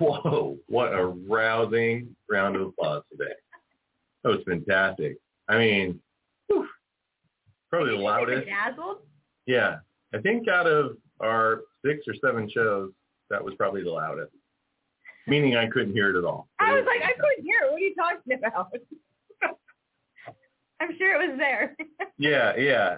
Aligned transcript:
whoa, 0.00 0.58
what 0.66 0.92
a 0.92 1.04
rousing 1.06 2.14
round 2.30 2.56
of 2.56 2.62
applause 2.62 3.02
today. 3.10 3.32
That 4.24 4.30
was 4.30 4.40
fantastic. 4.46 5.16
I 5.48 5.58
mean, 5.58 6.00
whew, 6.48 6.66
probably 7.68 7.96
the 7.96 8.02
loudest. 8.02 8.46
Dazzled? 8.46 8.98
Yeah, 9.46 9.76
I 10.14 10.18
think 10.18 10.48
out 10.48 10.66
of 10.66 10.96
our 11.20 11.62
six 11.84 12.06
or 12.08 12.14
seven 12.24 12.48
shows, 12.48 12.90
that 13.30 13.44
was 13.44 13.54
probably 13.54 13.82
the 13.82 13.90
loudest. 13.90 14.32
Meaning 15.26 15.56
I 15.56 15.66
couldn't 15.68 15.92
hear 15.92 16.14
it 16.14 16.18
at 16.18 16.24
all. 16.24 16.48
I 16.58 16.72
was 16.74 16.84
like, 16.86 17.02
I 17.02 17.12
couldn't 17.12 17.44
hear. 17.44 17.60
it. 17.64 17.70
What 17.70 17.76
are 17.76 17.78
you 17.78 17.94
talking 17.94 18.32
about? 18.32 18.72
I'm 20.80 20.96
sure 20.96 21.20
it 21.20 21.28
was 21.28 21.38
there. 21.38 21.76
Yeah, 22.22 22.54
yeah. 22.58 22.96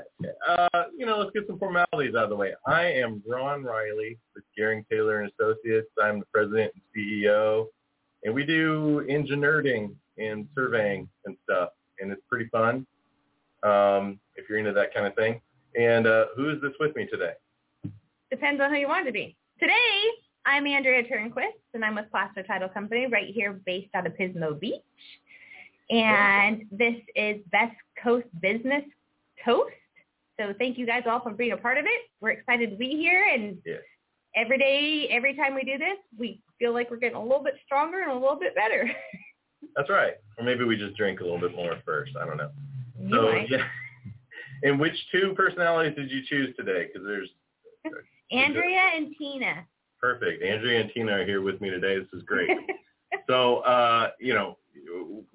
Uh, 0.48 0.82
you 0.98 1.06
know, 1.06 1.16
let's 1.16 1.30
get 1.30 1.46
some 1.46 1.56
formalities 1.56 2.16
out 2.16 2.24
of 2.24 2.30
the 2.30 2.34
way. 2.34 2.54
I 2.66 2.86
am 2.86 3.22
Ron 3.24 3.62
Reilly 3.62 4.18
with 4.34 4.42
Garing 4.56 4.84
Taylor 4.90 5.20
and 5.20 5.30
Associates. 5.30 5.86
I'm 6.02 6.18
the 6.18 6.26
president 6.34 6.72
and 6.74 6.82
CEO, 6.92 7.66
and 8.24 8.34
we 8.34 8.44
do 8.44 9.06
engineering 9.08 9.94
and 10.18 10.48
surveying 10.56 11.08
and 11.24 11.36
stuff, 11.44 11.68
and 12.00 12.10
it's 12.10 12.20
pretty 12.28 12.48
fun 12.48 12.84
um, 13.62 14.18
if 14.34 14.48
you're 14.48 14.58
into 14.58 14.72
that 14.72 14.92
kind 14.92 15.06
of 15.06 15.14
thing. 15.14 15.40
And 15.78 16.08
uh, 16.08 16.24
who 16.34 16.50
is 16.50 16.60
this 16.60 16.72
with 16.80 16.96
me 16.96 17.06
today? 17.06 17.34
Depends 18.28 18.60
on 18.60 18.72
who 18.72 18.78
you 18.78 18.88
want 18.88 19.06
to 19.06 19.12
be. 19.12 19.36
Today, 19.60 20.02
I'm 20.44 20.66
Andrea 20.66 21.04
Turnquist, 21.04 21.62
and 21.74 21.84
I'm 21.84 21.94
with 21.94 22.10
Placer 22.10 22.42
Title 22.44 22.68
Company 22.68 23.06
right 23.06 23.28
here 23.32 23.60
based 23.64 23.94
out 23.94 24.08
of 24.08 24.14
Pismo 24.14 24.58
Beach. 24.58 24.82
And 25.92 26.64
this 26.70 26.94
is 27.14 27.42
Best 27.52 27.76
Coast 28.02 28.26
Business 28.40 28.82
Toast. 29.44 29.74
So 30.40 30.54
thank 30.58 30.78
you 30.78 30.86
guys 30.86 31.02
all 31.06 31.20
for 31.20 31.32
being 31.32 31.52
a 31.52 31.56
part 31.56 31.76
of 31.76 31.84
it. 31.84 32.10
We're 32.22 32.30
excited 32.30 32.70
to 32.70 32.76
be 32.76 32.96
here. 32.96 33.28
And 33.30 33.58
every 34.34 34.56
day, 34.56 35.08
every 35.10 35.36
time 35.36 35.54
we 35.54 35.64
do 35.64 35.76
this, 35.76 35.98
we 36.18 36.40
feel 36.58 36.72
like 36.72 36.90
we're 36.90 36.96
getting 36.96 37.18
a 37.18 37.22
little 37.22 37.44
bit 37.44 37.56
stronger 37.66 38.00
and 38.00 38.10
a 38.10 38.14
little 38.14 38.38
bit 38.38 38.54
better. 38.54 38.90
That's 39.76 39.90
right. 39.90 40.14
Or 40.38 40.44
maybe 40.44 40.64
we 40.64 40.78
just 40.78 40.96
drink 40.96 41.20
a 41.20 41.24
little 41.24 41.38
bit 41.38 41.54
more 41.54 41.78
first. 41.84 42.12
I 42.18 42.24
don't 42.24 42.38
know. 42.38 42.50
So, 43.10 43.30
yeah. 43.48 43.64
And 44.64 44.78
which 44.78 44.94
two 45.10 45.34
personalities 45.36 45.96
did 45.96 46.08
you 46.08 46.20
choose 46.24 46.54
today? 46.56 46.86
Because 46.86 47.04
there's 47.04 47.28
Andrea 48.30 48.92
and 48.94 49.12
Tina. 49.18 49.66
perfect. 50.00 50.40
Andrea 50.40 50.82
and 50.82 50.90
Tina 50.94 51.10
are 51.14 51.24
here 51.26 51.42
with 51.42 51.60
me 51.60 51.68
today. 51.68 51.98
This 51.98 52.06
is 52.12 52.22
great. 52.22 52.48
so, 53.28 53.56
uh, 53.58 54.10
you 54.20 54.34
know, 54.34 54.56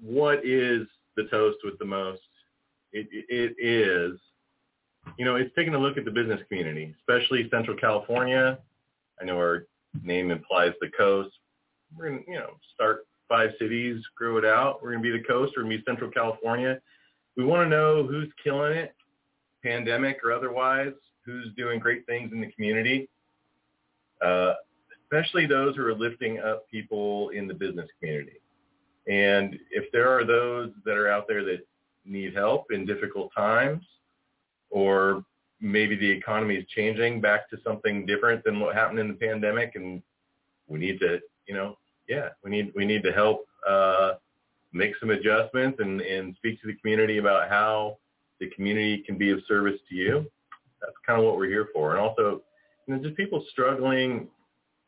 what 0.00 0.44
is 0.44 0.86
the 1.16 1.24
toast 1.30 1.58
with 1.64 1.78
the 1.78 1.84
most? 1.84 2.20
It, 2.92 3.06
it 3.10 3.54
is, 3.58 4.18
you 5.18 5.24
know, 5.24 5.36
it's 5.36 5.54
taking 5.54 5.74
a 5.74 5.78
look 5.78 5.98
at 5.98 6.04
the 6.04 6.10
business 6.10 6.40
community, 6.48 6.94
especially 7.00 7.48
Central 7.50 7.76
California. 7.76 8.58
I 9.20 9.24
know 9.24 9.36
our 9.36 9.66
name 10.02 10.30
implies 10.30 10.72
the 10.80 10.90
coast. 10.96 11.30
We're 11.96 12.10
going 12.10 12.24
to, 12.24 12.30
you 12.30 12.38
know, 12.38 12.50
start 12.74 13.06
five 13.28 13.50
cities, 13.58 14.02
grow 14.16 14.38
it 14.38 14.44
out. 14.44 14.82
We're 14.82 14.92
going 14.92 15.02
to 15.02 15.12
be 15.12 15.18
the 15.18 15.24
coast. 15.24 15.52
We're 15.56 15.64
going 15.64 15.72
to 15.72 15.78
be 15.78 15.84
Central 15.86 16.10
California. 16.10 16.80
We 17.36 17.44
want 17.44 17.64
to 17.64 17.68
know 17.68 18.06
who's 18.06 18.28
killing 18.42 18.72
it, 18.72 18.94
pandemic 19.62 20.18
or 20.24 20.32
otherwise, 20.32 20.92
who's 21.24 21.48
doing 21.56 21.78
great 21.78 22.06
things 22.06 22.32
in 22.32 22.40
the 22.40 22.50
community, 22.52 23.08
uh, 24.24 24.54
especially 25.04 25.46
those 25.46 25.76
who 25.76 25.84
are 25.84 25.94
lifting 25.94 26.38
up 26.40 26.68
people 26.70 27.28
in 27.30 27.46
the 27.46 27.54
business 27.54 27.88
community. 28.00 28.40
And 29.08 29.58
if 29.70 29.90
there 29.92 30.08
are 30.10 30.24
those 30.24 30.70
that 30.84 30.96
are 30.96 31.08
out 31.08 31.26
there 31.26 31.44
that 31.44 31.66
need 32.04 32.34
help 32.34 32.66
in 32.72 32.84
difficult 32.84 33.32
times, 33.34 33.84
or 34.70 35.24
maybe 35.60 35.96
the 35.96 36.10
economy 36.10 36.56
is 36.56 36.66
changing 36.74 37.20
back 37.20 37.48
to 37.50 37.58
something 37.64 38.06
different 38.06 38.44
than 38.44 38.60
what 38.60 38.74
happened 38.74 38.98
in 38.98 39.08
the 39.08 39.14
pandemic, 39.14 39.72
and 39.74 40.02
we 40.66 40.78
need 40.78 41.00
to, 41.00 41.20
you 41.46 41.54
know, 41.54 41.76
yeah, 42.08 42.28
we 42.44 42.50
need 42.50 42.72
we 42.76 42.84
need 42.84 43.02
to 43.02 43.12
help 43.12 43.46
uh, 43.66 44.12
make 44.72 44.92
some 45.00 45.10
adjustments 45.10 45.78
and, 45.80 46.00
and 46.00 46.34
speak 46.36 46.60
to 46.60 46.66
the 46.66 46.74
community 46.74 47.18
about 47.18 47.48
how 47.48 47.96
the 48.40 48.48
community 48.50 48.98
can 48.98 49.16
be 49.16 49.30
of 49.30 49.40
service 49.48 49.80
to 49.88 49.94
you. 49.94 50.26
That's 50.80 50.94
kind 51.06 51.18
of 51.18 51.26
what 51.26 51.36
we're 51.36 51.48
here 51.48 51.68
for. 51.72 51.92
And 51.92 52.00
also, 52.00 52.42
you 52.86 52.94
know, 52.94 53.02
just 53.02 53.16
people 53.16 53.44
struggling 53.50 54.28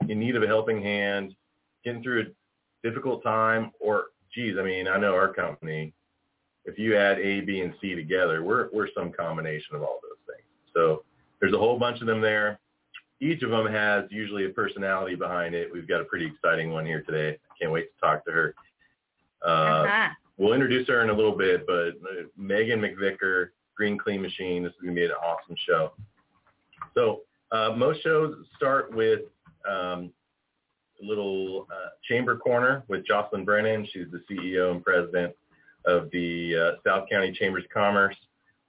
in 0.08 0.18
need 0.18 0.36
of 0.36 0.42
a 0.42 0.46
helping 0.46 0.80
hand, 0.82 1.34
getting 1.84 2.02
through 2.02 2.22
a 2.22 2.88
difficult 2.88 3.22
time, 3.22 3.72
or 3.80 4.06
geez, 4.34 4.56
I 4.58 4.62
mean, 4.62 4.88
I 4.88 4.98
know 4.98 5.14
our 5.14 5.32
company, 5.32 5.92
if 6.64 6.78
you 6.78 6.96
add 6.96 7.18
A, 7.18 7.40
B, 7.40 7.60
and 7.60 7.74
C 7.80 7.94
together, 7.94 8.42
we're 8.42 8.68
we're 8.72 8.88
some 8.94 9.12
combination 9.12 9.76
of 9.76 9.82
all 9.82 10.00
those 10.02 10.34
things. 10.34 10.46
So 10.74 11.04
there's 11.40 11.54
a 11.54 11.58
whole 11.58 11.78
bunch 11.78 12.00
of 12.00 12.06
them 12.06 12.20
there. 12.20 12.58
Each 13.20 13.42
of 13.42 13.50
them 13.50 13.66
has 13.66 14.04
usually 14.10 14.46
a 14.46 14.50
personality 14.50 15.14
behind 15.14 15.54
it. 15.54 15.70
We've 15.72 15.88
got 15.88 16.00
a 16.00 16.04
pretty 16.04 16.26
exciting 16.26 16.70
one 16.70 16.86
here 16.86 17.02
today. 17.02 17.38
I 17.50 17.54
can't 17.60 17.72
wait 17.72 17.88
to 17.94 18.00
talk 18.00 18.24
to 18.26 18.32
her. 18.32 18.54
Uh, 19.44 19.48
uh-huh. 19.48 20.08
We'll 20.38 20.54
introduce 20.54 20.88
her 20.88 21.02
in 21.02 21.10
a 21.10 21.12
little 21.12 21.36
bit, 21.36 21.66
but 21.66 21.88
uh, 21.88 22.24
Meaghan 22.38 22.78
McVicker, 22.78 23.48
Green 23.76 23.98
Clean 23.98 24.22
Machine, 24.22 24.62
this 24.62 24.72
is 24.72 24.78
going 24.82 24.94
to 24.94 25.00
be 25.00 25.04
an 25.04 25.12
awesome 25.12 25.56
show. 25.66 25.92
So 26.94 27.20
uh, 27.52 27.74
most 27.76 28.02
shows 28.02 28.34
start 28.56 28.94
with 28.94 29.20
um, 29.70 30.12
little 31.02 31.66
uh, 31.70 31.90
chamber 32.08 32.36
corner 32.36 32.84
with 32.88 33.06
Jocelyn 33.06 33.44
Brennan. 33.44 33.86
She's 33.92 34.06
the 34.10 34.22
CEO 34.30 34.72
and 34.72 34.84
president 34.84 35.34
of 35.86 36.10
the 36.10 36.56
uh, 36.56 36.70
South 36.88 37.08
County 37.10 37.32
Chambers 37.32 37.64
of 37.64 37.70
Commerce. 37.70 38.16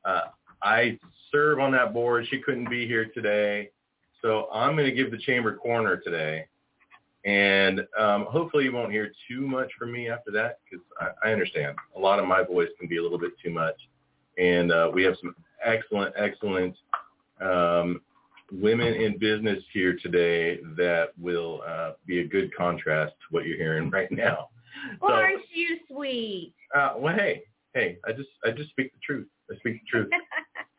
Uh, 0.05 0.21
I 0.63 0.97
serve 1.31 1.59
on 1.59 1.71
that 1.71 1.93
board. 1.93 2.27
She 2.29 2.39
couldn't 2.39 2.69
be 2.69 2.87
here 2.87 3.05
today. 3.13 3.69
So 4.21 4.47
I'm 4.53 4.75
going 4.75 4.89
to 4.89 4.95
give 4.95 5.11
the 5.11 5.17
chamber 5.17 5.55
corner 5.55 5.97
today. 5.97 6.45
And 7.23 7.81
um, 7.99 8.25
hopefully 8.25 8.63
you 8.65 8.71
won't 8.71 8.91
hear 8.91 9.11
too 9.27 9.47
much 9.47 9.71
from 9.77 9.91
me 9.91 10.09
after 10.09 10.31
that 10.31 10.59
because 10.63 10.83
I, 10.99 11.29
I 11.29 11.31
understand 11.31 11.77
a 11.95 11.99
lot 11.99 12.19
of 12.19 12.27
my 12.27 12.43
voice 12.43 12.69
can 12.79 12.87
be 12.87 12.97
a 12.97 13.03
little 13.03 13.19
bit 13.19 13.31
too 13.43 13.51
much. 13.51 13.75
And 14.37 14.71
uh, 14.71 14.89
we 14.93 15.03
have 15.03 15.15
some 15.21 15.35
excellent, 15.63 16.15
excellent 16.17 16.75
um, 17.39 18.01
women 18.51 18.93
in 18.93 19.17
business 19.17 19.63
here 19.73 19.97
today 20.01 20.59
that 20.77 21.09
will 21.19 21.61
uh, 21.67 21.91
be 22.05 22.19
a 22.19 22.27
good 22.27 22.53
contrast 22.55 23.13
to 23.13 23.25
what 23.31 23.45
you're 23.45 23.57
hearing 23.57 23.89
right 23.91 24.11
now. 24.11 24.49
Well, 25.01 25.13
aren't 25.13 25.43
you 25.53 25.77
sweet? 25.87 26.53
Uh, 26.75 26.93
well, 26.97 27.15
hey, 27.15 27.43
hey, 27.73 27.97
I 28.05 28.13
just 28.13 28.29
I 28.45 28.51
just 28.51 28.69
speak 28.69 28.91
the 28.93 28.99
truth. 29.05 29.27
I 29.51 29.55
speak 29.57 29.81
the 29.81 29.87
truth. 29.89 30.09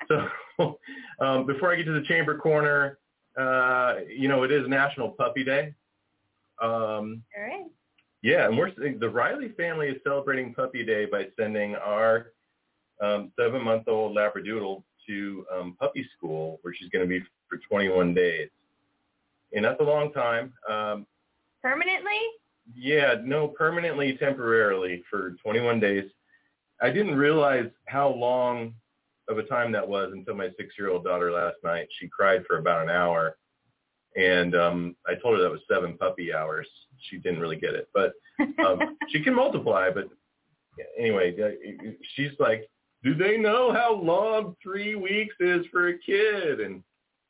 so 0.59 0.79
um, 1.21 1.47
before 1.47 1.73
I 1.73 1.77
get 1.77 1.85
to 1.87 1.93
the 1.93 2.07
chamber 2.07 2.39
corner, 2.39 2.99
uh, 3.39 3.97
you 4.09 4.29
know, 4.29 4.43
it 4.43 4.53
is 4.53 4.69
National 4.69 5.11
Puppy 5.11 5.45
Day. 5.45 5.75
Um, 6.61 7.23
All 7.37 7.43
right. 7.43 7.67
yeah, 8.23 8.47
and 8.47 8.57
we're 8.57 8.73
the 8.75 9.09
Reilly 9.09 9.51
family 9.51 9.89
is 9.89 9.97
celebrating 10.05 10.55
Puppy 10.55 10.85
Day 10.85 11.07
by 11.07 11.27
sending 11.39 11.75
our 11.77 12.33
um, 13.03 13.33
seven-month-old 13.39 14.17
Labradoodle 14.17 14.83
to 15.09 15.45
um, 15.53 15.77
puppy 15.81 16.07
school, 16.17 16.59
where 16.63 16.75
she's 16.75 16.89
going 16.91 17.05
to 17.05 17.09
be 17.09 17.25
for 17.53 17.59
21 17.69 18.15
days, 18.15 18.49
and 19.53 19.65
that's 19.65 19.81
a 19.81 19.85
long 19.85 20.13
time. 20.13 20.53
Um, 20.69 21.07
Permanently? 21.63 22.19
yeah, 22.75 23.17
no, 23.23 23.49
permanently, 23.49 24.17
temporarily 24.17 25.03
for 25.11 25.37
21 25.43 25.81
days. 25.81 26.05
I 26.81 26.91
didn't 26.91 27.15
realize 27.15 27.69
how 27.87 28.09
long 28.09 28.75
of 29.29 29.39
a 29.39 29.43
time 29.45 29.71
that 29.73 29.87
was 29.87 30.11
until 30.13 30.35
my 30.35 30.49
six-year-old 30.57 31.05
daughter 31.05 31.31
last 31.31 31.57
night. 31.63 31.89
She 32.01 32.09
cried 32.09 32.45
for 32.47 32.59
about 32.59 32.83
an 32.83 32.91
hour, 32.91 33.37
and 34.17 34.57
um, 34.57 34.97
I 35.07 35.15
told 35.15 35.37
her 35.37 35.43
that 35.43 35.51
was 35.51 35.61
seven 35.71 35.97
puppy 35.99 36.33
hours. 36.33 36.67
She 37.11 37.19
didn't 37.19 37.41
really 37.41 37.57
get 37.57 37.75
it, 37.75 37.89
but 37.93 38.13
um, 38.65 38.97
she 39.11 39.23
can 39.23 39.35
multiply. 39.35 39.91
But 39.91 40.09
anyway, 40.99 41.35
uh, 41.41 41.91
she's 42.15 42.33
like, 42.41 42.69
"Do 43.05 43.15
they 43.15 43.37
know 43.37 43.73
how 43.73 43.95
long 43.95 44.57
three 44.63 44.95
weeks 44.95 45.35
is 45.39 45.67
for 45.71 45.89
a 45.89 45.99
kid?" 45.99 46.61
And 46.61 46.83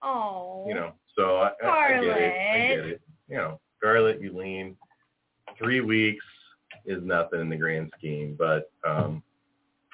oh. 0.02 0.64
you 0.66 0.74
know, 0.74 0.92
so 1.16 1.36
I, 1.36 1.50
I, 1.64 1.68
I 1.68 1.88
get 1.88 2.04
it. 2.04 2.12
I 2.12 2.68
get 2.76 2.86
it. 2.86 3.00
You 3.28 3.36
know, 3.36 3.60
Scarlett, 3.78 4.20
you 4.20 4.36
lean. 4.36 4.76
Three 5.58 5.80
weeks 5.80 6.24
is 6.86 7.02
nothing 7.02 7.40
in 7.40 7.48
the 7.48 7.56
grand 7.56 7.92
scheme, 7.98 8.36
but 8.38 8.70
um, 8.86 9.22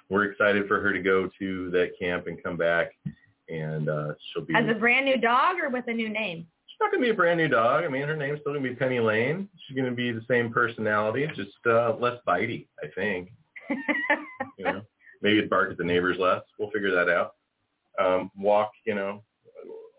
we're 0.08 0.24
excited 0.24 0.66
for 0.68 0.80
her 0.80 0.92
to 0.92 1.00
go 1.00 1.28
to 1.38 1.70
that 1.70 1.90
camp 2.00 2.26
and 2.26 2.42
come 2.42 2.56
back, 2.56 2.92
and 3.48 3.88
uh, 3.88 4.12
she'll 4.32 4.44
be. 4.44 4.54
As 4.54 4.68
a 4.68 4.78
brand 4.78 5.04
new 5.04 5.18
dog 5.18 5.56
or 5.62 5.68
with 5.68 5.84
a 5.88 5.92
new 5.92 6.08
name? 6.08 6.46
she's 6.78 6.84
not 6.84 6.92
gonna 6.92 7.02
be 7.02 7.10
a 7.10 7.14
brand 7.14 7.38
new 7.38 7.48
dog. 7.48 7.84
I 7.84 7.88
mean, 7.88 8.02
her 8.02 8.16
name's 8.16 8.40
still 8.40 8.52
gonna 8.52 8.68
be 8.68 8.74
Penny 8.74 9.00
Lane. 9.00 9.48
She's 9.66 9.76
gonna 9.76 9.90
be 9.90 10.12
the 10.12 10.24
same 10.28 10.52
personality, 10.52 11.26
just 11.34 11.50
uh, 11.66 11.94
less 11.98 12.18
bitey, 12.26 12.66
I 12.82 12.88
think. 12.94 13.30
You 14.56 14.64
know, 14.64 14.82
maybe 15.22 15.38
it'd 15.38 15.50
bark 15.50 15.70
at 15.70 15.78
the 15.78 15.84
neighbors 15.84 16.16
less. 16.18 16.42
We'll 16.58 16.70
figure 16.72 16.90
that 16.90 17.08
out. 17.08 17.34
Um, 18.04 18.28
walk, 18.36 18.72
you 18.84 18.96
know, 18.96 19.22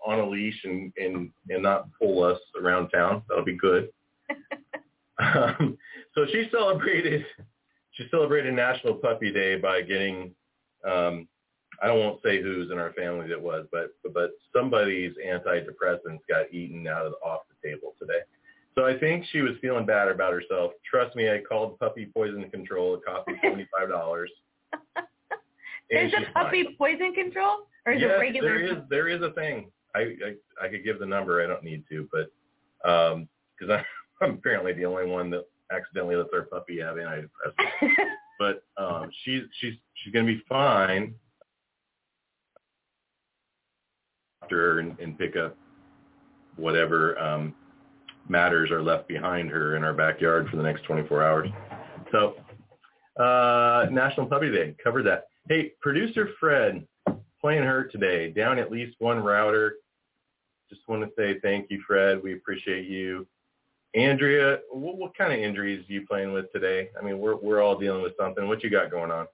on 0.05 0.19
a 0.19 0.27
leash 0.27 0.59
and 0.63 0.91
and 0.97 1.31
and 1.49 1.63
not 1.63 1.87
pull 1.99 2.23
us 2.23 2.39
around 2.61 2.89
town. 2.89 3.23
That'll 3.27 3.45
be 3.45 3.57
good. 3.57 3.89
um, 5.19 5.77
so 6.15 6.25
she 6.31 6.47
celebrated 6.51 7.25
she 7.91 8.07
celebrated 8.09 8.53
National 8.53 8.95
Puppy 8.95 9.31
Day 9.31 9.57
by 9.57 9.81
getting 9.81 10.33
um, 10.85 11.27
I 11.81 11.87
don't 11.87 11.99
won't 11.99 12.21
say 12.23 12.41
whose 12.41 12.71
in 12.71 12.77
our 12.77 12.93
family 12.93 13.27
that 13.27 13.41
was, 13.41 13.65
but 13.71 13.91
but 14.13 14.31
somebody's 14.55 15.13
antidepressants 15.25 16.19
got 16.27 16.53
eaten 16.53 16.87
out 16.87 17.05
of 17.05 17.13
off 17.23 17.41
the 17.49 17.69
table 17.69 17.93
today. 17.99 18.19
So 18.75 18.85
I 18.85 18.97
think 18.97 19.25
she 19.31 19.41
was 19.41 19.53
feeling 19.61 19.85
bad 19.85 20.07
about 20.07 20.33
herself. 20.33 20.71
Trust 20.89 21.15
me, 21.15 21.29
I 21.29 21.41
called 21.41 21.79
puppy 21.79 22.09
poison 22.13 22.49
control. 22.49 22.95
It 22.95 23.01
cost 23.05 23.27
me 23.27 23.35
seventy 23.43 23.67
five 23.77 23.89
dollars. 23.89 24.31
There's 25.89 26.13
a 26.13 26.31
puppy 26.33 26.63
fine. 26.63 26.75
poison 26.77 27.13
control, 27.13 27.67
or 27.85 27.93
is 27.93 28.01
yes, 28.01 28.11
it 28.13 28.19
regular? 28.19 28.49
there 28.49 28.65
is. 28.65 28.77
There 28.89 29.07
is 29.07 29.21
a 29.21 29.31
thing. 29.31 29.71
I, 29.95 29.99
I 29.99 30.65
I 30.65 30.69
could 30.69 30.83
give 30.83 30.99
the 30.99 31.05
number. 31.05 31.43
I 31.43 31.47
don't 31.47 31.63
need 31.63 31.83
to, 31.89 32.07
but 32.11 32.31
because 32.81 33.69
um, 33.69 33.85
I'm 34.21 34.33
apparently 34.35 34.73
the 34.73 34.85
only 34.85 35.05
one 35.05 35.29
that 35.31 35.45
accidentally 35.71 36.15
lets 36.15 36.29
our 36.33 36.43
puppy 36.43 36.79
have 36.79 36.95
antidepressants. 36.95 37.29
but 38.39 38.63
um, 38.77 39.09
she's 39.23 39.43
she's 39.59 39.73
she's 39.95 40.13
gonna 40.13 40.25
be 40.25 40.41
fine. 40.47 41.13
After 44.43 44.79
and, 44.79 44.97
and 44.99 45.17
pick 45.17 45.35
up 45.35 45.55
whatever 46.55 47.17
um, 47.19 47.53
matters 48.27 48.71
are 48.71 48.81
left 48.81 49.07
behind 49.07 49.49
her 49.49 49.75
in 49.75 49.83
our 49.83 49.93
backyard 49.93 50.47
for 50.49 50.57
the 50.57 50.63
next 50.63 50.83
24 50.83 51.23
hours. 51.23 51.49
So, 52.11 52.35
uh, 53.21 53.87
National 53.91 54.25
Puppy 54.25 54.51
Day, 54.51 54.75
covered 54.83 55.03
that. 55.03 55.25
Hey, 55.47 55.73
producer 55.81 56.29
Fred, 56.39 56.85
playing 57.41 57.63
her 57.63 57.85
today, 57.85 58.31
down 58.31 58.59
at 58.59 58.71
least 58.71 58.95
one 58.99 59.19
router. 59.19 59.75
Just 60.69 60.81
want 60.87 61.03
to 61.03 61.09
say 61.17 61.39
thank 61.41 61.69
you, 61.69 61.81
Fred. 61.85 62.21
We 62.21 62.33
appreciate 62.33 62.87
you. 62.87 63.27
Andrea, 63.95 64.59
what, 64.71 64.97
what 64.97 65.17
kind 65.17 65.33
of 65.33 65.39
injuries 65.39 65.83
are 65.89 65.93
you 65.93 66.05
playing 66.05 66.31
with 66.31 66.51
today? 66.53 66.89
I 66.99 67.03
mean, 67.03 67.19
we're 67.19 67.35
we're 67.35 67.61
all 67.61 67.77
dealing 67.77 68.03
with 68.03 68.13
something. 68.19 68.47
What 68.47 68.63
you 68.63 68.69
got 68.69 68.91
going 68.91 69.11
on? 69.11 69.27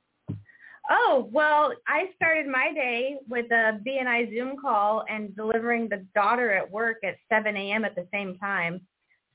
Oh, 0.89 1.29
well, 1.31 1.73
I 1.87 2.11
started 2.15 2.47
my 2.47 2.71
day 2.73 3.17
with 3.27 3.47
a 3.51 3.79
BNI 3.85 4.29
Zoom 4.29 4.55
call 4.61 5.03
and 5.09 5.35
delivering 5.35 5.89
the 5.89 6.05
daughter 6.13 6.51
at 6.51 6.69
work 6.69 6.97
at 7.03 7.15
7 7.27 7.57
a.m. 7.57 7.85
at 7.85 7.95
the 7.95 8.07
same 8.13 8.37
time. 8.37 8.81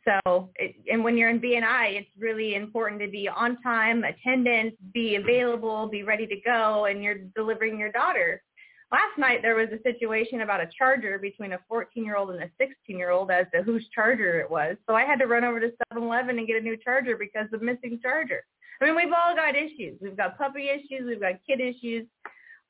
So, 0.07 0.51
it, 0.57 0.77
and 0.91 1.03
when 1.03 1.17
you're 1.17 1.29
in 1.29 1.41
BNI, 1.41 1.99
it's 1.99 2.09
really 2.17 2.55
important 2.55 3.01
to 3.03 3.09
be 3.09 3.29
on 3.29 3.61
time, 3.63 4.05
attendance, 4.05 4.75
be 4.95 5.17
available, 5.17 5.89
be 5.89 6.05
ready 6.05 6.27
to 6.27 6.37
go, 6.45 6.87
and 6.87 7.03
you're 7.03 7.19
delivering 7.35 7.79
your 7.79 7.91
daughter. 7.93 8.43
Last 8.93 9.19
night 9.19 9.41
there 9.43 9.55
was 9.55 9.69
a 9.73 9.83
situation 9.83 10.41
about 10.41 10.61
a 10.61 10.69
charger 10.77 11.19
between 11.19 11.53
a 11.53 11.59
14-year-old 11.71 12.31
and 12.31 12.43
a 12.43 12.51
16-year-old 12.63 13.31
as 13.31 13.47
to 13.55 13.63
whose 13.63 13.87
charger 13.95 14.41
it 14.41 14.51
was. 14.51 14.77
So 14.89 14.95
I 14.95 15.05
had 15.05 15.21
to 15.21 15.27
run 15.27 15.45
over 15.45 15.61
to 15.61 15.73
7-Eleven 15.93 16.39
and 16.39 16.47
get 16.47 16.57
a 16.57 16.61
new 16.61 16.77
charger 16.77 17.17
because 17.17 17.47
of 17.53 17.63
missing 17.63 18.01
charger. 18.03 18.43
I 18.81 18.87
mean, 18.87 18.97
we've 18.97 19.13
all 19.13 19.35
got 19.37 19.55
issues. 19.55 19.99
We've 20.01 20.17
got 20.17 20.39
puppy 20.39 20.69
issues. 20.69 21.07
We've 21.07 21.21
got 21.21 21.35
kid 21.47 21.61
issues. 21.61 22.07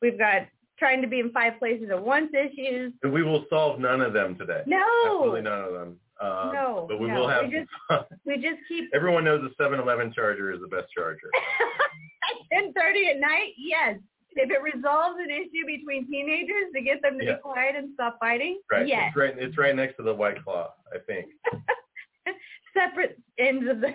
We've 0.02 0.18
got 0.18 0.42
trying 0.78 1.02
to 1.02 1.08
be 1.08 1.20
in 1.20 1.30
five 1.30 1.58
places 1.58 1.88
at 1.90 2.02
once 2.02 2.32
issues. 2.34 2.92
We 3.02 3.22
will 3.22 3.44
solve 3.48 3.78
none 3.78 4.00
of 4.00 4.12
them 4.12 4.36
today. 4.36 4.62
No. 4.66 4.84
Absolutely 5.04 5.42
none 5.42 5.60
of 5.60 5.72
them. 5.72 5.96
Um, 6.20 6.50
no. 6.52 6.86
But 6.88 7.00
we 7.00 7.08
no. 7.08 7.20
will 7.20 7.28
have. 7.28 7.44
We 7.44 7.50
just, 7.50 8.04
we 8.26 8.34
just 8.36 8.58
keep. 8.68 8.90
Everyone 8.94 9.24
knows 9.24 9.42
the 9.42 9.64
7-Eleven 9.64 10.12
charger 10.12 10.52
is 10.52 10.60
the 10.60 10.68
best 10.68 10.88
charger. 10.94 11.30
at 12.52 12.64
10:30 12.64 13.14
at 13.14 13.20
night, 13.20 13.52
yes. 13.56 13.98
If 14.36 14.50
it 14.50 14.62
resolves 14.62 15.18
an 15.22 15.30
issue 15.30 15.66
between 15.66 16.06
teenagers 16.10 16.72
to 16.74 16.80
get 16.80 17.02
them 17.02 17.18
to 17.18 17.24
Yeah. 17.24 17.34
be 17.34 17.40
quiet 17.40 17.76
and 17.76 17.90
stop 17.94 18.18
fighting, 18.20 18.60
Right. 18.70 18.86
yes. 18.86 19.08
It's 19.08 19.16
right. 19.16 19.38
It's 19.38 19.58
right 19.58 19.74
next 19.74 19.96
to 19.96 20.02
the 20.02 20.14
White 20.14 20.42
Claw, 20.44 20.72
I 20.94 20.98
think. 21.06 21.26
Separate 22.76 23.18
ends 23.38 23.68
of 23.68 23.80
the 23.80 23.94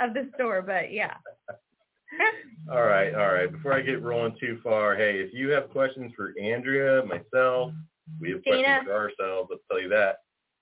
of 0.00 0.14
the 0.14 0.30
store, 0.34 0.62
but 0.62 0.90
yeah. 0.92 1.14
All 2.72 2.82
right, 2.82 3.12
all 3.14 3.32
right. 3.32 3.50
Before 3.50 3.72
I 3.74 3.80
get 3.82 4.00
rolling 4.00 4.36
too 4.40 4.58
far, 4.62 4.94
hey, 4.94 5.18
if 5.20 5.34
you 5.34 5.50
have 5.50 5.68
questions 5.70 6.12
for 6.16 6.32
Andrea, 6.40 7.04
myself, 7.04 7.72
we 8.20 8.30
have 8.30 8.42
questions 8.44 8.84
for 8.84 8.92
ourselves. 8.94 9.48
Let's 9.50 9.62
tell 9.70 9.80
you 9.80 9.88
that, 9.88 10.18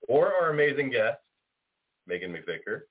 or 0.07 0.33
our 0.33 0.49
amazing 0.49 0.89
guest, 0.89 1.19
Meaghan 2.09 2.35
McVicker. 2.35 2.81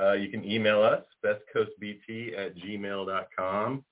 Uh, 0.00 0.12
you 0.14 0.28
can 0.30 0.44
email 0.44 0.82
us 0.82 1.04
bestcoastbt 1.24 2.36
at 2.38 2.56
gmail.com. 2.56 3.84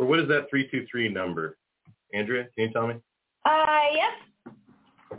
Or 0.00 0.06
what 0.06 0.18
is 0.18 0.26
that 0.28 0.48
323 0.48 1.10
number? 1.10 1.58
Andrea, 2.14 2.44
can 2.56 2.68
you 2.68 2.72
tell 2.72 2.86
me? 2.88 2.94
Uh, 3.44 3.66
yep. 3.92 4.54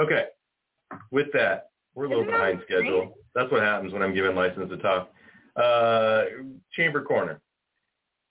Okay. 0.00 0.26
With 1.10 1.28
that, 1.34 1.68
we're 1.94 2.04
a 2.06 2.08
little 2.08 2.24
Isn't 2.24 2.34
behind 2.34 2.58
great? 2.66 2.80
schedule. 2.80 3.14
That's 3.34 3.50
what 3.52 3.62
happens 3.62 3.92
when 3.92 4.02
I'm 4.02 4.14
given 4.14 4.34
license 4.34 4.70
to 4.70 4.76
talk. 4.78 5.10
Uh, 5.56 6.24
chamber 6.72 7.02
corner. 7.02 7.40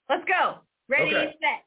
Let's 0.08 0.24
go. 0.24 0.58
Ready, 0.88 1.14
Okay. 1.14 1.36
set. 1.40 1.64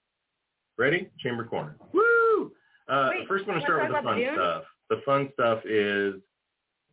Ready? 0.77 1.09
Chamber 1.19 1.45
corner. 1.45 1.77
Woo! 1.93 2.51
Uh, 2.87 3.09
Wait, 3.11 3.27
first, 3.27 3.45
I 3.47 3.51
want 3.51 3.61
to 3.61 3.65
start 3.65 3.81
with 3.83 3.97
the 3.97 4.03
fun 4.03 4.17
dunes? 4.17 4.31
stuff. 4.35 4.63
The 4.89 5.01
fun 5.05 5.29
stuff 5.33 5.59
is 5.65 6.15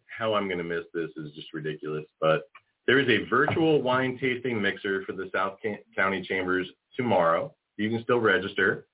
how 0.06 0.34
I'm 0.34 0.46
going 0.46 0.58
to 0.58 0.64
miss 0.64 0.84
this 0.94 1.11
is 1.17 1.32
just 1.34 1.52
ridiculous. 1.52 2.05
But 2.20 2.43
there 2.87 2.99
is 2.99 3.08
a 3.08 3.29
virtual 3.29 3.82
wine 3.82 4.19
tasting 4.20 4.61
mixer 4.61 5.05
for 5.05 5.12
the 5.12 5.31
South 5.34 5.58
County 5.96 6.23
Chambers 6.23 6.69
tomorrow. 6.96 7.55
You 7.76 7.90
can 7.90 8.02
still 8.02 8.19
register. 8.20 8.87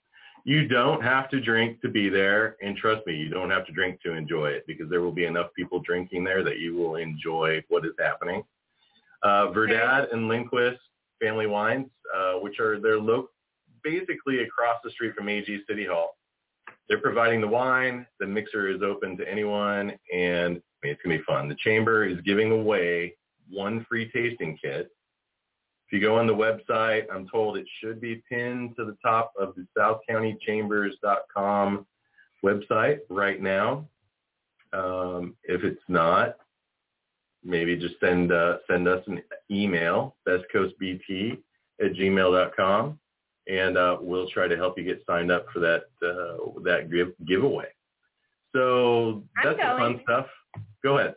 You 0.44 0.66
don't 0.66 1.02
have 1.02 1.28
to 1.30 1.40
drink 1.40 1.80
to 1.82 1.88
be 1.88 2.08
there, 2.08 2.56
and 2.62 2.76
trust 2.76 3.06
me, 3.06 3.14
you 3.14 3.28
don't 3.28 3.50
have 3.50 3.66
to 3.66 3.72
drink 3.72 4.00
to 4.02 4.14
enjoy 4.14 4.46
it 4.50 4.64
because 4.66 4.88
there 4.88 5.02
will 5.02 5.12
be 5.12 5.26
enough 5.26 5.48
people 5.54 5.80
drinking 5.80 6.24
there 6.24 6.42
that 6.42 6.58
you 6.58 6.74
will 6.74 6.96
enjoy 6.96 7.62
what 7.68 7.84
is 7.84 7.92
happening. 7.98 8.42
Uh, 9.22 9.50
Verdad 9.50 10.08
and 10.12 10.28
Lindquist 10.28 10.80
Family 11.20 11.46
Wines, 11.46 11.88
uh, 12.16 12.34
which 12.34 12.60
are 12.60 12.80
they're 12.80 13.00
lo- 13.00 13.28
basically 13.82 14.42
across 14.42 14.76
the 14.84 14.90
street 14.90 15.14
from 15.14 15.28
AG 15.28 15.62
City 15.68 15.86
Hall. 15.86 16.16
They're 16.88 17.00
providing 17.00 17.40
the 17.40 17.48
wine. 17.48 18.06
The 18.18 18.26
mixer 18.26 18.68
is 18.68 18.82
open 18.82 19.16
to 19.18 19.30
anyone, 19.30 19.92
and 20.14 20.56
I 20.56 20.60
mean, 20.82 20.92
it's 20.92 21.02
gonna 21.02 21.18
be 21.18 21.24
fun. 21.24 21.48
The 21.48 21.56
chamber 21.56 22.04
is 22.04 22.20
giving 22.22 22.52
away 22.52 23.14
one 23.50 23.84
free 23.88 24.10
tasting 24.10 24.58
kit. 24.62 24.90
If 25.86 25.92
you 25.92 26.00
go 26.00 26.18
on 26.18 26.26
the 26.26 26.34
website, 26.34 27.06
I'm 27.12 27.28
told 27.28 27.56
it 27.56 27.66
should 27.80 28.00
be 28.00 28.22
pinned 28.28 28.76
to 28.76 28.84
the 28.84 28.96
top 29.02 29.32
of 29.38 29.54
the 29.54 29.66
SouthCountyChambers.com 29.76 31.86
website 32.44 32.98
right 33.08 33.40
now. 33.40 33.88
Um, 34.74 35.34
if 35.44 35.64
it's 35.64 35.80
not, 35.88 36.36
maybe 37.42 37.74
just 37.76 37.98
send 38.00 38.32
uh, 38.32 38.58
send 38.68 38.86
us 38.86 39.02
an 39.06 39.22
email, 39.50 40.14
bestcoastbt 40.28 41.38
at 41.80 41.94
gmail.com, 41.94 42.98
and 43.48 43.76
uh, 43.76 43.96
we'll 44.00 44.28
try 44.28 44.46
to 44.46 44.56
help 44.56 44.78
you 44.78 44.84
get 44.84 45.02
signed 45.06 45.32
up 45.32 45.46
for 45.52 45.60
that 45.60 45.84
uh, 46.02 46.60
that 46.64 46.90
give, 46.90 47.08
giveaway. 47.26 47.66
So 48.54 49.24
that's 49.42 49.56
the 49.56 49.62
fun 49.62 50.00
stuff. 50.04 50.26
Go 50.82 50.98
ahead. 50.98 51.14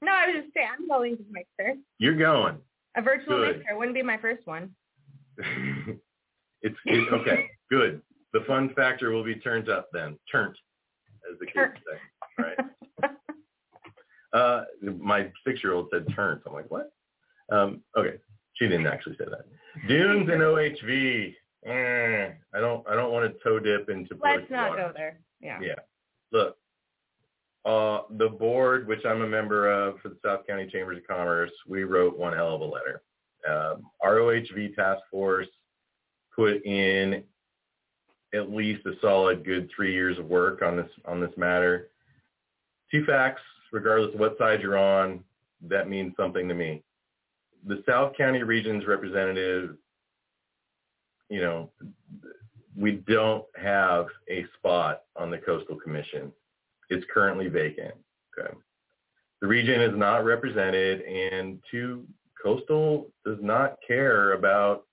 No, 0.00 0.12
I 0.12 0.26
was 0.26 0.42
just 0.42 0.54
saying, 0.54 0.68
I'm 0.78 0.88
going 0.88 1.16
to 1.16 1.24
mixer. 1.30 1.78
You're 1.98 2.16
going. 2.16 2.58
A 2.96 3.02
virtual 3.02 3.38
Good. 3.38 3.58
mixer 3.58 3.76
wouldn't 3.76 3.94
be 3.94 4.02
my 4.02 4.18
first 4.18 4.46
one. 4.46 4.70
it's 5.38 6.76
it, 6.84 7.12
okay. 7.12 7.46
Good. 7.70 8.02
The 8.32 8.40
fun 8.46 8.72
factor 8.74 9.10
will 9.10 9.24
be 9.24 9.36
turned 9.36 9.68
up 9.68 9.88
then. 9.92 10.18
Turned, 10.30 10.56
as 11.30 11.38
the 11.38 11.46
kids 11.46 11.72
say. 11.86 12.44
Right. 12.44 13.10
Uh, 14.34 14.64
my 14.98 15.30
six-year-old 15.46 15.88
said 15.92 16.06
turned. 16.16 16.40
I'm 16.46 16.54
like, 16.54 16.70
what? 16.70 16.90
Um, 17.50 17.82
okay, 17.98 18.14
she 18.54 18.66
didn't 18.66 18.86
actually 18.86 19.14
say 19.18 19.26
that. 19.26 19.44
Dunes 19.86 20.26
and 20.32 20.40
OHV. 20.40 21.34
Eh, 21.64 22.30
I 22.54 22.60
don't. 22.60 22.86
I 22.88 22.94
don't 22.94 23.12
want 23.12 23.32
to 23.32 23.38
toe 23.44 23.60
dip 23.60 23.88
into. 23.88 24.16
Let's 24.20 24.50
not 24.50 24.70
waters. 24.70 24.84
go 24.88 24.92
there. 24.96 25.18
Yeah. 25.40 25.60
Yeah. 25.60 25.74
Look, 26.32 26.56
uh, 27.64 28.02
the 28.18 28.28
board, 28.28 28.88
which 28.88 29.04
I'm 29.06 29.22
a 29.22 29.28
member 29.28 29.70
of 29.70 30.00
for 30.00 30.08
the 30.08 30.18
South 30.24 30.46
County 30.46 30.68
Chambers 30.72 30.98
of 30.98 31.06
Commerce, 31.06 31.52
we 31.68 31.84
wrote 31.84 32.18
one 32.18 32.32
hell 32.32 32.54
of 32.54 32.60
a 32.60 32.64
letter. 32.64 33.02
Um, 33.48 33.84
our 34.00 34.16
OHV 34.16 34.74
task 34.74 35.02
force 35.10 35.48
put 36.34 36.64
in 36.64 37.22
at 38.34 38.50
least 38.50 38.86
a 38.86 38.92
solid 39.00 39.44
good 39.44 39.70
three 39.74 39.92
years 39.92 40.18
of 40.18 40.26
work 40.26 40.62
on 40.62 40.76
this 40.76 40.90
on 41.04 41.20
this 41.20 41.36
matter. 41.36 41.90
Two 42.90 43.04
facts, 43.04 43.42
regardless 43.70 44.14
of 44.14 44.20
what 44.20 44.36
side 44.38 44.60
you're 44.60 44.78
on, 44.78 45.22
that 45.68 45.88
means 45.88 46.14
something 46.16 46.48
to 46.48 46.54
me. 46.54 46.82
The 47.66 47.82
South 47.88 48.16
County 48.16 48.42
Region's 48.42 48.86
representative, 48.86 49.76
you 51.32 51.40
know, 51.40 51.70
we 52.76 53.02
don't 53.08 53.44
have 53.56 54.06
a 54.28 54.44
spot 54.58 55.04
on 55.16 55.30
the 55.30 55.38
Coastal 55.38 55.76
Commission. 55.76 56.30
It's 56.90 57.06
currently 57.12 57.48
vacant. 57.48 57.94
Okay. 58.38 58.52
The 59.40 59.46
region 59.46 59.80
is 59.80 59.96
not 59.96 60.26
represented 60.26 61.00
and 61.00 61.58
two, 61.70 62.04
Coastal 62.40 63.06
does 63.24 63.38
not 63.40 63.76
care 63.86 64.34
about 64.34 64.84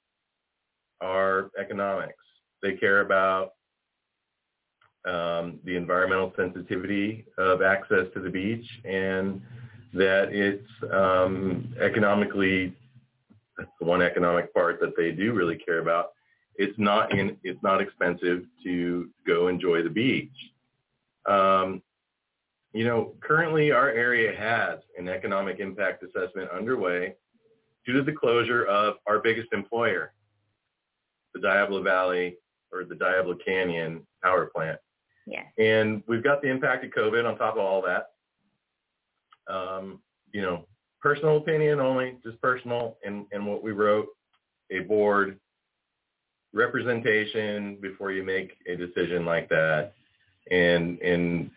our 1.01 1.51
economics. 1.59 2.23
They 2.63 2.75
care 2.77 3.01
about 3.01 3.51
um, 5.05 5.59
the 5.65 5.75
environmental 5.75 6.31
sensitivity 6.37 7.25
of 7.37 7.61
access 7.61 8.05
to 8.13 8.21
the 8.21 8.29
beach 8.29 8.65
and 8.85 9.41
that 9.93 10.29
it's 10.31 10.93
um, 10.93 11.73
economically 11.81 12.73
that's 13.57 13.69
the 13.81 13.85
one 13.85 14.01
economic 14.01 14.53
part 14.53 14.79
that 14.79 14.95
they 14.95 15.11
do 15.11 15.33
really 15.33 15.57
care 15.57 15.79
about. 15.79 16.11
It's 16.59 16.77
not 16.77 17.17
in 17.17 17.37
it's 17.41 17.63
not 17.63 17.81
expensive 17.81 18.43
to 18.65 19.09
go 19.25 19.47
enjoy 19.47 19.81
the 19.81 19.89
beach. 19.89 20.29
Um, 21.25 21.81
you 22.73 22.83
know, 22.83 23.13
currently 23.21 23.71
our 23.71 23.89
area 23.89 24.37
has 24.37 24.79
an 24.97 25.07
economic 25.07 25.61
impact 25.61 26.03
assessment 26.03 26.51
underway 26.51 27.15
due 27.85 27.93
to 27.93 28.03
the 28.03 28.11
closure 28.11 28.65
of 28.65 28.95
our 29.07 29.19
biggest 29.19 29.53
employer, 29.53 30.11
the 31.33 31.39
Diablo 31.39 31.81
Valley 31.81 32.35
or 32.73 32.83
the 32.83 32.95
Diablo 32.95 33.35
Canyon 33.35 34.05
power 34.21 34.47
plant. 34.53 34.79
Yes. 35.25 35.45
And 35.57 36.03
we've 36.07 36.23
got 36.23 36.41
the 36.41 36.49
impact 36.49 36.83
of 36.83 36.91
COVID 36.91 37.25
on 37.25 37.37
top 37.37 37.53
of 37.53 37.61
all 37.61 37.81
that. 37.83 38.07
Um, 39.49 40.01
you 40.33 40.41
know, 40.41 40.65
personal 41.01 41.37
opinion 41.37 41.79
only, 41.79 42.17
just 42.21 42.41
personal, 42.41 42.97
and, 43.05 43.25
and 43.31 43.47
what 43.47 43.63
we 43.63 43.71
wrote, 43.71 44.07
a 44.71 44.79
board 44.79 45.39
representation 46.53 47.77
before 47.81 48.11
you 48.11 48.23
make 48.23 48.53
a 48.67 48.75
decision 48.75 49.25
like 49.25 49.49
that. 49.49 49.93
And, 50.51 50.99
and 51.01 51.51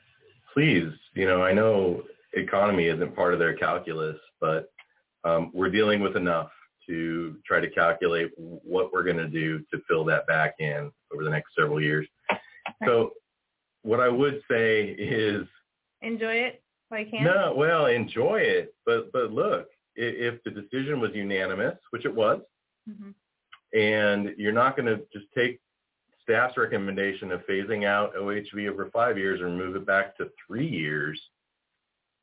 please, 0.53 0.91
you 1.15 1.27
know, 1.27 1.43
I 1.43 1.53
know 1.53 2.03
economy 2.35 2.87
isn't 2.89 3.15
part 3.17 3.33
of 3.33 3.39
their 3.39 3.55
calculus, 3.55 4.17
but 4.41 4.71
um, 5.25 5.51
we're 5.55 5.71
dealing 5.71 6.01
with 6.01 6.17
enough 6.17 6.51
to 6.89 7.37
try 7.47 7.61
to 7.61 7.71
calculate 7.71 8.33
what 8.37 8.93
we're 8.93 9.05
going 9.05 9.17
to 9.19 9.29
do 9.29 9.61
to 9.73 9.81
fill 9.89 10.05
that 10.07 10.27
back 10.27 10.55
in 10.59 10.91
over 11.13 11.23
the 11.25 11.31
next 11.31 11.55
several 11.59 11.81
years. 11.81 12.07
So 12.85 13.13
what 13.83 14.01
I 14.01 14.09
would 14.09 14.43
say 14.51 14.87
is 14.91 15.47
Enjoy 16.01 16.35
it 16.35 16.63
while 16.89 17.01
you 17.01 17.07
can. 17.07 17.25
no, 17.25 17.55
well, 17.57 17.87
enjoy 17.87 18.41
it, 18.41 18.75
but 18.85 19.13
but 19.13 19.31
look, 19.33 19.69
i- 19.97 20.01
if 20.01 20.43
the 20.43 20.51
decision 20.51 20.99
was 21.01 21.13
unanimous, 21.15 21.79
which 21.91 22.05
it 22.05 22.13
was, 22.15 22.41
Mhm. 22.91 23.15
And 23.73 24.35
you're 24.37 24.53
not 24.53 24.77
going 24.77 24.87
to 24.87 25.03
just 25.13 25.27
take 25.37 25.61
staff's 26.23 26.57
recommendation 26.57 27.33
of 27.33 27.41
phasing 27.47 27.85
out 27.85 28.15
OHV 28.15 28.71
over 28.71 28.91
five 28.93 29.19
years 29.19 29.41
and 29.41 29.57
move 29.57 29.77
it 29.77 29.87
back 29.87 30.17
to 30.17 30.31
three 30.47 30.69
years, 30.69 31.21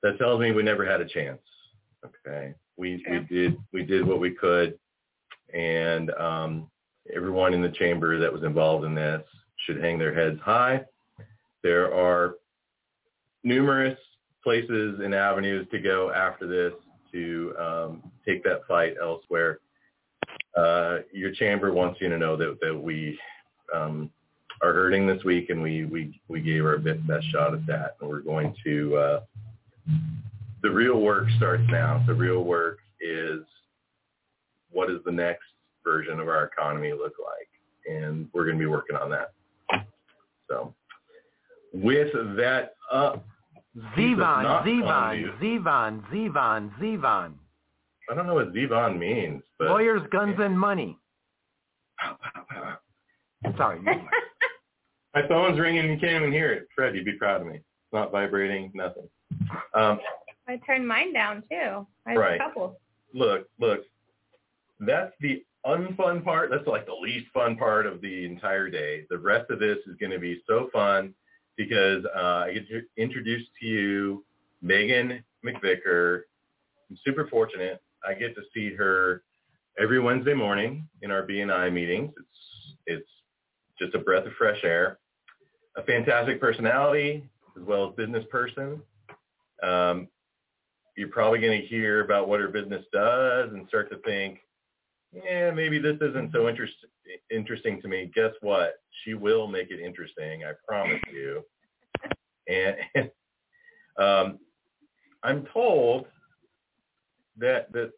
that 0.04 0.18
tells 0.18 0.40
me 0.40 0.52
we 0.52 0.64
never 0.64 0.86
had 0.86 1.02
a 1.02 1.08
chance. 1.08 1.42
Okay, 2.06 2.54
we 2.78 3.04
we 3.10 3.20
did 3.30 3.58
we 3.74 3.84
did 3.84 4.08
what 4.08 4.22
we 4.22 4.32
could, 4.32 4.80
and 5.54 6.12
um, 6.12 6.70
everyone 7.14 7.54
in 7.54 7.62
the 7.62 7.72
chamber 7.72 8.18
that 8.20 8.32
was 8.32 8.44
involved 8.44 8.86
in 8.86 8.96
this 8.96 9.22
should 9.66 9.84
hang 9.84 9.98
their 9.98 10.14
heads 10.14 10.40
high. 10.42 10.86
There 11.62 11.94
are 11.94 12.36
numerous 13.44 13.98
places 14.44 15.00
and 15.04 15.14
avenues 15.14 15.68
to 15.72 15.80
go 15.80 16.12
after 16.12 16.48
this 16.48 16.74
to 17.12 17.54
um, 17.60 18.12
take 18.26 18.44
that 18.44 18.62
fight 18.68 18.96
elsewhere. 19.02 19.60
Uh, 20.56 21.00
your 21.14 21.32
chamber 21.32 21.72
wants 21.72 22.00
you 22.02 22.10
to 22.10 22.18
know 22.18 22.36
that, 22.36 22.58
that 22.62 22.76
we 22.76 23.18
um, 23.74 24.10
are 24.62 24.74
hurting 24.74 25.08
this 25.08 25.24
week, 25.24 25.50
and 25.50 25.62
we, 25.62 25.86
we, 25.86 26.20
we 26.28 26.42
gave 26.42 26.66
our 26.66 26.78
bit 26.78 27.06
best 27.08 27.26
shot 27.32 27.54
at 27.54 27.66
that. 27.68 27.96
And 28.02 28.10
we're 28.10 28.22
going 28.22 28.56
to, 28.66 28.98
uh, 28.98 29.20
the 30.62 30.70
real 30.70 31.00
work 31.00 31.28
starts 31.38 31.64
now. 31.70 32.04
The 32.06 32.14
real 32.14 32.44
work 32.44 32.80
is 33.00 33.42
what 34.72 34.90
does 34.90 35.00
the 35.06 35.12
next 35.12 35.46
version 35.84 36.20
of 36.20 36.28
our 36.28 36.44
economy 36.44 36.92
look 36.92 37.14
like? 37.24 37.50
And 37.90 38.28
we're 38.34 38.46
going 38.46 38.58
to 38.58 38.60
be 38.60 38.68
working 38.68 38.96
on 38.96 39.10
that. 39.12 39.34
So 40.50 40.74
with 41.74 42.12
that 42.38 42.74
up, 42.92 43.26
Zevon, 43.96 44.66
Zevon. 44.66 45.40
Zevon, 45.40 46.12
Zevon, 46.12 46.80
Zevon. 46.80 47.34
I 48.10 48.16
don't 48.16 48.26
know 48.28 48.34
what 48.36 48.54
Zevon 48.54 48.98
means, 48.98 49.44
but 49.58 49.68
Lawyers, 49.70 50.02
guns, 50.12 50.36
and 50.40 50.60
money. 50.60 50.98
Sorry. 53.58 53.80
never 53.82 53.98
mind. 53.98 54.10
my 55.16 55.28
phone's 55.28 55.60
ringing. 55.60 55.90
You 55.90 55.98
can't 56.00 56.22
even 56.22 56.32
hear 56.32 56.52
it. 56.52 56.68
Fred, 56.76 56.96
you'd 56.96 57.06
be 57.06 57.14
proud 57.14 57.42
of 57.42 57.48
me. 57.48 57.56
It's 57.56 57.94
not 57.94 58.12
vibrating, 58.12 58.72
nothing. 58.74 59.08
Um, 59.74 60.00
I 60.48 60.58
turned 60.66 60.88
mine 60.88 61.14
down 61.14 61.44
too. 61.50 61.86
I 62.06 62.12
have 62.12 62.18
Right. 62.18 62.36
a 62.42 62.44
couple. 62.44 62.80
look, 63.14 63.48
look, 63.60 63.82
that's 64.80 65.14
the 65.20 65.44
unfun 65.66 66.24
part. 66.24 66.50
That's 66.50 66.66
like 66.68 66.86
the 66.86 66.94
least 66.94 67.28
fun 67.34 67.56
part 67.58 67.86
of 67.86 68.02
the 68.02 68.26
entire 68.26 68.70
day. 68.70 69.06
The 69.10 69.18
rest 69.18 69.50
of 69.52 69.60
this 69.60 69.78
is 69.88 69.96
going 70.00 70.12
to 70.12 70.20
be 70.20 70.42
so 70.48 70.70
fun 70.74 71.14
because 71.58 72.04
uh, 72.16 72.46
I 72.48 72.54
get 72.54 72.68
to 72.70 72.82
introduce 72.98 73.46
to 73.60 73.66
you 73.66 74.26
Meaghan 74.64 75.22
McVicker. 75.46 76.22
I'm 76.90 76.98
super 77.06 77.28
fortunate. 77.28 77.82
I 78.08 78.14
get 78.14 78.36
to 78.36 78.42
see 78.54 78.74
her 78.76 79.24
every 79.80 80.00
Wednesday 80.00 80.34
morning 80.34 80.88
in 81.02 81.12
our 81.12 81.26
BNI 81.26 81.72
meetings. 81.72 82.12
It's 82.18 82.28
it's 82.86 83.10
just 83.80 83.96
a 83.96 84.00
breath 84.00 84.26
of 84.26 84.34
fresh 84.34 84.60
air. 84.64 85.00
A 85.78 85.84
fantastic 85.84 86.42
personality 86.42 87.30
as 87.58 87.64
well 87.66 87.90
as 87.90 87.96
business 87.96 88.26
person. 88.32 88.82
Um, 89.64 90.08
you're 90.98 91.10
probably 91.10 91.40
going 91.40 91.62
to 91.62 91.68
hear 91.68 92.04
about 92.04 92.28
what 92.28 92.40
her 92.40 92.50
business 92.50 92.84
does 92.92 93.52
and 93.54 93.68
start 93.68 93.90
to 93.92 93.98
think, 94.00 94.40
yeah, 95.14 95.52
maybe 95.52 95.80
this 95.80 95.98
isn't 96.02 96.32
so 96.34 96.50
interest, 96.50 96.74
interesting 97.32 97.82
to 97.82 97.88
me. 97.88 98.12
Guess 98.14 98.34
what? 98.42 98.76
She 99.04 99.14
will 99.14 99.48
make 99.48 99.72
it 99.72 99.80
interesting. 99.80 100.44
I 100.44 100.52
promise 100.68 101.02
you. 101.14 101.44
And, 102.48 102.76
and 102.96 103.12
um, 104.04 104.40
I'm 105.24 105.46
told 105.54 106.08
that 107.40 107.72
that 107.74 107.92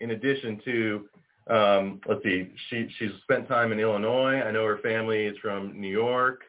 in 0.00 0.10
addition 0.10 0.60
to 0.64 1.08
um, 1.48 2.00
let's 2.08 2.22
see, 2.24 2.50
she 2.68 2.88
she's 2.98 3.10
spent 3.22 3.46
time 3.48 3.72
in 3.72 3.78
Illinois. 3.78 4.40
I 4.40 4.50
know 4.50 4.64
her 4.66 4.78
family 4.78 5.26
is 5.26 5.36
from 5.38 5.80
New 5.80 5.90
York. 5.90 6.42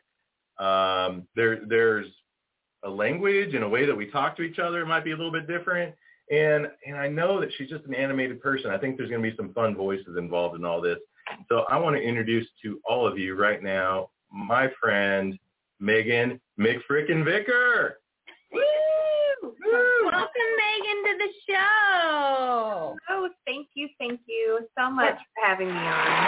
Um, 0.60 1.28
there 1.36 1.60
there's 1.68 2.08
a 2.84 2.90
language 2.90 3.54
and 3.54 3.64
a 3.64 3.70
way 3.70 3.86
that 3.86 3.96
we 3.96 4.10
talk 4.10 4.36
to 4.38 4.44
each 4.44 4.60
other 4.60 4.86
might 4.86 5.04
be 5.04 5.12
a 5.12 5.16
little 5.16 5.32
bit 5.32 5.48
different. 5.48 5.94
And 6.32 6.68
and 6.86 6.98
I 6.98 7.08
know 7.08 7.40
that 7.40 7.50
she's 7.58 7.70
just 7.70 7.86
an 7.86 7.94
animated 7.94 8.42
person. 8.42 8.72
I 8.72 8.78
think 8.78 8.98
there's 8.98 9.10
going 9.10 9.22
to 9.22 9.30
be 9.30 9.38
some 9.38 9.54
fun 9.54 9.76
voices 9.76 10.18
involved 10.18 10.56
in 10.56 10.66
all 10.66 10.82
this. 10.82 10.98
So 11.50 11.66
I 11.70 11.78
want 11.78 11.96
to 11.96 12.02
introduce 12.02 12.48
to 12.64 12.80
all 12.86 13.06
of 13.06 13.20
you 13.20 13.36
right 13.36 13.62
now 13.62 14.10
my 14.32 14.70
friend 14.82 15.38
Meaghan 15.82 16.40
McFrickin 16.60 17.24
Vicker. 17.24 18.00
Woo! 18.52 18.62
Welcome, 20.06 20.52
Meaghan, 20.60 21.04
to 21.04 21.18
the 21.18 21.30
show. 21.50 22.98
Oh, 23.10 23.30
thank 23.46 23.70
you, 23.74 23.88
thank 24.00 24.22
you 24.28 24.68
so 24.78 24.90
much 24.90 25.18
for 25.18 25.46
having 25.46 25.68
me 25.68 25.74
on. 25.74 26.28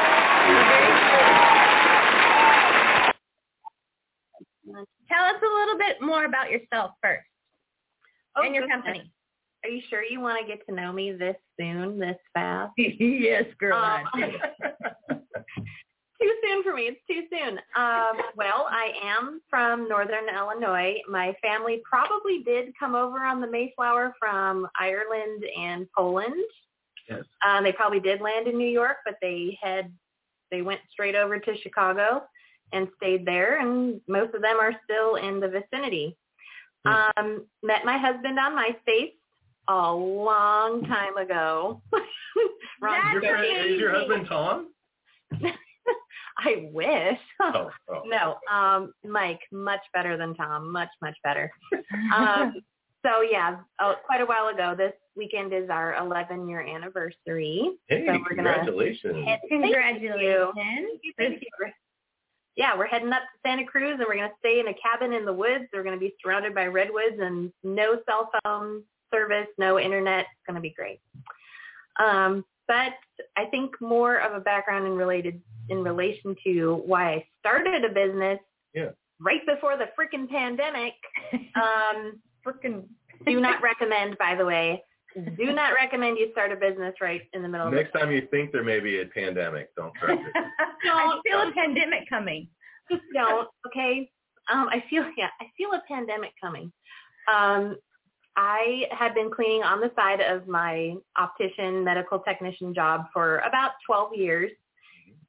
Tell 5.08 5.26
us 5.26 5.42
a 5.42 5.54
little 5.60 5.78
bit 5.78 6.02
more 6.02 6.26
about 6.26 6.52
yourself 6.52 6.92
first 7.02 7.26
Oh, 8.36 8.44
and 8.44 8.54
your 8.54 8.68
goodness. 8.68 8.84
company. 8.86 9.12
Are 9.64 9.70
you 9.70 9.82
sure 9.90 10.04
you 10.04 10.22
want 10.22 10.40
to 10.40 10.48
get 10.48 10.66
to 10.68 10.76
know 10.76 10.94
me 10.94 11.12
this 11.12 11.36
soon, 11.60 12.00
this 12.00 12.18
fast? 12.34 12.72
yes, 12.78 13.44
girl. 13.60 13.78
Um, 13.78 14.04
soon 16.50 16.63
for 16.63 16.74
me. 16.74 16.84
It's 16.84 17.00
too 17.08 17.24
soon. 17.32 17.58
Um, 17.75 18.18
well, 18.36 18.68
I 18.70 18.91
am 19.03 19.41
from 19.50 19.88
Northern 19.88 20.27
Illinois. 20.34 20.96
My 21.10 21.36
family 21.41 21.82
probably 21.89 22.41
did 22.44 22.74
come 22.79 22.96
over 22.96 23.20
on 23.20 23.41
the 23.41 23.50
Mayflower 23.50 24.15
from 24.20 24.68
Ireland 24.79 25.44
and 25.58 25.88
Poland. 25.96 26.44
Yes. 27.10 27.24
Um, 27.48 27.63
they 27.63 27.72
probably 27.72 28.00
did 28.00 28.22
land 28.22 28.48
in 28.48 28.58
New 28.58 28.70
York, 28.70 28.98
but 29.06 29.15
they 29.22 29.58
had 29.62 29.91
they 30.51 30.62
went 30.62 30.82
straight 30.91 31.15
over 31.15 31.39
to 31.39 31.58
Chicago 31.62 32.24
and 32.72 32.88
stayed 32.98 33.25
there, 33.25 33.60
and 33.60 34.00
most 34.08 34.34
of 34.34 34.41
them 34.41 34.58
are 34.60 34.74
still 34.84 35.15
in 35.15 35.39
the 35.39 35.48
vicinity. 35.48 36.18
Um, 36.86 37.46
met 37.62 37.84
my 37.84 37.98
husband 37.98 38.39
on 38.39 38.53
MySpace 38.56 39.13
a 39.68 39.91
long 39.94 40.84
time 40.86 41.18
ago. 41.18 41.82
Ron 42.82 43.12
Your 43.12 43.22
friend, 43.22 43.46
Jeremy. 43.46 43.74
is 43.74 43.79
your 43.79 43.94
husband 43.94 44.25
Tom? 44.27 44.70
I 46.38 46.69
wish. 46.72 47.19
Oh, 47.41 47.69
oh. 47.89 48.01
no, 48.05 48.36
um, 48.53 48.93
Mike, 49.05 49.39
much 49.51 49.81
better 49.93 50.17
than 50.17 50.36
Tom, 50.36 50.72
much 50.72 50.89
much 51.01 51.15
better. 51.24 51.51
Um, 52.15 52.55
so 53.05 53.22
yeah, 53.22 53.58
uh, 53.79 53.93
quite 54.05 54.22
a 54.22 54.25
while 54.25 54.48
ago. 54.50 54.75
This 54.77 54.93
weekend 55.15 55.53
is 55.53 55.69
our 55.69 55.96
11 55.96 56.48
year 56.50 56.62
anniversary. 56.62 57.72
Hey, 57.88 58.05
so 58.05 58.12
we're 58.13 58.36
gonna 58.36 58.53
congratulations. 58.55 59.25
head- 59.25 59.39
Congratulations. 59.48 60.12
Thank 60.12 60.22
you. 60.22 60.51
Thank 60.55 61.00
you, 61.03 61.13
thank 61.17 61.41
you. 61.41 61.48
We're- 61.60 61.74
Yeah, 62.55 62.77
we're 62.77 62.88
heading 62.88 63.13
up 63.13 63.22
to 63.22 63.39
Santa 63.48 63.63
Cruz 63.65 63.98
and 64.00 64.05
we're 64.08 64.15
going 64.17 64.29
to 64.29 64.36
stay 64.39 64.60
in 64.60 64.67
a 64.67 64.74
cabin 64.74 65.13
in 65.13 65.24
the 65.24 65.31
woods. 65.34 65.65
We're 65.72 65.84
going 65.84 65.96
to 65.96 66.00
be 66.00 66.13
surrounded 66.22 66.53
by 66.53 66.65
redwoods 66.65 67.15
and 67.19 67.53
no 67.63 68.00
cell 68.05 68.29
phone 68.43 68.84
service, 69.13 69.48
no 69.58 69.79
internet. 69.79 70.22
It's 70.25 70.46
going 70.46 70.55
to 70.55 70.62
be 70.62 70.72
great. 70.72 71.00
Um, 72.03 72.43
but 72.70 72.94
I 73.36 73.46
think 73.46 73.72
more 73.82 74.18
of 74.22 74.34
a 74.34 74.40
background 74.40 74.86
in 74.86 74.94
related 74.94 75.42
in 75.70 75.84
relation 75.84 76.36
to 76.46 76.82
why 76.86 77.14
I 77.16 77.26
started 77.40 77.84
a 77.84 77.90
business 77.90 78.40
Yeah. 78.74 78.92
right 79.20 79.46
before 79.46 79.76
the 79.76 79.88
freaking 80.00 80.30
pandemic. 80.30 80.94
Um, 81.56 82.22
Freaking 82.46 82.86
Do 83.26 83.40
not 83.42 83.62
recommend, 83.62 84.18
by 84.18 84.34
the 84.36 84.46
way. 84.46 84.82
Do 85.38 85.52
not 85.52 85.74
recommend 85.74 86.18
you 86.18 86.30
start 86.32 86.52
a 86.54 86.56
business 86.56 86.94
right 87.02 87.22
in 87.34 87.42
the 87.42 87.50
middle 87.50 87.68
of 87.68 87.74
Next 87.74 87.92
time 87.92 88.12
you 88.12 88.26
think 88.32 88.52
there 88.54 88.64
may 88.64 88.80
be 88.80 89.02
a 89.02 89.06
pandemic, 89.06 89.76
don't 89.76 89.94
trust 89.96 90.22
it. 90.22 90.34
I 90.94 91.20
feel 91.26 91.42
a 91.42 91.52
pandemic 91.52 92.08
coming. 92.08 92.48
just 92.90 93.02
don't, 93.14 93.48
okay? 93.68 94.10
Um, 94.52 94.70
I 94.70 94.84
feel 94.90 95.04
yeah, 95.18 95.30
I 95.42 95.46
feel 95.58 95.72
a 95.74 95.82
pandemic 95.88 96.32
coming. 96.42 96.72
Um, 97.32 97.76
I 98.41 98.86
had 98.91 99.13
been 99.13 99.29
cleaning 99.29 99.63
on 99.63 99.81
the 99.81 99.91
side 99.98 100.22
of 100.22 100.48
my 100.48 100.96
optician 101.17 101.84
medical 101.84 102.19
technician 102.19 102.74
job 102.74 103.08
for 103.12 103.39
about 103.39 103.72
12 103.86 104.13
years. 104.15 104.51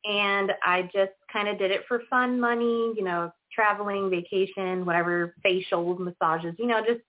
And 0.05 0.53
I 0.65 0.83
just 0.83 1.11
kind 1.31 1.49
of 1.49 1.59
did 1.59 1.73
it 1.73 1.83
for 1.89 2.05
fun 2.09 2.39
money, 2.39 2.95
you 2.97 3.03
know, 3.03 3.33
traveling, 3.53 4.11
vacation, 4.11 4.87
whatever, 4.87 5.35
facials, 5.45 5.99
massages, 5.99 6.55
you 6.57 6.67
know, 6.67 6.81
just 6.87 7.01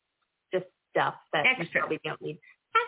just 0.52 0.66
stuff 0.90 1.14
that 1.34 1.46
you 1.60 1.68
probably 1.72 2.00
don't 2.04 2.20
need. 2.20 2.40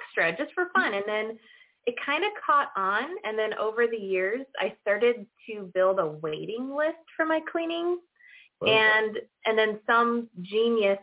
Extra, 0.08 0.36
just 0.36 0.52
for 0.56 0.70
fun. 0.74 0.96
And 0.96 1.04
then 1.06 1.38
it 1.86 1.94
kind 2.04 2.24
of 2.24 2.32
caught 2.44 2.70
on. 2.76 3.04
And 3.26 3.38
then 3.38 3.54
over 3.60 3.86
the 3.86 3.96
years, 3.96 4.42
I 4.60 4.74
started 4.82 5.28
to 5.50 5.72
build 5.76 6.00
a 6.00 6.08
waiting 6.08 6.76
list 6.76 6.98
for 7.16 7.28
my 7.28 7.42
cleaning 7.52 8.00
and 8.66 9.20
and 9.46 9.58
then 9.58 9.80
some 9.86 10.30
genius 10.42 11.00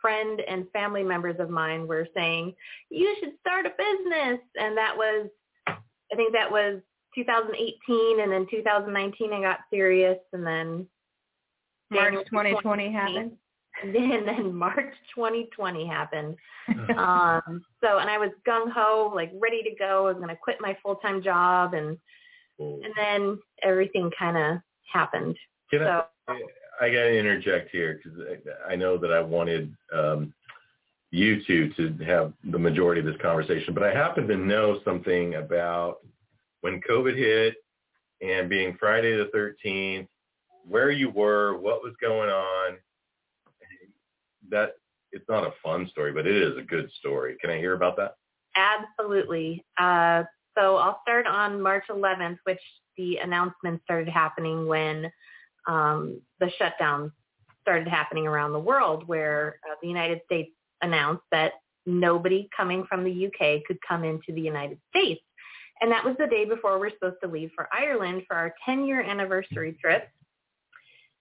friend 0.00 0.40
and 0.46 0.70
family 0.72 1.02
members 1.02 1.36
of 1.38 1.50
mine 1.50 1.86
were 1.86 2.06
saying 2.14 2.54
you 2.90 3.14
should 3.20 3.32
start 3.40 3.66
a 3.66 3.70
business. 3.70 4.40
And 4.56 4.76
that 4.76 4.96
was 4.96 5.28
i 5.68 6.14
think 6.14 6.32
that 6.32 6.50
was 6.50 6.80
2018 7.14 8.20
and 8.20 8.30
then 8.30 8.46
2019 8.50 9.32
i 9.32 9.40
got 9.40 9.60
serious. 9.70 10.18
And 10.32 10.46
then 10.46 10.86
March 11.90 12.14
2020 12.30 12.92
happened. 12.92 13.32
then 13.92 14.24
then 14.24 14.54
march 14.54 14.94
2020 15.14 15.86
happened. 15.86 16.36
Um 16.96 17.62
so 17.82 17.98
and 17.98 18.10
i 18.10 18.18
was 18.18 18.30
gung 18.46 18.70
ho 18.72 19.12
like 19.14 19.30
ready 19.38 19.62
to 19.62 19.74
go. 19.78 20.06
I 20.06 20.12
was 20.12 20.16
going 20.16 20.28
to 20.28 20.36
quit 20.36 20.56
my 20.60 20.76
full 20.82 20.96
time 20.96 21.22
job. 21.22 21.74
And 21.74 21.96
and 22.58 22.92
then 22.96 23.38
everything 23.62 24.10
kind 24.18 24.36
of 24.36 24.60
happened. 24.92 25.36
Can 25.70 25.82
I, 25.82 25.86
so 25.86 26.04
I 26.28 26.40
got 26.84 27.04
to 27.04 27.18
interject 27.18 27.70
here 27.70 28.00
because 28.02 28.18
I, 28.68 28.72
I 28.72 28.76
know 28.76 28.96
that 28.98 29.12
I 29.12 29.20
wanted 29.20 29.74
um, 29.92 30.32
you 31.10 31.42
two 31.46 31.70
to 31.74 32.04
have 32.04 32.32
the 32.44 32.58
majority 32.58 33.00
of 33.00 33.06
this 33.06 33.20
conversation, 33.22 33.74
but 33.74 33.82
I 33.82 33.92
happen 33.92 34.28
to 34.28 34.36
know 34.36 34.80
something 34.84 35.34
about 35.34 35.98
when 36.60 36.80
COVID 36.88 37.16
hit 37.16 37.54
and 38.20 38.48
being 38.48 38.76
Friday 38.78 39.16
the 39.16 39.30
13th, 39.34 40.08
where 40.68 40.90
you 40.90 41.10
were, 41.10 41.56
what 41.58 41.82
was 41.82 41.94
going 42.00 42.30
on. 42.30 42.76
That 44.50 44.72
it's 45.12 45.28
not 45.28 45.46
a 45.46 45.54
fun 45.62 45.88
story, 45.90 46.12
but 46.12 46.26
it 46.26 46.36
is 46.36 46.56
a 46.56 46.62
good 46.62 46.90
story. 46.98 47.36
Can 47.40 47.50
I 47.50 47.58
hear 47.58 47.74
about 47.74 47.96
that? 47.96 48.16
Absolutely. 48.54 49.64
Uh, 49.78 50.24
so 50.56 50.76
I'll 50.76 51.00
start 51.02 51.26
on 51.26 51.60
March 51.60 51.84
11th, 51.90 52.38
which 52.44 52.60
the 52.96 53.16
announcement 53.18 53.82
started 53.84 54.08
happening 54.08 54.66
when 54.66 55.10
um, 55.66 56.20
the 56.40 56.50
shutdown 56.58 57.12
started 57.62 57.88
happening 57.88 58.26
around 58.26 58.52
the 58.52 58.58
world, 58.60 59.06
where 59.06 59.58
uh, 59.68 59.74
the 59.82 59.88
United 59.88 60.20
States 60.26 60.50
announced 60.82 61.24
that 61.32 61.54
nobody 61.84 62.48
coming 62.56 62.84
from 62.88 63.04
the 63.04 63.26
UK 63.26 63.64
could 63.66 63.78
come 63.86 64.04
into 64.04 64.32
the 64.32 64.40
United 64.40 64.78
States. 64.90 65.20
And 65.80 65.90
that 65.92 66.04
was 66.04 66.16
the 66.18 66.26
day 66.26 66.44
before 66.44 66.78
we're 66.78 66.90
supposed 66.90 67.16
to 67.22 67.28
leave 67.28 67.50
for 67.54 67.68
Ireland 67.72 68.22
for 68.26 68.36
our 68.36 68.54
10-year 68.66 69.02
anniversary 69.02 69.76
trip. 69.80 70.08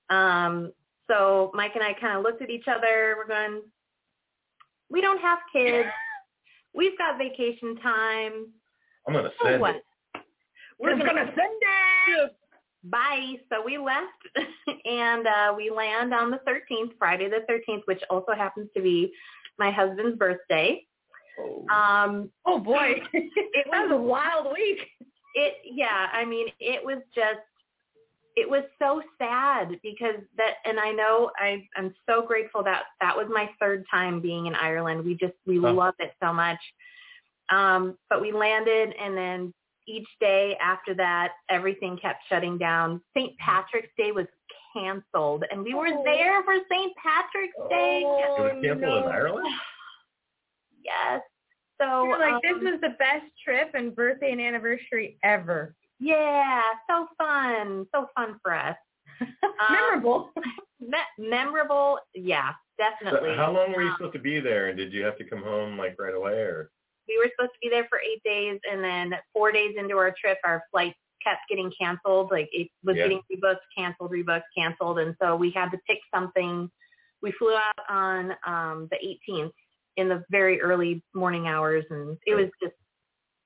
Um, 0.10 0.72
so 1.10 1.52
Mike 1.54 1.72
and 1.76 1.84
I 1.84 1.94
kind 1.94 2.18
of 2.18 2.24
looked 2.24 2.42
at 2.42 2.50
each 2.50 2.68
other. 2.68 3.16
We're 3.18 3.28
going, 3.28 3.62
we 4.90 5.02
don't 5.02 5.20
have 5.20 5.40
kids. 5.52 5.90
We've 6.74 6.98
got 6.98 7.18
vacation 7.18 7.76
time. 7.78 8.48
I'm 9.08 9.14
going 9.14 9.26
to 9.26 9.32
So 9.42 9.50
send 9.50 9.62
what? 9.62 9.76
it. 9.76 9.84
We're 10.80 10.96
Just 10.96 11.06
gonna 11.06 11.26
gonna 11.26 11.34
send 11.36 12.20
it. 12.20 12.36
Bye. 12.90 13.36
So 13.50 13.64
we 13.66 13.78
left 13.78 14.22
and 14.86 15.28
uh, 15.28 15.54
we 15.56 15.70
land 15.70 16.14
on 16.14 16.32
the 16.32 16.40
13th, 16.48 16.92
Friday 16.98 17.30
the 17.30 17.46
13th, 17.52 17.82
which 17.86 18.02
also 18.10 18.34
happens 18.34 18.70
to 18.76 18.82
be 18.82 19.12
my 19.58 19.72
husband's 19.72 20.18
birthday. 20.18 20.82
Oh. 21.40 21.66
Um, 21.70 22.30
Oh 22.46 22.60
boy, 22.60 23.02
it 23.14 23.68
was 23.68 23.90
was 23.90 23.92
a 23.92 24.02
wild 24.02 24.48
week. 24.54 24.80
it. 25.36 25.56
Yeah, 25.66 26.08
I 26.14 26.26
mean, 26.26 26.48
it 26.60 26.84
was 26.86 27.00
just. 27.14 27.40
It 28.38 28.50
was 28.50 28.64
so 28.80 29.02
sad 29.18 29.80
because 29.82 30.20
that, 30.36 30.56
and 30.66 30.78
I 30.78 30.92
know 30.92 31.32
I, 31.38 31.66
I'm 31.78 31.94
so 32.06 32.22
grateful 32.22 32.62
that 32.66 32.84
that 33.00 33.16
was 33.16 33.28
my 33.34 33.50
third 33.62 33.86
time 33.90 34.20
being 34.20 34.48
in 34.48 34.56
Ireland. 34.56 35.06
We 35.06 35.16
just, 35.16 35.36
we 35.48 35.58
Huh. 35.58 35.72
love 35.72 35.94
it 36.00 36.12
so 36.22 36.34
much. 36.34 36.60
Um, 37.50 37.98
but 38.10 38.20
we 38.22 38.34
landed 38.34 38.94
and 39.02 39.16
then 39.16 39.54
each 39.88 40.08
day 40.20 40.58
after 40.62 40.94
that, 40.96 41.34
everything 41.50 41.98
kept 41.98 42.24
shutting 42.30 42.58
down. 42.58 43.02
St. 43.16 43.38
Patrick's 43.38 43.92
Day 43.98 44.12
was 44.12 44.26
canceled 44.76 45.44
and 45.52 45.64
we 45.64 45.74
were 45.74 45.88
Oh. 45.94 46.04
there 46.04 46.44
for 46.44 46.56
St. 46.70 46.94
Patrick's 46.98 47.56
Day. 47.70 48.02
it 48.02 48.06
Oh, 48.06 48.44
was 48.44 48.52
canceled 48.64 48.82
no. 48.82 48.98
in 49.08 49.14
Ireland? 49.16 49.48
Yes. 50.84 51.22
So 51.82 52.06
You're 52.06 52.20
like, 52.20 52.34
um, 52.36 52.42
this 52.44 52.72
was 52.72 52.80
the 52.82 52.96
best 53.00 53.26
trip 53.44 53.72
and 53.74 53.96
birthday 53.96 54.32
and 54.32 54.40
anniversary 54.42 55.18
ever. 55.24 55.76
yeah, 56.00 56.62
so 56.90 57.08
fun. 57.18 57.86
So 57.94 58.08
fun 58.16 58.40
for 58.44 58.54
us. 58.54 58.78
Um, 59.42 59.72
Memorable. 59.72 60.32
Me- 60.82 60.98
memorable, 61.18 61.98
yeah, 62.14 62.52
definitely. 62.78 63.30
So 63.32 63.36
how 63.38 63.52
long 63.52 63.72
were 63.74 63.82
you 63.82 63.88
Um, 63.90 63.96
supposed 63.98 64.14
to 64.14 64.20
be 64.20 64.40
there? 64.42 64.68
And 64.68 64.78
did 64.78 64.92
you 64.94 65.04
have 65.04 65.18
to 65.18 65.24
come 65.24 65.42
home 65.42 65.78
like 65.78 65.96
right 65.98 66.14
away 66.14 66.34
or? 66.34 66.70
We 67.08 67.18
were 67.18 67.30
supposed 67.36 67.54
to 67.54 67.60
be 67.62 67.70
there 67.70 67.86
for 67.90 68.00
eight 68.00 68.22
days 68.24 68.60
and 68.70 68.84
then 68.84 69.14
four 69.34 69.52
days 69.52 69.76
into 69.78 69.96
our 69.98 70.14
trip 70.20 70.38
our 70.44 70.64
flight 70.72 70.94
kept 71.24 71.42
getting 71.50 71.72
canceled 71.80 72.30
like 72.32 72.50
it 72.52 72.70
was 72.84 72.96
Yeah. 72.96 73.04
getting 73.04 73.22
rebooked 73.32 73.58
canceled 73.76 74.12
rebooked 74.12 74.44
canceled 74.56 75.00
and 75.00 75.16
so 75.22 75.36
we 75.36 75.52
had 75.52 75.70
to 75.72 75.78
pick 75.88 76.00
something. 76.14 76.70
We 77.22 77.32
flew 77.34 77.56
out 77.56 77.80
on 77.90 78.32
um 78.46 78.88
the 78.92 78.98
18th 79.32 79.52
in 79.98 80.10
the 80.10 80.24
very 80.30 80.62
early 80.62 81.02
morning 81.14 81.48
hours 81.48 81.86
and 81.90 82.18
it 82.28 82.36
was 82.36 82.50
just 82.62 82.76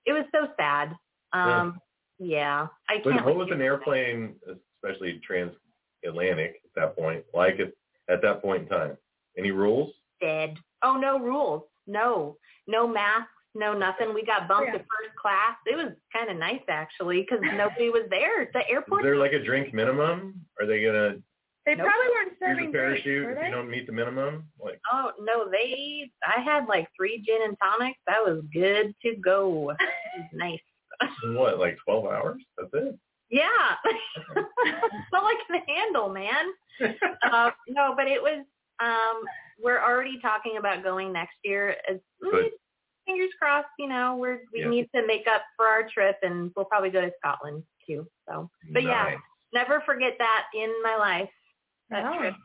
it 0.06 0.14
was 0.14 0.26
so 0.34 0.48
sad. 0.58 0.96
Um 1.34 1.80
yeah 2.22 2.68
i 2.90 2.98
can't 2.98 3.24
what 3.26 3.38
was 3.38 3.48
an 3.52 3.62
airplane, 3.62 4.36
especially 4.84 5.22
transatlantic 5.26 6.56
at 6.66 6.72
that 6.76 6.98
point, 6.98 7.24
like 7.34 7.60
at, 7.60 7.72
at 8.14 8.22
that 8.22 8.42
point 8.42 8.64
in 8.64 8.70
time? 8.70 8.98
Any 9.38 9.52
rules? 9.52 9.94
dead. 10.22 10.58
Oh 10.84 10.98
no 10.98 11.18
rules. 11.18 11.64
No. 11.88 12.36
No 12.68 12.86
masks 12.88 13.32
no 13.56 13.74
nothing 13.74 14.14
we 14.14 14.24
got 14.26 14.48
bumped 14.48 14.68
Yeah. 14.68 14.74
to 14.74 14.80
first 14.80 15.16
class 15.20 15.56
it 15.66 15.76
was 15.76 15.94
kind 16.14 16.30
of 16.30 16.38
nice 16.38 16.62
actually 16.70 17.22
because 17.22 17.40
nobody 17.58 17.90
was 17.90 18.08
there 18.10 18.50
the 18.54 18.60
airport. 18.70 18.70
Is 18.70 18.74
airport 18.74 19.04
there 19.04 19.18
like 19.18 19.34
a 19.34 19.44
drink 19.44 19.74
minimum? 19.74 20.46
Are 20.60 20.66
they 20.68 20.84
gonna 20.84 21.16
They 21.66 21.76
Nope. 21.76 21.88
probably 21.88 22.10
weren't 22.14 22.34
here's 22.40 22.52
serving 22.58 22.70
a 22.70 22.72
drinks, 22.72 23.04
parachute 23.04 23.26
were 23.26 23.32
if 23.34 23.46
you 23.46 23.52
don't 23.52 23.70
meet 23.70 23.86
the 23.88 23.94
minimum? 23.94 24.48
Like 24.60 24.80
Oh 24.92 25.12
no, 25.20 25.50
they. 25.52 26.10
I 26.26 26.42
had 26.42 26.66
like 26.68 26.88
three 26.96 27.24
gin 27.26 27.42
and 27.44 27.58
tonics. 27.62 28.00
That 28.08 28.22
was 28.24 28.42
good 28.54 28.94
to 29.04 29.16
go. 29.18 29.74
nice. 30.34 30.60
what, 31.26 31.60
like 31.60 31.78
twelve 31.86 32.06
hours? 32.06 32.42
That's 32.58 32.70
it. 32.74 33.00
Yeah, 33.32 33.46
that's 34.36 35.14
all 35.14 35.26
I 35.26 35.36
can 35.48 35.62
handle, 35.68 36.10
man. 36.10 36.46
Uh, 37.32 37.52
no, 37.68 37.94
but 37.96 38.08
it 38.08 38.22
was. 38.22 38.46
Um, 38.80 39.22
we're 39.62 39.82
already 39.84 40.18
talking 40.22 40.56
about 40.58 40.82
going 40.84 41.12
next 41.12 41.36
year. 41.44 41.76
As 41.90 41.98
Good. 42.22 42.52
Fingers 43.10 43.30
crossed, 43.40 43.68
you 43.80 43.88
know, 43.88 44.16
we're 44.18 44.42
we 44.54 44.62
Yeah. 44.62 44.70
need 44.70 44.90
to 44.94 45.06
make 45.08 45.28
up 45.28 45.42
for 45.58 45.66
our 45.68 45.84
trip, 45.90 46.18
and 46.22 46.52
we'll 46.56 46.66
probably 46.66 46.90
go 46.92 47.02
to 47.02 47.12
Scotland 47.18 47.64
too. 47.88 48.08
So, 48.28 48.50
but 48.72 48.84
yeah, 48.84 49.16
never 49.54 49.82
forget 49.82 50.14
that 50.20 50.46
in 50.54 50.72
my 50.84 50.96
life. 50.96 51.30
That 51.90 52.06
Oh. 52.06 52.18
trip. 52.20 52.36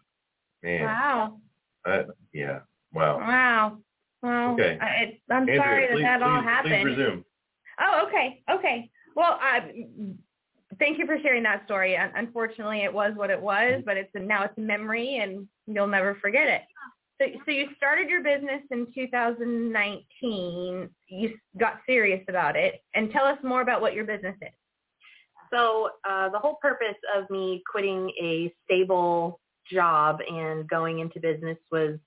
Man, 0.62 0.85
Wow. 0.85 1.40
that, 1.85 2.07
yeah, 2.33 2.61
wow. 2.92 3.18
Wow. 3.18 3.79
Well, 4.22 4.53
Okay. 4.55 4.79
I, 4.81 5.20
I'm 5.31 5.40
Andrea, 5.42 5.59
sorry 5.61 5.87
that 5.87 5.92
please, 5.92 6.03
that 6.03 6.22
all 6.22 6.40
please, 6.40 6.44
happened. 6.48 6.83
Please 6.83 6.96
resume. 6.96 7.24
Oh, 7.79 8.07
okay, 8.07 8.42
okay. 8.50 8.90
Well, 9.14 9.38
I, 9.40 9.85
thank 10.79 10.98
you 10.98 11.05
for 11.05 11.18
sharing 11.20 11.42
that 11.42 11.66
story. 11.66 11.94
Un- 11.94 12.12
Unfortunately, 12.14 12.81
it 12.85 12.92
was 12.92 13.12
what 13.16 13.29
it 13.29 13.40
was, 13.40 13.72
mm-hmm. 13.74 13.85
but 13.85 13.98
it's 13.98 14.14
a, 14.14 14.20
now 14.20 14.44
it's 14.44 14.57
a 14.57 14.62
memory, 14.62 15.18
and 15.18 15.46
you'll 15.66 15.87
never 15.87 16.14
forget 16.14 16.48
it. 16.48 16.62
So, 17.20 17.27
so 17.44 17.53
you 17.53 17.68
started 17.77 18.09
your 18.09 18.22
business 18.22 18.62
in 18.70 18.87
2019. 18.92 20.90
You 21.09 21.35
got 21.59 21.81
serious 21.87 22.24
about 22.29 22.57
it, 22.57 22.83
and 22.94 23.11
tell 23.12 23.24
us 23.24 23.38
more 23.42 23.62
about 23.62 23.81
what 23.81 23.94
your 23.94 24.05
business 24.05 24.37
is. 24.42 24.48
So 25.53 25.90
uh, 26.09 26.31
the 26.31 26.38
whole 26.38 26.59
purpose 26.61 26.96
of 27.16 27.31
me 27.31 27.62
quitting 27.70 28.11
a 28.20 28.53
stable 28.64 29.40
job 29.70 30.18
and 30.29 30.68
going 30.68 30.98
into 30.98 31.20
business 31.20 31.59
was 31.70 31.98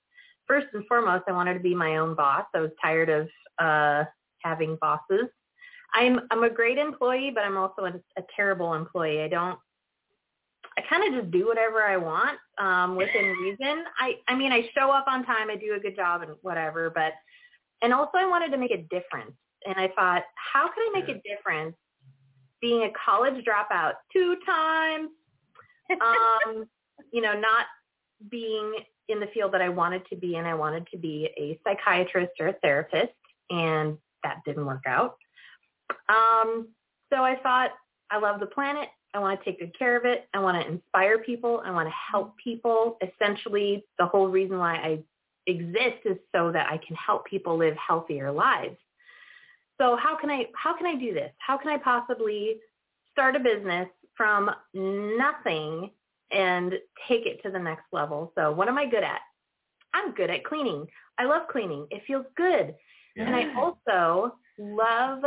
first 0.48 0.68
and 0.74 0.86
foremost, 0.88 1.24
I 1.28 1.32
wanted 1.32 1.54
to 1.54 1.60
be 1.60 1.74
my 1.74 1.98
own 1.98 2.16
boss. 2.16 2.46
I 2.54 2.60
was 2.60 2.72
tired 2.82 3.10
of 3.10 3.30
uh, 3.60 4.06
having 4.44 4.78
bosses. 4.82 5.28
I'm 5.94 6.22
I'm 6.32 6.44
a 6.44 6.50
great 6.50 6.78
employee, 6.78 7.32
but 7.34 7.44
I'm 7.44 7.58
also 7.58 7.86
a, 7.86 7.94
a 8.18 8.24
terrible 8.36 8.74
employee. 8.74 9.22
I 9.22 9.28
don't 9.28 9.58
I 10.78 10.82
kind 10.90 11.04
of 11.04 11.20
just 11.20 11.32
do 11.32 11.48
whatever 11.48 11.84
I 11.84 11.98
want 11.98 12.38
um, 12.60 12.96
within 12.96 13.26
reason. 13.42 13.84
I 14.00 14.16
I 14.28 14.36
mean 14.36 14.52
I 14.52 14.70
show 14.78 14.92
up 14.92 15.06
on 15.08 15.26
time, 15.26 15.50
I 15.50 15.56
do 15.56 15.74
a 15.76 15.80
good 15.80 15.96
job 15.96 16.22
and 16.22 16.32
whatever, 16.42 16.92
but 16.94 17.14
and 17.82 17.94
also 17.94 18.12
I 18.16 18.26
wanted 18.26 18.52
to 18.52 18.58
make 18.58 18.72
a 18.72 18.84
difference. 18.90 19.34
And 19.66 19.76
I 19.76 19.90
thought, 19.96 20.24
how 20.54 20.70
can 20.70 20.84
I 20.88 21.00
make 21.00 21.10
a 21.10 21.20
difference 21.28 21.76
being 22.62 22.84
a 22.84 22.92
college 23.06 23.44
dropout 23.46 23.94
two 24.12 24.38
times, 24.46 25.10
um, 26.02 26.66
you 27.12 27.22
know, 27.22 27.34
not 27.34 27.66
being 28.30 28.74
in 29.10 29.20
the 29.20 29.28
field 29.34 29.54
that 29.54 29.62
I 29.62 29.70
wanted 29.70 30.04
to 30.10 30.16
be 30.16 30.36
in. 30.36 30.46
I 30.46 30.54
wanted 30.54 30.88
to 30.92 30.98
be 30.98 31.30
a 31.38 31.60
psychiatrist 31.64 32.34
or 32.40 32.48
a 32.48 32.54
therapist, 32.62 33.14
and 33.50 33.98
that 34.24 34.38
didn't 34.46 34.66
work 34.66 34.84
out. 34.88 35.16
Um, 36.10 36.70
so 37.12 37.24
I 37.24 37.36
thought, 37.42 37.72
I 38.10 38.20
love 38.20 38.40
the 38.40 38.48
planet. 38.48 38.90
I 39.14 39.20
want 39.20 39.40
to 39.40 39.46
take 39.46 39.60
good 39.60 39.78
care 39.78 39.98
of 39.98 40.06
it. 40.06 40.28
I 40.34 40.40
want 40.40 40.62
to 40.62 40.68
inspire 40.70 41.18
people. 41.18 41.62
I 41.66 41.72
want 41.72 41.88
to 41.88 41.94
help 42.12 42.36
people. 42.44 42.98
Essentially, 43.02 43.86
the 43.98 44.06
whole 44.06 44.28
reason 44.28 44.58
why 44.58 44.76
I 44.76 45.00
exist 45.48 46.06
is 46.06 46.18
so 46.36 46.52
that 46.52 46.68
I 46.68 46.78
can 46.86 46.96
help 46.96 47.26
people 47.26 47.58
live 47.58 47.76
healthier 47.76 48.32
lives. 48.32 48.78
So 49.80 49.96
how 49.96 50.18
can 50.20 50.30
I 50.30 50.46
how 50.56 50.76
can 50.76 50.86
I 50.86 50.96
do 50.96 51.14
this? 51.14 51.32
How 51.38 51.58
can 51.58 51.70
I 51.70 51.78
possibly 51.78 52.58
start 53.12 53.36
a 53.36 53.40
business 53.40 53.88
from 54.16 54.50
nothing 54.74 55.92
and 56.32 56.74
take 57.08 57.26
it 57.26 57.42
to 57.44 57.52
the 57.52 57.60
next 57.60 57.86
level? 57.92 58.32
So 58.36 58.52
what 58.52 58.68
am 58.68 58.78
I 58.78 58.86
good 58.86 59.04
at? 59.04 59.22
I'm 59.94 60.14
good 60.14 60.30
at 60.30 60.44
cleaning. 60.44 60.86
I 61.18 61.26
love 61.26 61.44
cleaning. 61.52 61.88
It 61.92 62.04
feels 62.06 62.26
good. 62.36 62.76
And 63.16 63.36
I 63.36 63.52
also 63.56 64.36
love 64.60 65.24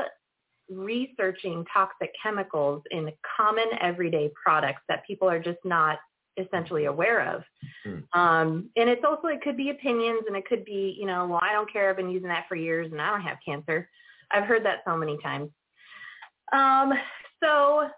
researching 0.70 1.64
toxic 1.72 2.12
chemicals 2.22 2.83
in 2.90 3.11
common 3.37 3.66
everyday 3.80 4.30
products 4.42 4.83
that 4.88 5.06
people 5.06 5.28
are 5.28 5.40
just 5.40 5.59
not 5.64 5.98
essentially 6.37 6.85
aware 6.87 7.35
of. 7.35 7.42
Hmm. 7.85 8.18
Um, 8.18 8.70
and 8.76 8.88
it's 8.88 9.04
also, 9.04 9.28
it 9.28 9.42
could 9.42 9.56
be 9.56 9.70
opinions 9.70 10.22
and 10.26 10.37
it 10.37 10.46
could 10.46 10.64
be, 10.64 10.96
you 10.98 11.06
know, 11.06 11.26
well, 11.26 11.40
I 11.42 11.52
don't 11.52 11.70
care. 11.70 11.90
I've 11.90 11.96
been 11.96 12.11
using 12.11 12.28
that 12.28 12.46
for 12.48 12.56
years 12.56 12.90
and 12.92 13.00
I 13.00 13.11
don't 13.11 13.22
have 13.22 13.38
cancer. 13.44 13.88
I've 14.30 14.44
heard 14.44 14.64
that 14.64 14.83
so 14.87 14.96
many 14.96 15.18
times. 15.18 15.50
Um, 16.52 16.92
so 17.42 17.88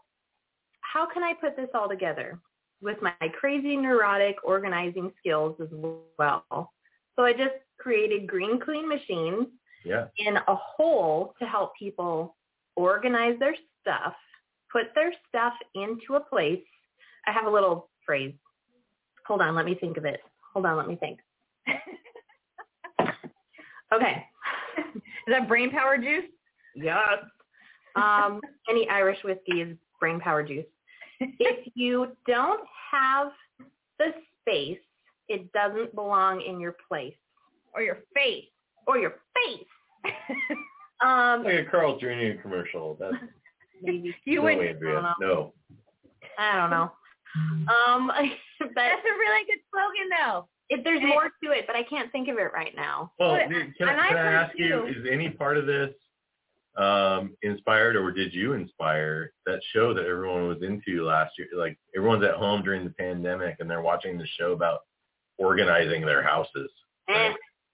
how 0.80 1.06
can 1.12 1.22
I 1.22 1.34
put 1.40 1.56
this 1.56 1.68
all 1.74 1.88
together 1.88 2.38
with 2.80 2.98
my 3.00 3.14
crazy 3.38 3.76
neurotic 3.76 4.36
organizing 4.44 5.12
skills 5.18 5.56
as 5.60 5.68
well? 6.18 6.72
So 7.16 7.24
I 7.24 7.32
just 7.32 7.54
created 7.78 8.26
Green 8.26 8.60
Clean 8.60 8.88
Machines 8.88 9.46
Yeah. 9.84 10.06
in 10.16 10.36
a 10.36 10.54
whole 10.54 11.34
to 11.38 11.46
help 11.46 11.72
people 11.78 12.36
organize 12.76 13.38
their 13.38 13.54
stuff, 13.80 14.14
put 14.70 14.86
their 14.94 15.12
stuff 15.28 15.54
into 15.74 16.14
a 16.14 16.20
place. 16.20 16.62
I 17.26 17.32
have 17.32 17.46
a 17.46 17.50
little 17.50 17.88
phrase. 18.04 18.34
Hold 19.26 19.40
on, 19.40 19.54
let 19.54 19.64
me 19.64 19.74
think 19.74 19.96
of 19.96 20.04
it. 20.04 20.20
Hold 20.52 20.66
on, 20.66 20.76
let 20.76 20.88
me 20.88 20.96
think. 20.96 21.18
Okay. 23.92 24.24
Is 24.96 25.02
that 25.28 25.46
brain 25.48 25.70
power 25.70 25.98
juice? 25.98 26.24
Yes. 26.74 27.18
Um, 27.94 28.40
any 28.70 28.88
Irish 28.88 29.18
whiskey 29.22 29.60
is 29.60 29.76
brain 30.00 30.18
power 30.18 30.42
juice. 30.42 30.64
If 31.20 31.68
you 31.74 32.16
don't 32.26 32.62
have 32.90 33.32
the 33.98 34.14
space, 34.40 34.78
it 35.28 35.52
doesn't 35.52 35.94
belong 35.94 36.40
in 36.40 36.58
your 36.58 36.74
place 36.88 37.14
Or 37.74 37.82
your 37.82 37.98
face? 38.14 38.46
or 38.86 38.96
your 38.98 39.16
face. 39.34 39.66
Um, 41.02 41.44
Like 41.44 41.54
a 41.54 41.64
Carl 41.70 41.98
Jr. 41.98 42.40
commercial. 42.40 42.96
That's 43.00 43.14
maybe 43.82 44.14
you 44.24 44.36
no, 44.36 44.42
would. 44.44 44.58
Andrea. 44.58 45.14
No. 45.20 45.52
I 46.38 46.56
don't 46.56 46.70
know. 46.70 46.92
Um, 47.34 48.06
but 48.60 48.70
That's 48.74 49.04
a 49.04 49.18
really 49.18 49.44
good 49.46 49.58
slogan, 49.70 50.08
though. 50.18 50.48
if 50.68 50.84
there's 50.84 51.00
And 51.00 51.08
it- 51.08 51.12
more 51.14 51.30
to 51.44 51.50
it, 51.58 51.66
but 51.66 51.76
I 51.76 51.82
can't 51.82 52.10
think 52.12 52.28
of 52.28 52.38
it 52.38 52.52
right 52.52 52.74
now. 52.76 53.12
Well, 53.18 53.32
Well, 53.32 53.40
can, 53.48 53.74
can 53.78 53.88
I've 53.88 54.16
I 54.16 54.18
ask 54.18 54.58
you, 54.58 54.68
too- 54.68 54.86
is 55.00 55.06
any 55.10 55.30
part 55.30 55.56
of 55.56 55.66
this 55.66 55.90
um, 56.78 57.36
inspired 57.42 57.96
or 57.96 58.10
did 58.12 58.32
you 58.32 58.54
inspire 58.54 59.32
that 59.44 59.60
show 59.74 59.92
that 59.92 60.06
everyone 60.06 60.48
was 60.48 60.62
into 60.62 61.04
last 61.04 61.32
year? 61.38 61.48
Like 61.54 61.76
everyone's 61.96 62.24
at 62.24 62.34
home 62.36 62.62
during 62.62 62.84
the 62.84 62.90
pandemic 62.98 63.56
and 63.60 63.68
they're 63.70 63.82
watching 63.82 64.16
the 64.16 64.26
show 64.38 64.52
about 64.52 64.80
organizing 65.38 66.02
their 66.06 66.22
houses. 66.22 66.70
Eh, 67.10 67.32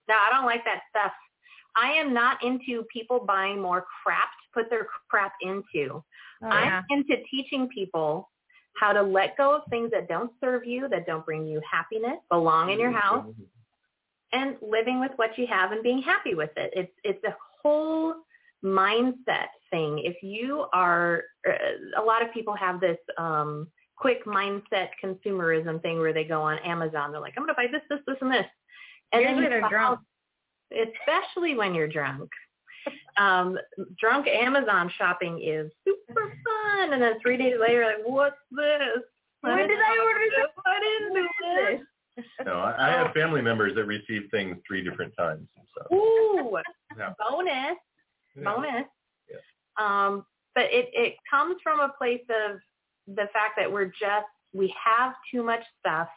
no, 0.08 0.14
I 0.14 0.30
don't 0.34 0.46
like 0.46 0.64
that 0.64 0.80
stuff. 0.90 1.12
I 1.76 1.92
am 1.92 2.12
not 2.12 2.42
into 2.44 2.84
people 2.92 3.20
buying 3.20 3.60
more 3.60 3.84
crap 4.02 4.28
to 4.30 4.62
put 4.62 4.70
their 4.70 4.86
crap 5.08 5.32
into. 5.42 6.02
Oh, 6.42 6.48
I'm 6.48 6.84
into 6.90 7.16
teaching 7.30 7.68
people 7.68 8.30
how 8.76 8.92
to 8.92 9.02
let 9.02 9.36
go 9.36 9.56
of 9.56 9.62
things 9.70 9.90
that 9.90 10.08
don't 10.08 10.30
serve 10.40 10.64
you, 10.64 10.88
that 10.88 11.06
don't 11.06 11.24
bring 11.24 11.46
you 11.46 11.60
happiness, 11.70 12.18
belong 12.30 12.70
in 12.70 12.78
your 12.78 12.92
house, 12.92 13.26
and 14.32 14.56
living 14.62 15.00
with 15.00 15.12
what 15.16 15.36
you 15.36 15.46
have 15.46 15.72
and 15.72 15.82
being 15.82 16.02
happy 16.02 16.34
with 16.34 16.50
it. 16.56 16.72
It's 16.74 16.92
it's 17.02 17.24
a 17.24 17.34
whole 17.62 18.14
mindset 18.64 19.48
thing. 19.70 20.00
If 20.04 20.22
you 20.22 20.66
are, 20.72 21.24
uh, 21.48 22.00
a 22.00 22.02
lot 22.02 22.22
of 22.22 22.32
people 22.32 22.54
have 22.56 22.80
this 22.80 22.98
um, 23.16 23.68
quick 23.96 24.24
mindset 24.24 24.88
consumerism 25.02 25.82
thing 25.82 25.98
where 25.98 26.12
they 26.12 26.24
go 26.24 26.42
on 26.42 26.58
Amazon. 26.60 27.12
They're 27.12 27.20
like, 27.20 27.34
I'm 27.36 27.44
going 27.44 27.54
to 27.54 27.54
buy 27.54 27.66
this, 27.70 27.82
this, 27.88 28.00
this, 28.06 28.16
and 28.20 28.30
this. 28.30 28.46
And 29.12 29.22
Usually 29.22 29.44
you 29.44 29.50
they're 29.50 29.68
drunk. 29.68 30.00
Out- 30.76 30.88
especially 30.88 31.56
when 31.56 31.74
you're 31.74 31.88
drunk. 31.88 32.28
Um, 33.16 33.58
drunk 33.98 34.26
Amazon 34.28 34.90
shopping 34.96 35.42
is 35.42 35.70
super 35.86 36.32
fun. 36.44 36.92
And 36.92 37.02
then 37.02 37.20
three 37.20 37.36
days 37.36 37.56
later, 37.60 37.84
like, 37.84 38.06
what's 38.06 38.36
this? 38.50 39.02
When 39.40 39.56
did 39.56 39.78
I 39.78 39.98
order 40.04 40.24
this? 40.36 40.46
I 40.66 41.80
this. 42.16 42.26
No, 42.44 42.54
I, 42.54 42.88
I 42.88 42.90
have 42.90 43.12
family 43.12 43.42
members 43.42 43.74
that 43.76 43.84
receive 43.84 44.28
things 44.30 44.56
three 44.66 44.82
different 44.82 45.14
times. 45.16 45.46
So. 45.76 45.94
Ooh, 45.96 46.58
Yeah. 46.98 47.12
bonus, 47.18 47.76
Yeah. 48.36 48.42
bonus. 48.44 48.86
Yeah. 49.30 49.36
Um, 49.78 50.26
but 50.54 50.64
it, 50.72 50.88
it 50.92 51.14
comes 51.30 51.56
from 51.62 51.78
a 51.80 51.90
place 51.98 52.24
of 52.30 52.58
the 53.06 53.28
fact 53.32 53.54
that 53.58 53.70
we're 53.70 53.86
just, 53.86 54.26
we 54.52 54.74
have 54.84 55.12
too 55.32 55.42
much 55.44 55.62
stuff. 55.78 56.08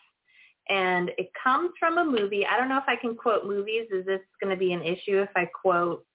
And 0.71 1.09
it 1.17 1.29
comes 1.43 1.71
from 1.79 1.97
a 1.97 2.05
movie. 2.05 2.45
I 2.45 2.57
don't 2.57 2.69
know 2.69 2.77
if 2.77 2.85
I 2.87 2.95
can 2.95 3.15
quote 3.15 3.45
movies. 3.45 3.87
Is 3.91 4.05
this 4.05 4.21
going 4.41 4.51
to 4.51 4.57
be 4.59 4.71
an 4.71 4.81
issue 4.81 5.19
if 5.21 5.29
I 5.35 5.45
quote, 5.61 6.05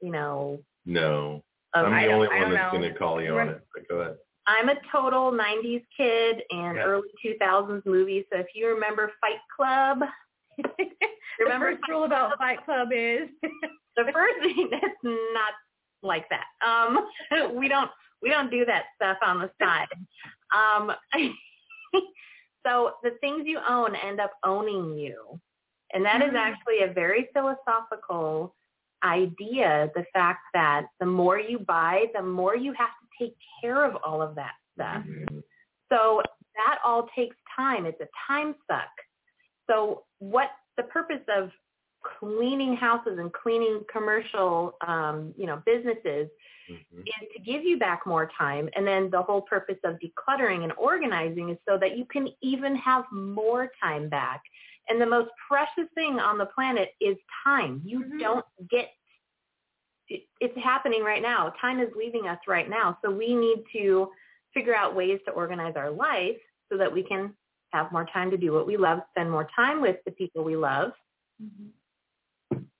you 0.00 0.10
know, 0.10 0.60
No. 0.86 1.44
I'm 1.74 1.84
the 1.90 2.12
only 2.12 2.28
one 2.28 2.40
don't 2.40 2.50
that's 2.54 2.72
know. 2.72 2.78
going 2.80 2.92
to 2.92 2.98
call 2.98 3.22
you 3.22 3.38
on 3.38 3.48
it. 3.50 3.60
But 3.74 3.88
go 3.88 3.96
ahead. 3.96 4.16
I'm 4.46 4.68
a 4.68 4.74
total 4.90 5.30
90s 5.30 5.84
kid 5.96 6.42
and 6.50 6.76
Yeah. 6.76 6.84
early 6.84 7.08
2000s 7.24 7.84
movie. 7.86 8.26
So 8.32 8.38
if 8.40 8.46
you 8.54 8.68
remember 8.68 9.12
Fight 9.20 9.38
Club, 9.56 10.00
the 10.58 10.86
remember 11.40 11.72
first 11.72 11.88
rule 11.88 12.04
about 12.04 12.36
Fight 12.38 12.64
Club 12.64 12.88
is 12.92 13.28
the 13.96 14.04
first 14.12 14.34
thing 14.42 14.68
that's 14.70 15.02
not 15.02 15.52
like 16.02 16.26
that. 16.30 16.46
Um, 16.66 17.06
we 17.58 17.68
don't 17.68 17.90
we 18.22 18.30
don't 18.30 18.50
do 18.50 18.64
that 18.64 18.84
stuff 18.96 19.18
on 19.24 19.38
the 19.40 19.50
side. 19.60 19.88
Um, 20.54 20.92
so 22.64 22.94
the 23.02 23.12
things 23.20 23.46
you 23.46 23.58
own 23.66 23.94
end 23.96 24.20
up 24.20 24.32
owning 24.44 24.96
you, 24.96 25.40
and 25.92 26.04
that 26.04 26.22
is 26.22 26.32
Mhm. 26.32 26.36
actually 26.36 26.82
a 26.82 26.88
very 26.88 27.24
philosophical 27.32 28.54
idea. 29.04 29.90
The 29.94 30.04
fact 30.12 30.44
that 30.54 30.86
the 31.00 31.06
more 31.06 31.38
you 31.38 31.58
buy, 31.58 32.10
the 32.14 32.22
more 32.22 32.54
you 32.56 32.72
have 32.72 32.90
to 33.00 33.06
take 33.18 33.36
care 33.60 33.84
of 33.84 33.96
all 34.04 34.22
of 34.22 34.34
that 34.36 34.54
stuff. 34.74 35.04
So 35.90 36.22
that 36.56 36.78
all 36.84 37.08
takes 37.08 37.36
time. 37.54 37.86
It's 37.86 38.00
a 38.00 38.08
time 38.26 38.54
suck. 38.66 38.90
So 39.68 40.04
what 40.18 40.50
the 40.76 40.84
purpose 40.84 41.22
of 41.28 41.50
cleaning 42.18 42.76
houses 42.76 43.18
and 43.18 43.32
cleaning 43.32 43.84
commercial, 43.92 44.76
um, 44.86 45.34
you 45.36 45.46
know, 45.46 45.62
businesses 45.66 46.28
Mhm. 46.68 47.06
is 47.06 47.28
to 47.34 47.40
give 47.42 47.64
you 47.64 47.78
back 47.78 48.06
more 48.06 48.26
time. 48.38 48.68
And 48.76 48.86
then 48.86 49.10
the 49.10 49.22
whole 49.22 49.42
purpose 49.42 49.78
of 49.84 49.98
decluttering 50.00 50.64
and 50.64 50.72
organizing 50.74 51.50
is 51.50 51.58
so 51.68 51.78
that 51.78 51.96
you 51.96 52.04
can 52.06 52.28
even 52.42 52.76
have 52.76 53.04
more 53.12 53.70
time 53.82 54.08
back. 54.08 54.42
And 54.88 55.00
the 55.00 55.06
most 55.06 55.30
precious 55.48 55.88
thing 55.94 56.20
on 56.20 56.38
the 56.38 56.46
planet 56.46 56.94
is 57.00 57.16
time. 57.44 57.82
You 57.84 58.00
Mhm. 58.04 58.20
don't 58.20 58.46
get 58.70 58.90
it, 60.08 60.28
it's 60.40 60.56
happening 60.58 61.02
right 61.02 61.22
now. 61.22 61.50
Time 61.60 61.80
is 61.80 61.88
leaving 61.96 62.26
us 62.28 62.38
right 62.46 62.68
now. 62.68 62.98
So 63.02 63.10
we 63.10 63.34
need 63.34 63.64
to 63.72 64.12
figure 64.54 64.74
out 64.74 64.94
ways 64.94 65.20
to 65.26 65.32
organize 65.32 65.76
our 65.76 65.90
life 65.90 66.38
so 66.70 66.76
that 66.78 66.92
we 66.92 67.02
can 67.02 67.36
have 67.70 67.90
more 67.92 68.06
time 68.06 68.30
to 68.30 68.36
do 68.36 68.52
what 68.52 68.66
we 68.66 68.76
love, 68.76 69.00
spend 69.10 69.30
more 69.30 69.48
time 69.56 69.80
with 69.80 69.96
the 70.04 70.12
people 70.12 70.44
we 70.44 70.56
love. 70.56 70.92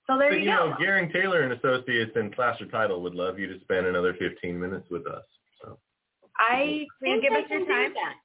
So 0.07 0.17
there 0.17 0.29
But, 0.29 0.39
you 0.39 0.49
you 0.49 0.57
go. 0.57 0.69
know, 0.69 0.75
Garing 0.79 1.11
Taylor 1.11 1.41
and 1.43 1.53
Associates 1.53 2.11
and 2.15 2.31
Placer 2.31 2.65
Title 2.65 3.01
would 3.01 3.15
love 3.15 3.39
you 3.39 3.47
to 3.47 3.59
spend 3.61 3.85
another 3.85 4.13
15 4.19 4.59
minutes 4.59 4.87
with 4.89 5.07
us. 5.07 5.23
So 5.61 5.79
I 6.37 6.85
Will 7.01 7.09
you 7.09 7.21
think 7.21 7.23
give 7.23 7.33
us 7.33 7.49
your 7.49 7.65
time? 7.65 7.93
that. 7.93 8.15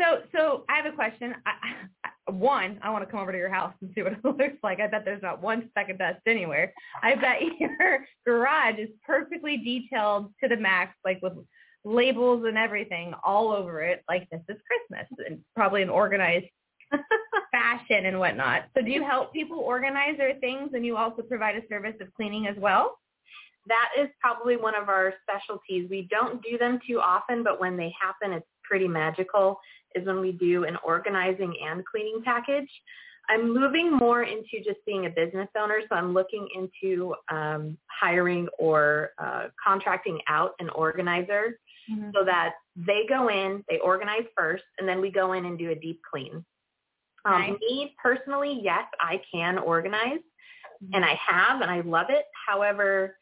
So, 0.00 0.22
so 0.34 0.64
I 0.68 0.76
have 0.76 0.86
a 0.86 0.96
question. 0.96 1.34
I, 1.46 1.52
I, 2.04 2.32
one, 2.32 2.78
I 2.82 2.90
want 2.90 3.04
to 3.04 3.10
come 3.10 3.20
over 3.20 3.30
to 3.30 3.38
your 3.38 3.50
house 3.50 3.74
and 3.80 3.92
see 3.94 4.02
what 4.02 4.12
it 4.24 4.24
looks 4.24 4.58
like. 4.62 4.80
I 4.80 4.86
bet 4.88 5.04
there's 5.04 5.22
not 5.22 5.42
one 5.42 5.68
speck 5.70 5.90
of 5.90 5.98
dust 5.98 6.20
anywhere. 6.26 6.72
I 7.02 7.14
bet 7.14 7.40
your 7.60 8.06
garage 8.26 8.78
is 8.78 8.88
perfectly 9.06 9.58
detailed 9.58 10.32
to 10.42 10.48
the 10.48 10.56
max, 10.56 10.96
like 11.04 11.20
with 11.22 11.34
labels 11.84 12.44
and 12.46 12.56
everything 12.56 13.12
all 13.24 13.52
over 13.52 13.82
it, 13.82 14.02
like 14.08 14.28
this 14.30 14.40
is 14.48 14.56
Christmas, 14.66 15.06
and 15.26 15.40
probably 15.54 15.82
an 15.82 15.90
organized 15.90 16.46
fashion 17.52 18.06
and 18.06 18.18
whatnot. 18.18 18.64
So 18.76 18.82
do 18.82 18.90
you 18.90 19.04
help 19.04 19.32
people 19.32 19.58
organize 19.58 20.16
their 20.16 20.34
things, 20.40 20.70
and 20.74 20.84
you 20.84 20.96
also 20.96 21.22
provide 21.22 21.56
a 21.56 21.66
service 21.68 21.94
of 22.00 22.12
cleaning 22.14 22.46
as 22.46 22.56
well? 22.58 22.98
that 23.66 23.90
is 23.98 24.08
probably 24.20 24.56
one 24.56 24.74
of 24.74 24.88
our 24.88 25.14
specialties. 25.22 25.88
We 25.88 26.08
don't 26.10 26.42
do 26.42 26.58
them 26.58 26.80
too 26.86 27.00
often, 27.00 27.44
but 27.44 27.60
when 27.60 27.76
they 27.76 27.94
happen, 28.00 28.36
it's 28.36 28.46
pretty 28.62 28.88
magical, 28.88 29.58
is 29.94 30.06
when 30.06 30.20
we 30.20 30.32
do 30.32 30.64
an 30.64 30.76
organizing 30.84 31.54
and 31.64 31.84
cleaning 31.86 32.22
package. 32.24 32.68
I'm 33.28 33.54
moving 33.54 33.96
more 33.96 34.24
into 34.24 34.58
just 34.64 34.84
being 34.84 35.06
a 35.06 35.10
business 35.10 35.48
owner, 35.56 35.80
so 35.88 35.94
I'm 35.94 36.12
looking 36.12 36.48
into 36.56 37.14
um, 37.30 37.78
hiring 37.86 38.48
or 38.58 39.10
uh, 39.22 39.46
contracting 39.62 40.18
out 40.28 40.52
an 40.58 40.68
organizer 40.70 41.58
Mm-hmm. 41.90 42.10
so 42.14 42.24
that 42.24 42.52
they 42.76 43.02
go 43.08 43.28
in, 43.28 43.64
they 43.68 43.78
organize 43.78 44.22
first, 44.36 44.62
and 44.78 44.88
then 44.88 45.00
we 45.00 45.10
go 45.10 45.32
in 45.32 45.46
and 45.46 45.58
do 45.58 45.70
a 45.70 45.74
deep 45.74 46.00
clean. 46.08 46.44
Um, 47.24 47.32
Nice. 47.40 47.52
Me 47.60 47.94
personally, 48.02 48.60
yes, 48.62 48.84
I 49.00 49.20
can 49.32 49.58
organize, 49.58 50.20
and 50.92 51.04
I 51.04 51.14
have, 51.24 51.60
and 51.60 51.70
I 51.70 51.80
love 51.82 52.06
it. 52.10 52.24
However, 52.48 53.16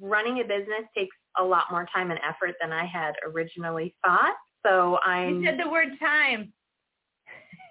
running 0.00 0.40
a 0.40 0.44
business 0.44 0.84
takes 0.96 1.16
a 1.38 1.42
lot 1.44 1.64
more 1.70 1.86
time 1.92 2.10
and 2.10 2.20
effort 2.26 2.54
than 2.60 2.72
I 2.72 2.84
had 2.84 3.14
originally 3.24 3.94
thought. 4.04 4.34
So 4.64 4.98
I'm 5.02 5.40
You 5.42 5.46
said 5.46 5.58
the 5.58 5.68
word 5.70 5.98
time. 6.00 6.52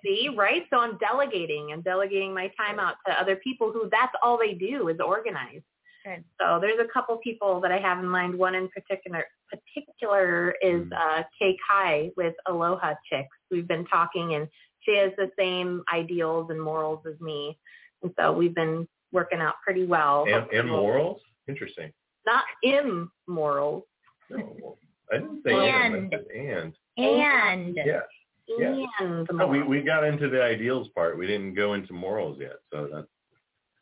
see, 0.03 0.29
right? 0.35 0.65
So 0.69 0.79
I'm 0.79 0.97
delegating 0.97 1.71
and 1.71 1.83
delegating 1.83 2.33
my 2.33 2.51
time 2.57 2.79
out 2.79 2.95
to 3.07 3.19
other 3.19 3.37
people 3.37 3.71
who 3.71 3.89
that's 3.91 4.13
all 4.21 4.37
they 4.37 4.53
do 4.53 4.87
is 4.89 4.97
organize. 4.99 5.61
Good. 6.05 6.23
So 6.39 6.59
there's 6.61 6.79
a 6.79 6.87
couple 6.93 7.17
people 7.17 7.59
that 7.61 7.71
I 7.71 7.79
have 7.79 7.97
in 7.99 8.07
mind. 8.07 8.37
One 8.37 8.53
in 8.53 8.69
particular 8.69 9.25
particular 9.49 10.51
is 10.61 10.83
Mm. 10.83 10.93
uh, 10.93 11.23
Kay 11.39 11.57
Kai 11.67 12.11
with 12.17 12.35
Aloha 12.47 12.93
Chicks. 13.09 13.35
We've 13.49 13.67
been 13.67 13.85
talking, 13.85 14.35
and 14.35 14.47
she 14.85 14.97
has 14.97 15.11
the 15.17 15.31
same 15.37 15.83
ideals 15.93 16.49
and 16.49 16.61
morals 16.61 16.99
as 17.11 17.19
me, 17.19 17.57
and 18.03 18.11
so 18.19 18.31
we've 18.31 18.55
been 18.55 18.87
working 19.11 19.39
out 19.39 19.55
pretty 19.63 19.85
well. 19.85 20.25
And, 20.25 20.43
Hopefully 20.43 20.63
morals? 20.63 21.21
Interesting. 21.47 21.91
not 22.25 22.43
immoral, 22.63 23.87
No, 24.29 24.55
well, 24.61 24.77
I 25.11 25.17
didn't 25.17 25.41
say 25.45 25.51
and. 25.53 26.13
And. 26.13 26.23
And. 26.33 26.73
And 26.97 27.75
Yeah. 27.75 28.01
Yeah. 28.47 28.85
and 28.99 29.27
No, 29.33 29.47
we, 29.47 29.63
we 29.63 29.81
got 29.81 30.03
into 30.03 30.29
the 30.29 30.41
ideals 30.41 30.87
part. 30.95 31.17
We 31.17 31.27
didn't 31.27 31.55
go 31.55 31.73
into 31.73 31.93
morals 31.93 32.37
yet. 32.39 32.57
So 32.71 32.89
that's, 32.91 33.07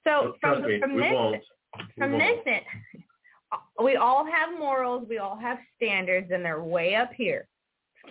so 0.05 0.35
trust 0.41 0.61
from 0.61 0.69
me, 0.69 0.79
from 0.79 0.95
we 0.95 1.01
this 1.01 1.11
won't. 1.13 1.43
We 1.77 1.83
from 1.97 2.11
won't. 2.13 2.45
this 2.45 2.53
in, 2.53 3.83
we 3.85 3.95
all 3.95 4.25
have 4.25 4.57
morals, 4.57 5.05
we 5.09 5.17
all 5.17 5.37
have 5.37 5.57
standards, 5.75 6.31
and 6.33 6.43
they're 6.43 6.63
way 6.63 6.95
up 6.95 7.11
here. 7.15 7.47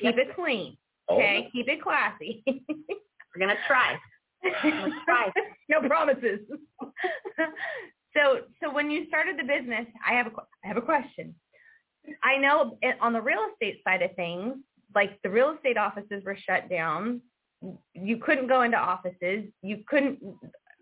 Keep 0.01 0.17
it 0.17 0.35
clean, 0.35 0.47
All 0.49 0.71
of 0.71 0.77
Oh, 1.09 1.17
okay? 1.17 1.47
it? 1.47 1.53
Keep 1.53 1.69
it 1.69 1.83
classy. 1.83 2.43
We're 2.47 3.41
gonna 3.41 3.59
try. 3.67 3.99
Let's 4.45 4.95
try. 5.05 5.33
no 5.69 5.87
promises. 5.89 6.41
so, 8.17 8.41
so 8.63 8.73
when 8.73 8.91
you 8.91 9.07
started 9.07 9.39
the 9.39 9.45
business, 9.45 9.87
I 10.07 10.15
have 10.15 10.27
a 10.27 10.31
I 10.65 10.69
have 10.69 10.77
a 10.77 10.83
question. 10.83 11.35
I 12.23 12.37
know 12.37 12.79
it, 12.83 12.97
on 13.01 13.13
the 13.13 13.21
real 13.21 13.41
estate 13.53 13.81
side 13.85 14.03
of 14.03 14.15
things, 14.17 14.57
like 14.95 15.21
the 15.23 15.31
real 15.31 15.55
estate 15.55 15.77
offices 15.77 16.23
were 16.25 16.37
shut 16.37 16.69
down. 16.69 17.21
You 17.95 18.17
couldn't 18.17 18.49
go 18.49 18.63
into 18.63 18.77
offices. 18.77 19.45
You 19.63 19.85
couldn't. 19.87 20.19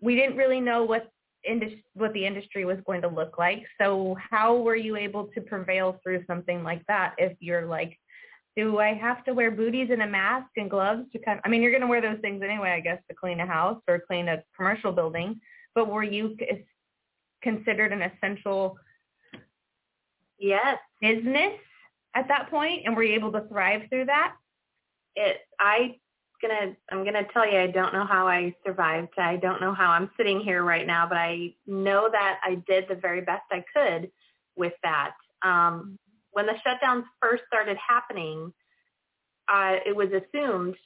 We 0.01 0.17
didn't 0.17 0.37
really 0.37 0.61
know 0.61 0.85
what 0.85 1.11
indus- 1.45 1.83
what 1.95 2.13
the 2.15 2.25
industry 2.25 2.65
was 2.65 2.79
going 2.87 3.03
to 3.03 3.09
look 3.09 3.39
like. 3.39 3.65
So, 3.81 4.17
how 4.31 4.57
were 4.57 4.77
you 4.77 4.97
able 4.97 5.27
to 5.35 5.41
prevail 5.41 6.01
through 6.03 6.25
something 6.27 6.63
like 6.63 6.85
that? 6.87 7.15
If 7.19 7.37
you're 7.41 7.67
like, 7.67 7.99
do 8.57 8.79
I 8.79 8.95
have 8.95 9.25
to 9.25 9.35
wear 9.35 9.51
booties 9.51 9.89
and 9.91 10.03
a 10.03 10.07
mask 10.07 10.49
and 10.57 10.69
gloves 10.69 11.05
to 11.13 11.19
kind? 11.19 11.41
I 11.45 11.49
mean, 11.49 11.63
you're 11.63 11.71
going 11.71 11.83
to 11.83 11.87
wear 11.87 12.01
those 12.01 12.21
things 12.21 12.43
anyway, 12.43 12.71
I 12.71 12.81
guess, 12.81 12.99
to 13.09 13.15
clean 13.15 13.41
a 13.41 13.47
house 13.47 13.81
or 13.89 14.03
clean 14.05 14.29
a 14.29 14.43
commercial 14.57 14.93
building. 14.93 15.41
But 15.75 15.89
were 15.89 16.03
you 16.03 16.37
considered 17.43 17.93
an 17.93 18.03
essential 18.03 18.77
Yes, 20.39 20.79
business 21.03 21.53
at 22.15 22.27
that 22.29 22.51
point, 22.51 22.83
and 22.87 22.97
were 22.97 23.03
you 23.03 23.15
able 23.15 23.31
to 23.33 23.47
thrive 23.49 23.83
through 23.91 24.07
that? 24.07 24.35
it. 25.17 25.39
I 25.59 25.97
gonna. 26.41 26.75
I'm 26.91 27.05
gonna 27.05 27.27
tell 27.33 27.51
you. 27.51 27.59
I 27.59 27.67
don't 27.67 27.93
know 27.93 28.07
how 28.07 28.27
I 28.27 28.55
survived. 28.65 29.19
I 29.19 29.37
don't 29.37 29.61
know 29.61 29.75
how 29.75 29.91
I'm 29.91 30.11
sitting 30.17 30.41
here 30.41 30.65
right 30.65 30.87
now, 30.87 31.07
but 31.07 31.19
I 31.19 31.55
know 31.67 32.09
that 32.11 32.41
I 32.45 32.63
did 32.67 32.87
the 32.89 32.95
very 32.95 33.21
best 33.21 33.43
I 33.51 33.65
could 33.75 34.11
with 34.57 34.73
that. 34.83 35.13
Um, 35.43 35.99
when 36.33 36.47
the 36.47 36.55
shutdowns 36.67 37.05
first 37.21 37.43
started 37.47 37.77
happening, 37.77 38.53
uh, 39.53 39.77
it 39.85 39.95
was 39.95 40.09
assumed 40.09 40.77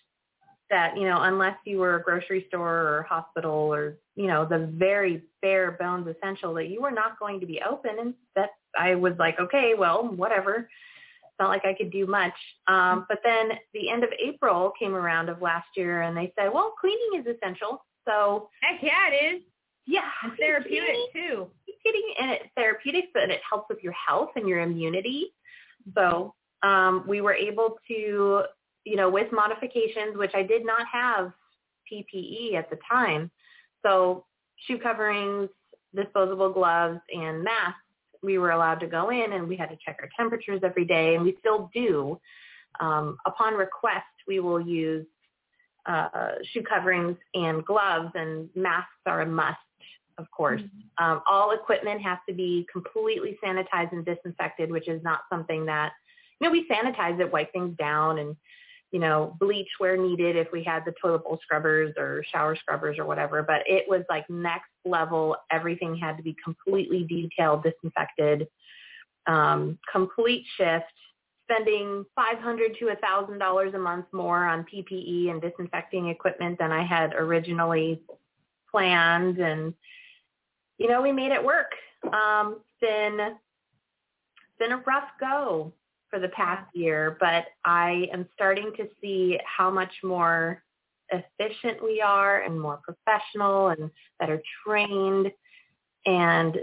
that 0.70 0.96
you 0.96 1.04
know 1.04 1.20
unless 1.22 1.57
you 1.64 1.78
were 1.78 1.96
a 1.96 2.02
grocery 2.02 2.46
store 2.48 2.96
or 2.96 3.07
hospital 3.09 3.52
or 3.52 3.98
you 4.16 4.26
know 4.26 4.46
the 4.46 4.70
very 4.74 5.22
bare 5.42 5.72
bones 5.72 6.09
essential 6.09 6.54
that 6.54 6.68
you 6.68 6.80
were 6.80 6.90
not 6.90 7.18
going 7.18 7.40
to 7.40 7.46
be 7.46 7.61
open. 7.68 7.92
And 8.00 8.14
that 8.35 8.50
I 8.78 8.94
was 8.94 9.12
like 9.18 9.38
okay 9.38 9.72
well 9.78 10.04
whatever. 10.09 10.57
It's 10.57 11.40
not 11.40 11.48
like 11.48 11.64
I 11.64 11.74
could 11.74 11.90
do 11.90 12.07
much. 12.07 12.33
Um, 12.68 13.07
but 13.09 13.18
then 13.24 13.50
the 13.72 13.90
end 13.90 14.04
of 14.04 14.11
April 14.24 14.72
came 14.78 14.94
around 14.94 15.28
of 15.28 15.42
last 15.42 15.66
year 15.76 16.02
and 16.02 16.16
they 16.16 16.33
said 16.38 16.50
well 16.52 16.74
cleaning 16.80 17.20
is 17.20 17.26
essential. 17.37 17.85
So 18.07 18.48
Heck 18.62 18.83
yeah, 18.83 19.09
it 19.12 19.37
is. 19.37 19.42
yeah 19.87 20.11
And 20.22 20.33
therapeutic 20.38 21.12
too. 21.12 21.48
Kidding? 21.85 22.14
And 22.20 22.31
it's 22.31 22.44
therapeutic, 22.57 23.07
but 23.12 23.31
it 23.31 23.40
helps 23.49 23.68
with 23.68 23.83
your 23.83 23.92
health 23.92 24.31
and 24.37 24.49
your 24.49 24.61
immunity. 24.61 25.35
So 25.94 26.35
um, 26.62 27.05
we 27.07 27.20
were 27.20 27.35
able 27.35 27.77
to, 27.88 28.42
you 28.85 28.97
know, 28.97 29.11
with 29.11 29.31
modifications, 29.33 30.16
which 30.16 30.33
I 30.35 30.42
did 30.42 30.64
not 30.64 30.87
have 30.92 31.33
PPE 31.92 32.55
at 32.55 32.70
the 32.70 32.79
time. 32.90 33.31
So 33.85 34.25
shoe 34.66 34.79
coverings, 34.79 35.51
disposable 35.94 36.53
gloves, 36.53 37.01
and 37.12 37.44
masks, 37.44 37.79
we 38.23 38.38
were 38.38 38.53
allowed 38.53 38.81
to 38.81 38.87
go 38.87 39.11
in 39.11 39.35
and 39.35 39.47
we 39.47 39.57
had 39.57 39.68
to 39.68 39.77
check 39.85 39.99
our 40.01 40.09
temperatures 40.16 40.61
every 40.64 40.85
day, 40.87 41.14
and 41.14 41.25
we 41.25 41.37
still 41.40 41.70
do. 41.75 42.18
Um, 42.81 43.18
upon 43.27 43.55
request, 43.55 44.07
we 44.27 44.40
will 44.40 44.61
use 44.61 45.07
uh, 45.87 46.09
shoe 46.53 46.62
coverings 46.62 47.16
and 47.35 47.64
gloves, 47.64 48.11
and 48.14 48.49
masks 48.55 48.88
are 49.07 49.20
a 49.20 49.27
must, 49.27 49.59
of 50.18 50.31
course. 50.31 50.62
Um, 50.98 51.22
all 51.27 51.53
equipment 51.53 52.00
has 52.03 52.18
to 52.29 52.35
be 52.35 52.66
completely 52.72 53.38
sanitized 53.44 53.92
and 53.92 54.05
disinfected, 54.05 54.70
which 54.70 54.88
is 54.88 55.03
not 55.03 55.20
something 55.31 55.66
that, 55.66 55.92
you 56.40 56.46
know, 56.46 56.53
we 56.53 56.68
sanitize 56.68 57.18
it, 57.20 57.33
wipe 57.33 57.53
things 57.53 57.77
down 57.77 58.18
and, 58.18 58.37
you 58.92 59.00
know, 59.00 59.37
bleach 59.40 59.68
where 59.79 59.96
needed 59.96 60.37
if 60.37 60.46
we 60.53 60.62
had 60.62 60.85
the 60.85 60.94
toilet 61.03 61.24
bowl 61.24 61.38
scrubbers 61.42 61.92
or 61.96 62.24
shower 62.33 62.55
scrubbers 62.55 62.98
or 62.98 63.05
whatever. 63.05 63.42
But 63.42 63.62
it 63.66 63.87
was 63.88 64.03
like 64.09 64.29
next 64.31 64.70
level. 64.85 65.37
Everything 65.50 65.96
had 65.96 66.16
to 66.16 66.22
be 66.22 66.37
completely 66.44 67.05
detailed, 67.05 67.64
disinfected, 67.64 68.46
um, 69.27 69.79
complete 69.90 70.44
shift, 70.57 70.85
spending 71.50 72.05
500 72.14 72.77
to 72.79 72.87
$1,000 72.87 73.74
a 73.74 73.79
month 73.79 74.07
more 74.12 74.44
on 74.44 74.64
PPE 74.64 75.31
and 75.31 75.42
disinfecting 75.42 76.09
equipment 76.09 76.59
than 76.59 76.70
I 76.70 76.85
had 76.85 77.14
originally 77.14 78.00
planned. 78.70 79.38
And, 79.38 79.74
you 80.78 80.88
know, 80.88 81.02
we 81.02 81.12
made 81.12 81.32
it 81.32 81.42
work. 81.42 81.72
Um, 82.12 82.58
it's 82.58 82.80
been 82.80 83.20
it's 83.20 84.58
been 84.58 84.72
a 84.72 84.82
rough 84.87 85.08
go 85.18 85.72
for 86.10 86.18
the 86.20 86.28
past 86.28 86.68
year, 86.74 87.16
but 87.20 87.46
I 87.64 88.06
am 88.12 88.28
starting 88.34 88.72
to 88.76 88.88
see 89.00 89.38
how 89.44 89.70
much 89.70 89.92
more 90.02 90.62
efficient 91.10 91.82
we 91.82 92.00
are 92.00 92.42
and 92.42 92.60
more 92.60 92.80
professional 92.82 93.68
and 93.68 93.90
better 94.18 94.40
trained. 94.64 95.30
And, 96.06 96.58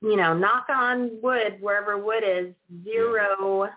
you 0.00 0.16
know, 0.16 0.34
knock 0.36 0.66
on 0.68 1.10
wood, 1.22 1.58
wherever 1.60 1.98
wood 1.98 2.22
is, 2.24 2.54
zero, 2.84 3.68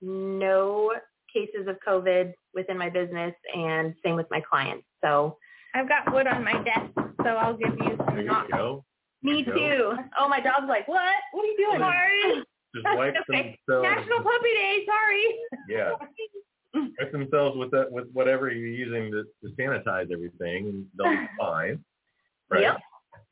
no 0.00 0.92
cases 1.32 1.66
of 1.68 1.76
COVID 1.86 2.32
within 2.54 2.78
my 2.78 2.88
business 2.88 3.34
and 3.54 3.94
same 4.04 4.16
with 4.16 4.26
my 4.30 4.40
clients. 4.40 4.86
So 5.02 5.36
I've 5.74 5.88
got 5.88 6.12
wood 6.12 6.26
on 6.26 6.44
my 6.44 6.62
desk, 6.62 6.92
so 7.22 7.28
I'll 7.28 7.56
give 7.56 7.74
you 7.78 7.96
There 7.96 8.06
some 8.06 8.18
you 8.18 8.48
go. 8.50 8.84
Me 9.24 9.42
too. 9.42 9.94
Oh, 10.18 10.28
my 10.28 10.38
dog's 10.40 10.68
like, 10.68 10.86
what? 10.86 11.14
What 11.32 11.44
are 11.44 11.46
you 11.46 11.56
doing? 11.56 11.80
Sorry. 11.80 12.44
Just 12.74 12.86
wipe 12.96 13.14
Okay. 13.30 13.58
themselves. 13.66 13.88
National 13.88 14.18
Puppy 14.22 14.52
Day. 14.54 14.86
Sorry. 14.86 15.38
Yeah. 15.68 15.92
Wipe 16.74 17.12
themselves 17.12 17.56
with 17.56 17.70
that 17.70 17.90
with 17.90 18.06
whatever 18.12 18.50
you're 18.50 18.68
using 18.68 19.10
to, 19.12 19.24
to 19.42 19.54
sanitize 19.56 20.12
everything, 20.12 20.66
and 20.68 20.86
they'll 20.96 21.10
be 21.10 21.26
fine. 21.40 21.82
Right. 22.50 22.62
Yep. 22.62 22.78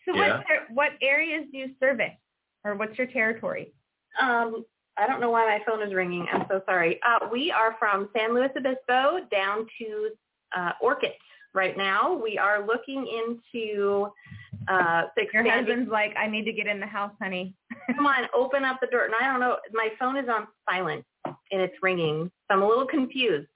So 0.09 0.17
Yeah. 0.17 0.39
what 0.39 0.47
what 0.73 0.93
areas 1.03 1.45
do 1.53 1.59
you 1.59 1.71
service, 1.79 2.17
or 2.65 2.75
what's 2.75 2.97
your 2.97 3.09
territory? 3.09 3.73
Um, 4.21 4.65
I 4.97 5.07
don't 5.07 5.21
know 5.21 5.31
why 5.31 5.45
my 5.47 5.63
phone 5.67 5.87
is 5.87 5.95
ringing. 5.95 6.27
I'm 6.33 6.45
so 6.49 6.63
sorry. 6.67 7.01
Uh, 7.07 7.27
we 7.31 7.51
are 7.51 7.77
from 7.79 8.09
San 8.17 8.35
Luis 8.35 8.51
Obispo 8.57 9.27
down 9.31 9.67
to 9.79 10.11
uh, 10.57 10.73
Orcutt 10.81 11.17
right 11.55 11.77
now. 11.77 12.15
We 12.15 12.39
are 12.39 12.67
looking 12.67 13.07
into 13.07 14.09
uh, 14.69 15.03
Your 15.33 15.51
husband's 15.51 15.91
like, 15.91 16.15
I 16.17 16.27
need 16.27 16.45
to 16.45 16.53
get 16.53 16.67
in 16.67 16.81
the 16.81 16.87
house, 16.87 17.13
honey. 17.21 17.55
Come 17.97 18.07
on, 18.07 18.27
open 18.35 18.65
up 18.65 18.79
the 18.81 18.87
door. 18.87 19.05
And 19.05 19.15
I 19.15 19.31
don't 19.31 19.41
know. 19.41 19.57
My 19.73 19.89
phone 19.99 20.17
is 20.17 20.29
on 20.29 20.47
silent, 20.69 21.05
and 21.25 21.61
it's 21.61 21.75
ringing. 21.83 22.31
So 22.49 22.57
I'm 22.57 22.63
a 22.63 22.69
little 22.69 22.87
confused. 22.87 23.49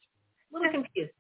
A 0.53 0.57
little 0.57 0.73
confused. 0.73 1.13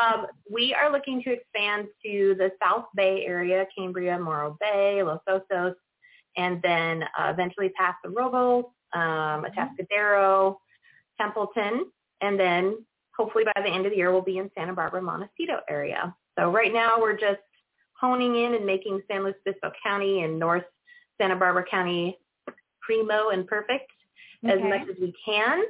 Um, 0.00 0.26
we 0.50 0.74
are 0.74 0.90
looking 0.90 1.22
to 1.22 1.32
expand 1.32 1.88
to 2.04 2.34
the 2.38 2.50
South 2.62 2.84
Bay 2.94 3.24
area, 3.26 3.66
Cambria, 3.76 4.18
Morro 4.18 4.56
Bay, 4.60 5.02
Los 5.02 5.20
Osos, 5.28 5.74
and 6.36 6.62
then 6.62 7.02
uh, 7.18 7.30
eventually 7.30 7.70
past 7.70 7.96
the 8.04 8.10
Robo, 8.10 8.72
um, 8.94 9.44
Atascadero, 9.44 10.56
Templeton, 11.20 11.90
and 12.20 12.38
then 12.38 12.84
hopefully 13.16 13.44
by 13.44 13.60
the 13.60 13.68
end 13.68 13.86
of 13.86 13.92
the 13.92 13.98
year 13.98 14.12
we'll 14.12 14.22
be 14.22 14.38
in 14.38 14.50
Santa 14.56 14.72
Barbara, 14.72 15.02
Montecito 15.02 15.60
area. 15.68 16.14
So 16.38 16.50
right 16.50 16.72
now 16.72 17.00
we're 17.00 17.18
just 17.18 17.40
honing 18.00 18.36
in 18.36 18.54
and 18.54 18.66
making 18.66 19.00
San 19.10 19.22
Luis 19.22 19.34
Obispo 19.46 19.72
County 19.82 20.22
and 20.22 20.38
North 20.38 20.64
Santa 21.20 21.36
Barbara 21.36 21.64
County 21.70 22.18
primo 22.80 23.28
and 23.30 23.46
perfect 23.46 23.90
as 24.44 24.58
much 24.60 24.82
as 24.90 24.96
we 25.00 25.14
can. 25.24 25.62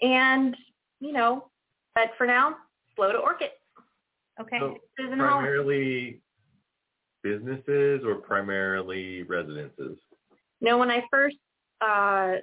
And, 0.00 0.56
you 1.00 1.12
know, 1.12 1.50
but 1.94 2.12
for 2.16 2.26
now, 2.26 2.56
slow 2.96 3.12
to 3.12 3.18
orchid. 3.18 3.50
Okay. 4.40 4.58
So 4.58 4.78
Susan 4.98 5.18
Hall. 5.18 5.40
primarily 5.40 6.22
businesses 7.22 8.02
or 8.04 8.16
primarily 8.16 9.22
residences? 9.22 9.98
No, 10.60 10.78
when 10.78 10.90
I 10.90 11.04
first 11.10 11.36
uh, 11.80 12.34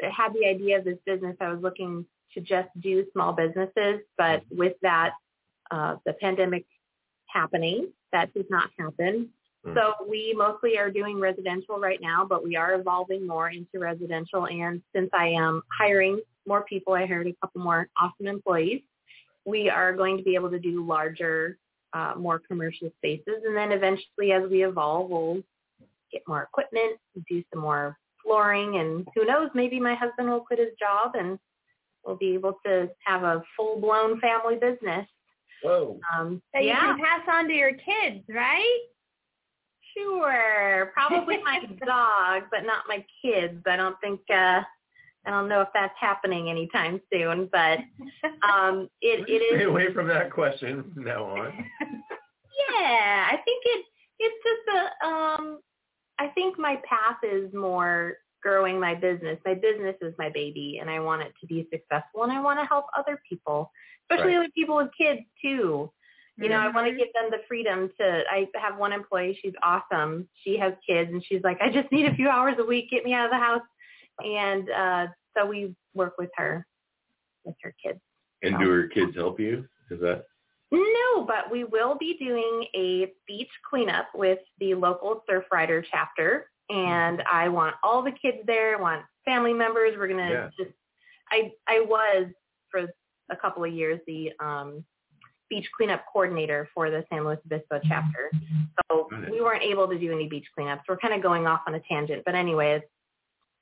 had 0.00 0.32
the 0.34 0.46
idea 0.46 0.78
of 0.78 0.84
this 0.84 0.98
business, 1.06 1.36
I 1.40 1.50
was 1.52 1.62
looking 1.62 2.06
to 2.34 2.40
just 2.40 2.68
do 2.80 3.04
small 3.12 3.32
businesses, 3.32 4.00
but 4.18 4.42
with 4.50 4.74
that, 4.82 5.12
uh, 5.74 5.96
the 6.06 6.12
pandemic 6.24 6.64
happening, 7.26 7.88
that 8.12 8.32
did 8.32 8.48
not 8.48 8.70
happen. 8.78 9.28
Hmm. 9.64 9.74
So 9.74 9.82
we 10.08 10.20
mostly 10.36 10.78
are 10.78 10.90
doing 10.90 11.18
residential 11.18 11.76
right 11.80 12.00
now, 12.00 12.24
but 12.24 12.44
we 12.48 12.54
are 12.54 12.74
evolving 12.74 13.26
more 13.26 13.48
into 13.50 13.78
residential. 13.90 14.46
And 14.46 14.82
since 14.94 15.10
I 15.12 15.28
am 15.28 15.62
hiring 15.80 16.20
more 16.46 16.62
people, 16.62 16.92
I 16.94 17.06
hired 17.06 17.26
a 17.26 17.34
couple 17.40 17.62
more 17.62 17.88
awesome 18.00 18.28
employees. 18.28 18.82
We 19.44 19.68
are 19.68 19.92
going 19.92 20.16
to 20.18 20.22
be 20.22 20.36
able 20.36 20.50
to 20.50 20.60
do 20.60 20.86
larger, 20.86 21.58
uh, 21.92 22.12
more 22.16 22.38
commercial 22.38 22.90
spaces. 22.98 23.38
And 23.46 23.56
then 23.56 23.72
eventually 23.72 24.32
as 24.32 24.48
we 24.48 24.64
evolve, 24.64 25.10
we'll 25.10 25.42
get 26.12 26.22
more 26.28 26.42
equipment, 26.42 26.98
do 27.28 27.42
some 27.52 27.62
more 27.62 27.96
flooring, 28.22 28.76
and 28.76 29.06
who 29.14 29.26
knows, 29.26 29.50
maybe 29.54 29.80
my 29.80 29.94
husband 29.94 30.30
will 30.30 30.40
quit 30.40 30.60
his 30.60 30.74
job 30.78 31.14
and 31.14 31.38
we'll 32.04 32.16
be 32.16 32.34
able 32.34 32.54
to 32.64 32.88
have 33.04 33.22
a 33.24 33.42
full-blown 33.56 34.20
family 34.20 34.56
business. 34.56 35.06
Whoa. 35.64 35.98
Um, 36.16 36.42
That 36.52 36.64
you 36.64 36.72
can 36.72 36.98
pass 36.98 37.22
on 37.30 37.48
to 37.48 37.54
your 37.54 37.72
kids, 37.72 38.24
right? 38.28 38.80
sure. 39.96 40.90
Probably 40.92 41.36
my 41.44 41.60
dog, 41.86 42.44
but 42.50 42.64
not 42.64 42.84
my 42.88 43.04
kids. 43.22 43.62
I 43.66 43.76
don't 43.76 43.96
think. 44.00 44.20
uh 44.30 44.62
I 45.26 45.30
don't 45.30 45.48
know 45.48 45.62
if 45.62 45.68
that's 45.72 45.94
happening 45.98 46.50
anytime 46.50 47.00
soon, 47.10 47.48
but 47.50 47.78
um, 48.52 48.88
it 49.00 49.20
it 49.28 49.42
Stay 49.50 49.62
is. 49.62 49.68
away 49.68 49.92
from 49.94 50.06
that 50.08 50.30
question 50.30 50.84
from 50.94 51.04
now 51.04 51.24
on. 51.24 51.52
Yeah, 52.70 53.28
I 53.32 53.36
think 53.44 53.62
it 53.64 53.84
it's 54.20 54.44
just 54.44 54.76
a 54.76 55.06
um 55.06 55.58
I 56.20 56.28
think 56.28 56.56
my 56.58 56.76
path 56.88 57.16
is 57.24 57.52
more 57.52 58.16
growing 58.42 58.78
my 58.78 58.94
business. 58.94 59.38
My 59.44 59.54
business 59.54 59.96
is 60.00 60.14
my 60.18 60.28
baby 60.28 60.78
and 60.80 60.88
I 60.88 61.00
want 61.00 61.22
it 61.22 61.32
to 61.40 61.46
be 61.46 61.66
successful 61.72 62.22
and 62.22 62.30
I 62.30 62.40
want 62.40 62.60
to 62.60 62.66
help 62.66 62.86
other 62.96 63.20
people, 63.28 63.72
especially 64.10 64.34
Right. 64.34 64.40
other 64.44 64.50
people 64.54 64.76
with 64.76 64.90
kids 64.96 65.20
too. 65.42 65.92
You 66.36 66.48
know, 66.48 66.56
I 66.58 66.68
want 66.68 66.88
to 66.88 66.92
Mhm. 66.92 66.98
give 66.98 67.12
them 67.14 67.30
the 67.30 67.44
freedom 67.46 67.90
to 68.00 68.24
I 68.30 68.48
have 68.56 68.76
one 68.76 68.92
employee, 68.92 69.34
she's 69.40 69.54
awesome. 69.62 70.28
She 70.42 70.56
has 70.58 70.74
kids 70.86 71.12
and 71.12 71.24
she's 71.24 71.42
like, 71.44 71.60
I 71.60 71.70
just 71.70 71.90
need 71.92 72.06
a 72.06 72.14
few 72.14 72.28
hours 72.28 72.56
a 72.58 72.64
week, 72.64 72.90
get 72.90 73.04
me 73.04 73.12
out 73.14 73.26
of 73.26 73.30
the 73.30 73.38
house. 73.38 73.62
And 74.24 74.70
uh 74.70 75.06
so 75.36 75.46
we 75.46 75.74
work 75.94 76.14
with 76.18 76.30
her 76.36 76.66
with 77.44 77.54
her 77.62 77.74
kids. 77.82 78.00
And 78.42 78.58
do 78.58 78.68
her 78.68 78.88
kids 78.88 79.14
help 79.14 79.38
you? 79.38 79.66
Is 79.90 80.00
that 80.00 80.24
No, 80.72 81.24
but 81.24 81.50
we 81.50 81.62
will 81.64 81.94
be 81.96 82.16
doing 82.18 82.66
a 82.74 83.12
beach 83.28 83.50
cleanup 83.68 84.08
with 84.14 84.40
the 84.58 84.74
local 84.74 85.22
Surfrider 85.30 85.84
chapter, 85.88 86.50
and 86.68 87.22
I 87.30 87.48
want 87.48 87.76
all 87.84 88.02
the 88.02 88.12
kids 88.12 88.38
there. 88.46 88.76
I 88.76 88.80
want 88.80 89.04
family 89.24 89.52
members. 89.52 89.96
We're 89.96 90.08
gonna 90.08 90.30
Yeah. 90.30 90.50
just. 90.58 90.74
I 91.30 91.52
I 91.68 91.80
was 91.80 92.26
for 92.70 92.88
a 93.30 93.36
couple 93.36 93.64
of 93.64 93.72
years 93.72 94.00
the 94.06 94.32
um, 94.40 94.84
beach 95.50 95.66
cleanup 95.76 96.04
coordinator 96.12 96.68
for 96.74 96.90
the 96.90 97.04
San 97.10 97.24
Luis 97.24 97.38
Obispo 97.46 97.80
chapter, 97.84 98.30
so 98.90 99.08
we 99.30 99.40
weren't 99.40 99.62
able 99.62 99.88
to 99.88 99.98
do 99.98 100.12
any 100.12 100.28
beach 100.28 100.46
cleanups. 100.58 100.80
We're 100.88 100.96
kind 100.96 101.14
of 101.14 101.22
going 101.22 101.46
off 101.46 101.60
on 101.66 101.74
a 101.74 101.80
tangent, 101.88 102.22
but 102.24 102.34
anyways, 102.34 102.82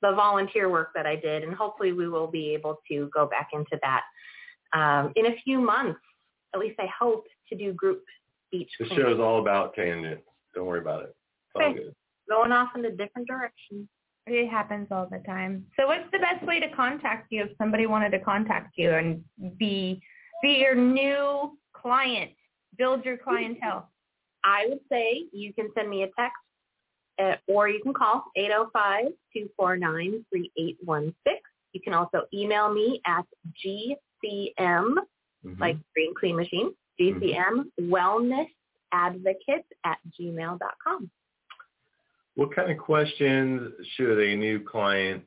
the 0.01 0.11
volunteer 0.13 0.69
work 0.69 0.89
that 0.95 1.05
I 1.05 1.15
did, 1.15 1.43
and 1.43 1.53
hopefully 1.53 1.93
we 1.93 2.09
will 2.09 2.27
be 2.27 2.53
able 2.53 2.79
to 2.89 3.09
go 3.13 3.25
back 3.25 3.49
into 3.53 3.79
that 3.81 4.03
um, 4.73 5.13
in 5.15 5.27
a 5.27 5.35
few 5.43 5.59
months 5.59 5.99
at 6.53 6.59
least 6.59 6.79
I 6.79 6.87
hope 6.87 7.25
to 7.49 7.55
do 7.55 7.73
group 7.73 8.03
beach 8.51 8.69
this 8.79 8.89
show 8.89 9.11
is 9.13 9.19
all 9.19 9.41
about 9.41 9.73
tangents. 9.75 10.23
Don't 10.53 10.65
worry 10.67 10.79
about 10.79 11.03
it. 11.03 11.15
It's 11.55 11.65
Okay. 11.65 11.73
good. 11.73 11.95
going 12.29 12.51
off 12.51 12.69
in 12.75 12.85
a 12.85 12.91
different 12.91 13.27
direction. 13.27 13.87
It 14.25 14.49
happens 14.49 14.87
all 14.89 15.07
the 15.11 15.19
time. 15.19 15.65
So 15.77 15.87
what's 15.87 16.09
the 16.11 16.19
best 16.19 16.45
way 16.45 16.59
to 16.61 16.69
contact 16.69 17.29
you 17.31 17.43
if 17.43 17.49
somebody 17.57 17.85
wanted 17.87 18.11
to 18.11 18.19
contact 18.19 18.77
you 18.77 18.91
and 18.91 19.23
be 19.57 20.01
be 20.41 20.59
your 20.59 20.75
new 20.75 21.57
client, 21.73 22.31
build 22.77 23.03
your 23.05 23.17
clientele? 23.17 23.89
I 24.43 24.65
would 24.69 24.79
say 24.89 25.25
you 25.31 25.53
can 25.53 25.69
send 25.75 25.89
me 25.89 26.03
a 26.03 26.07
text 26.17 26.37
uh, 27.19 27.35
or 27.47 27.69
you 27.69 27.81
can 27.81 27.93
call 27.93 28.25
805-249-3816. 28.37 31.13
You 31.73 31.81
can 31.81 31.93
also 31.93 32.23
email 32.33 32.73
me 32.73 33.01
at 33.05 33.25
GCM, 33.63 34.95
Mhm. 35.45 35.59
like 35.59 35.77
green 35.93 36.13
clean 36.15 36.35
machine, 36.35 36.73
GCM 36.99 37.71
wellness 37.81 38.47
advocate 38.91 39.65
at 39.83 39.99
gmail.com. 40.17 41.11
What 42.35 42.55
kind 42.55 42.71
of 42.71 42.77
questions 42.77 43.71
should 43.95 44.19
a 44.19 44.35
new 44.35 44.59
client 44.63 45.23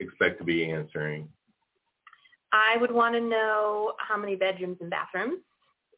expect 0.00 0.38
to 0.38 0.44
be 0.44 0.70
answering? 0.70 1.28
I 2.52 2.76
would 2.78 2.90
want 2.90 3.14
to 3.14 3.20
know 3.20 3.94
how 3.98 4.16
many 4.16 4.34
bedrooms 4.34 4.78
and 4.80 4.90
bathrooms 4.90 5.40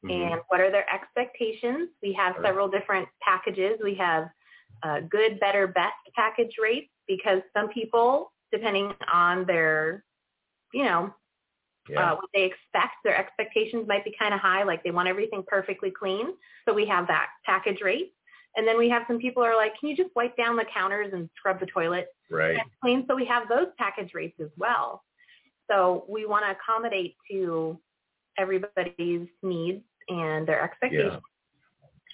Mhm. 0.04 0.32
and 0.32 0.42
what 0.48 0.60
are 0.60 0.70
their 0.70 0.88
expectations. 0.92 1.90
We 2.02 2.12
have 2.14 2.34
Sure. 2.34 2.44
several 2.44 2.68
different 2.68 3.08
packages. 3.20 3.80
We 3.82 3.94
have 3.94 4.30
uh, 4.82 5.00
good, 5.00 5.38
better, 5.38 5.68
best 5.68 5.94
package 6.14 6.58
rates 6.58 6.90
because 7.06 7.40
some 7.52 7.68
people, 7.68 8.32
depending 8.50 8.92
on 9.12 9.44
their, 9.46 10.04
you 10.72 10.84
know, 10.84 11.14
Yeah. 11.88 12.12
uh, 12.12 12.16
what 12.16 12.28
they 12.34 12.42
expect, 12.44 12.94
their 13.04 13.16
expectations 13.16 13.86
might 13.86 14.04
be 14.04 14.10
kind 14.18 14.34
of 14.34 14.40
high, 14.40 14.64
like 14.64 14.82
they 14.82 14.90
want 14.90 15.08
everything 15.08 15.44
perfectly 15.44 15.90
clean. 15.92 16.36
So 16.64 16.72
we 16.72 16.84
have 16.86 17.06
that 17.06 17.30
package 17.44 17.80
rate. 17.80 18.12
And 18.56 18.66
then 18.66 18.76
we 18.76 18.88
have 18.90 19.02
some 19.06 19.18
people 19.18 19.42
are 19.42 19.56
like, 19.56 19.72
can 19.80 19.88
you 19.88 19.96
just 19.96 20.10
wipe 20.14 20.36
down 20.36 20.56
the 20.56 20.64
counters 20.72 21.12
and 21.12 21.28
scrub 21.36 21.58
the 21.60 21.66
toilet? 21.66 22.08
right. 22.30 22.52
and 22.52 22.70
clean. 22.80 23.04
So 23.08 23.14
we 23.14 23.24
have 23.26 23.48
those 23.48 23.68
package 23.78 24.12
rates 24.14 24.38
as 24.40 24.50
well. 24.56 25.02
So 25.70 26.04
we 26.08 26.26
want 26.26 26.44
to 26.44 26.50
accommodate 26.52 27.16
to 27.30 27.78
everybody's 28.38 29.28
needs 29.42 29.82
and 30.08 30.46
their 30.46 30.62
expectations. 30.62 31.12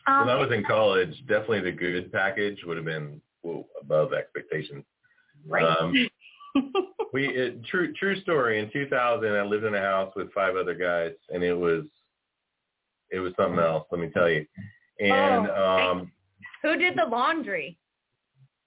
Yeah. 0.09 0.21
Um, 0.21 0.27
When 0.27 0.37
I 0.37 0.41
was 0.41 0.53
in 0.53 0.65
college, 0.65 1.15
definitely 1.27 1.61
the 1.61 1.73
good 1.73 2.13
package 2.13 2.59
would 2.65 2.77
have 2.77 2.87
been 2.87 3.21
whoa, 3.43 3.67
above 3.81 4.13
expectations. 4.13 4.85
right. 5.47 5.65
Um, 5.65 6.09
we 7.13 7.29
it, 7.29 7.65
true 7.67 7.93
true 7.95 8.21
story. 8.23 8.59
In 8.59 8.71
2000, 8.73 9.31
I 9.31 9.43
lived 9.43 9.65
in 9.65 9.75
a 9.75 9.81
house 9.81 10.13
with 10.17 10.33
five 10.33 10.57
other 10.57 10.75
guys, 10.75 11.13
and 11.29 11.43
it 11.43 11.53
was 11.53 11.85
it 13.11 13.21
was 13.21 13.33
something 13.39 13.61
else. 13.61 13.87
Let 13.91 14.01
me 14.01 14.11
tell 14.13 14.29
you. 14.29 14.47
And 14.99 15.47
Oh, 15.47 15.91
um, 15.93 16.13
Who 16.69 16.77
did 16.77 16.97
the 16.99 17.07
laundry? 17.07 17.79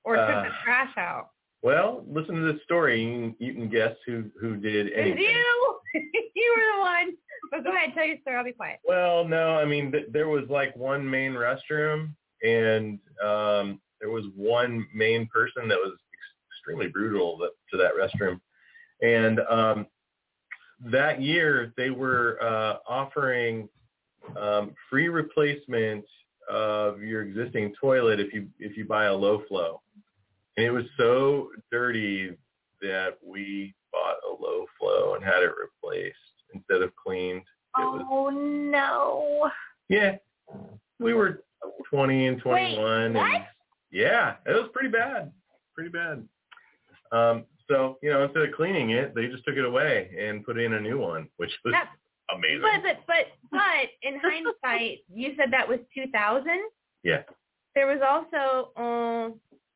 Or 0.03 0.15
took 0.15 0.25
Uh, 0.27 0.43
the 0.43 0.49
trash 0.63 0.97
out? 0.97 1.29
well, 1.61 2.03
listen 2.07 2.33
to 2.33 2.51
this 2.51 2.63
story. 2.63 2.99
You 3.03 3.11
can, 3.11 3.35
you 3.39 3.53
can 3.53 3.69
guess 3.69 3.95
who 4.07 4.31
who 4.39 4.57
did 4.57 4.91
anything. 4.93 5.19
you. 5.19 5.79
you 5.93 6.55
were 6.57 6.75
the 6.75 6.79
one. 6.79 7.13
But 7.51 7.63
go 7.63 7.75
ahead, 7.75 7.93
tell 7.93 8.05
your 8.05 8.17
story. 8.21 8.35
I'll 8.37 8.43
be 8.43 8.53
quiet. 8.53 8.79
Well, 8.83 9.27
no, 9.27 9.55
I 9.59 9.65
mean 9.65 9.91
th- 9.91 10.07
there 10.11 10.27
was 10.27 10.45
like 10.49 10.75
one 10.75 11.07
main 11.07 11.33
restroom, 11.33 12.15
and 12.41 12.97
um, 13.23 13.79
there 13.99 14.09
was 14.09 14.25
one 14.35 14.87
main 14.95 15.27
person 15.27 15.67
that 15.67 15.77
was 15.77 15.91
ex- 15.93 16.55
extremely 16.57 16.87
brutal 16.87 17.37
that, 17.37 17.51
to 17.71 17.77
that 17.77 17.91
restroom, 17.93 18.39
and 19.03 19.39
um, 19.41 19.85
that 20.85 21.21
year 21.21 21.73
they 21.77 21.91
were 21.91 22.39
uh, 22.41 22.77
offering 22.87 23.69
um, 24.35 24.73
free 24.89 25.09
replacement 25.09 26.05
of 26.51 27.01
your 27.01 27.21
existing 27.23 27.73
toilet 27.79 28.19
if 28.19 28.33
you 28.33 28.47
if 28.59 28.75
you 28.77 28.85
buy 28.85 29.05
a 29.05 29.13
low 29.13 29.43
flow, 29.47 29.81
and 30.57 30.65
it 30.65 30.71
was 30.71 30.85
so 30.97 31.49
dirty 31.71 32.35
that 32.81 33.17
we 33.25 33.73
bought 33.91 34.17
a 34.29 34.41
low 34.41 34.65
flow 34.79 35.15
and 35.15 35.23
had 35.23 35.43
it 35.43 35.51
replaced 35.59 36.15
instead 36.53 36.81
of 36.81 36.91
cleaned. 36.95 37.41
It 37.77 37.81
was 37.81 38.05
oh 38.09 38.29
no. 38.29 39.49
yeah. 39.87 40.17
We 40.99 41.13
were 41.13 41.43
20 41.89 42.27
and 42.27 42.41
21. 42.41 43.13
Wait, 43.13 43.23
and 43.23 43.43
yeah, 43.91 44.35
it 44.45 44.51
was 44.51 44.69
pretty 44.73 44.89
bad. 44.89 45.31
Pretty 45.73 45.89
bad. 45.89 46.27
Um, 47.11 47.45
So, 47.69 47.97
you 48.03 48.11
know, 48.11 48.23
instead 48.23 48.43
of 48.43 48.53
cleaning 48.55 48.89
it, 48.91 49.15
they 49.15 49.27
just 49.27 49.45
took 49.45 49.55
it 49.55 49.63
away 49.63 50.13
and 50.19 50.45
put 50.45 50.59
in 50.59 50.73
a 50.73 50.79
new 50.81 50.99
one, 50.99 51.29
which 51.37 51.51
was 51.63 51.73
Yeah. 51.73 51.85
Amazing. 52.36 52.61
But 52.61 52.84
but 52.84 52.97
but 53.07 53.25
but 53.51 53.88
in 54.01 54.19
hindsight, 54.19 54.99
you 55.13 55.34
said 55.38 55.51
that 55.51 55.67
was 55.67 55.79
2000. 55.95 56.45
Yeah. 57.03 57.23
There 57.73 57.88
was 57.88 58.01
also, 58.03 58.71
uh, 58.75 59.29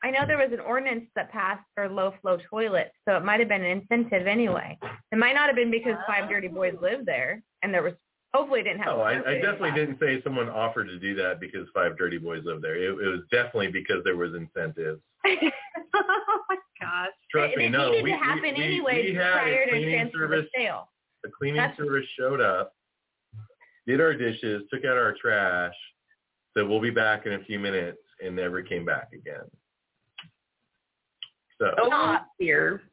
I 0.04 0.12
know 0.12 0.28
there 0.28 0.38
was 0.38 0.52
an 0.52 0.60
ordinance 0.60 1.06
that 1.16 1.32
passed 1.32 1.64
for 1.74 1.88
low 1.88 2.14
flow 2.22 2.38
toilets, 2.50 2.92
so 3.08 3.16
it 3.16 3.24
might 3.24 3.40
have 3.40 3.48
been 3.48 3.64
an 3.64 3.82
incentive 3.90 4.28
anyway. 4.28 4.78
It 5.12 5.18
might 5.18 5.34
not 5.34 5.48
have 5.48 5.56
been 5.56 5.72
because 5.72 5.96
five 6.06 6.30
dirty 6.30 6.50
boys 6.50 6.76
lived 6.82 7.06
there, 7.06 7.42
and 7.64 7.74
there 7.74 7.84
was 7.84 7.94
hopefully 8.36 8.60
it 8.60 8.64
didn't 8.64 8.80
have. 8.80 8.98
No, 8.98 9.02
I, 9.02 9.14
I 9.14 9.36
definitely 9.36 9.72
didn't 9.72 10.00
say 10.00 10.22
someone 10.24 10.50
offered 10.50 10.88
to 10.88 11.00
do 11.00 11.16
that 11.16 11.40
because 11.40 11.68
five 11.74 11.98
dirty 11.98 12.18
boys 12.18 12.44
live 12.44 12.62
there. 12.62 12.76
It, 12.76 12.90
it 12.90 13.10
was 13.10 13.22
definitely 13.32 13.72
because 13.72 14.04
there 14.04 14.18
was 14.18 14.34
incentives. 14.34 15.02
oh 15.26 16.40
my 16.50 16.58
gosh. 16.80 17.10
Trust 17.32 17.54
it, 17.54 17.58
me, 17.58 17.66
it 17.66 17.70
no. 17.70 17.92
needed 17.92 18.04
we, 18.04 18.12
to 18.12 18.18
happen 18.18 18.44
we, 18.44 18.60
we, 18.60 18.64
anyway 18.64 19.06
we 19.10 19.16
had 19.16 19.32
prior 19.32 19.62
a 19.62 19.66
to 19.66 19.72
cleaning 19.72 20.12
service. 20.14 20.46
sale. 20.56 20.90
The 21.26 21.32
cleaning 21.32 21.58
That's- 21.58 21.76
service 21.78 22.06
showed 22.18 22.40
up, 22.40 22.74
did 23.88 24.00
our 24.00 24.14
dishes, 24.14 24.62
took 24.72 24.86
out 24.86 24.96
our 24.96 25.14
trash, 25.20 25.74
said 26.56 26.68
we'll 26.68 26.80
be 26.80 26.92
back 26.92 27.26
in 27.26 27.34
a 27.34 27.44
few 27.44 27.58
minutes, 27.58 27.98
and 28.24 28.36
never 28.36 28.62
came 28.62 28.86
back 28.86 29.10
again. 29.12 29.44
So 31.60 31.74
Oh 31.80 32.18
dear. 32.40 32.84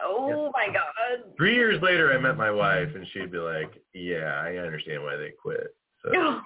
Oh 0.00 0.52
my 0.54 0.66
god. 0.66 1.32
three 1.36 1.54
years 1.54 1.80
later, 1.82 2.12
I 2.12 2.18
met 2.18 2.36
my 2.36 2.50
wife, 2.50 2.94
and 2.94 3.06
she'd 3.12 3.32
be 3.32 3.38
like, 3.38 3.72
"Yeah, 3.94 4.40
I 4.44 4.56
understand 4.58 5.02
why 5.02 5.16
they 5.16 5.30
quit." 5.30 5.74
So 6.04 6.10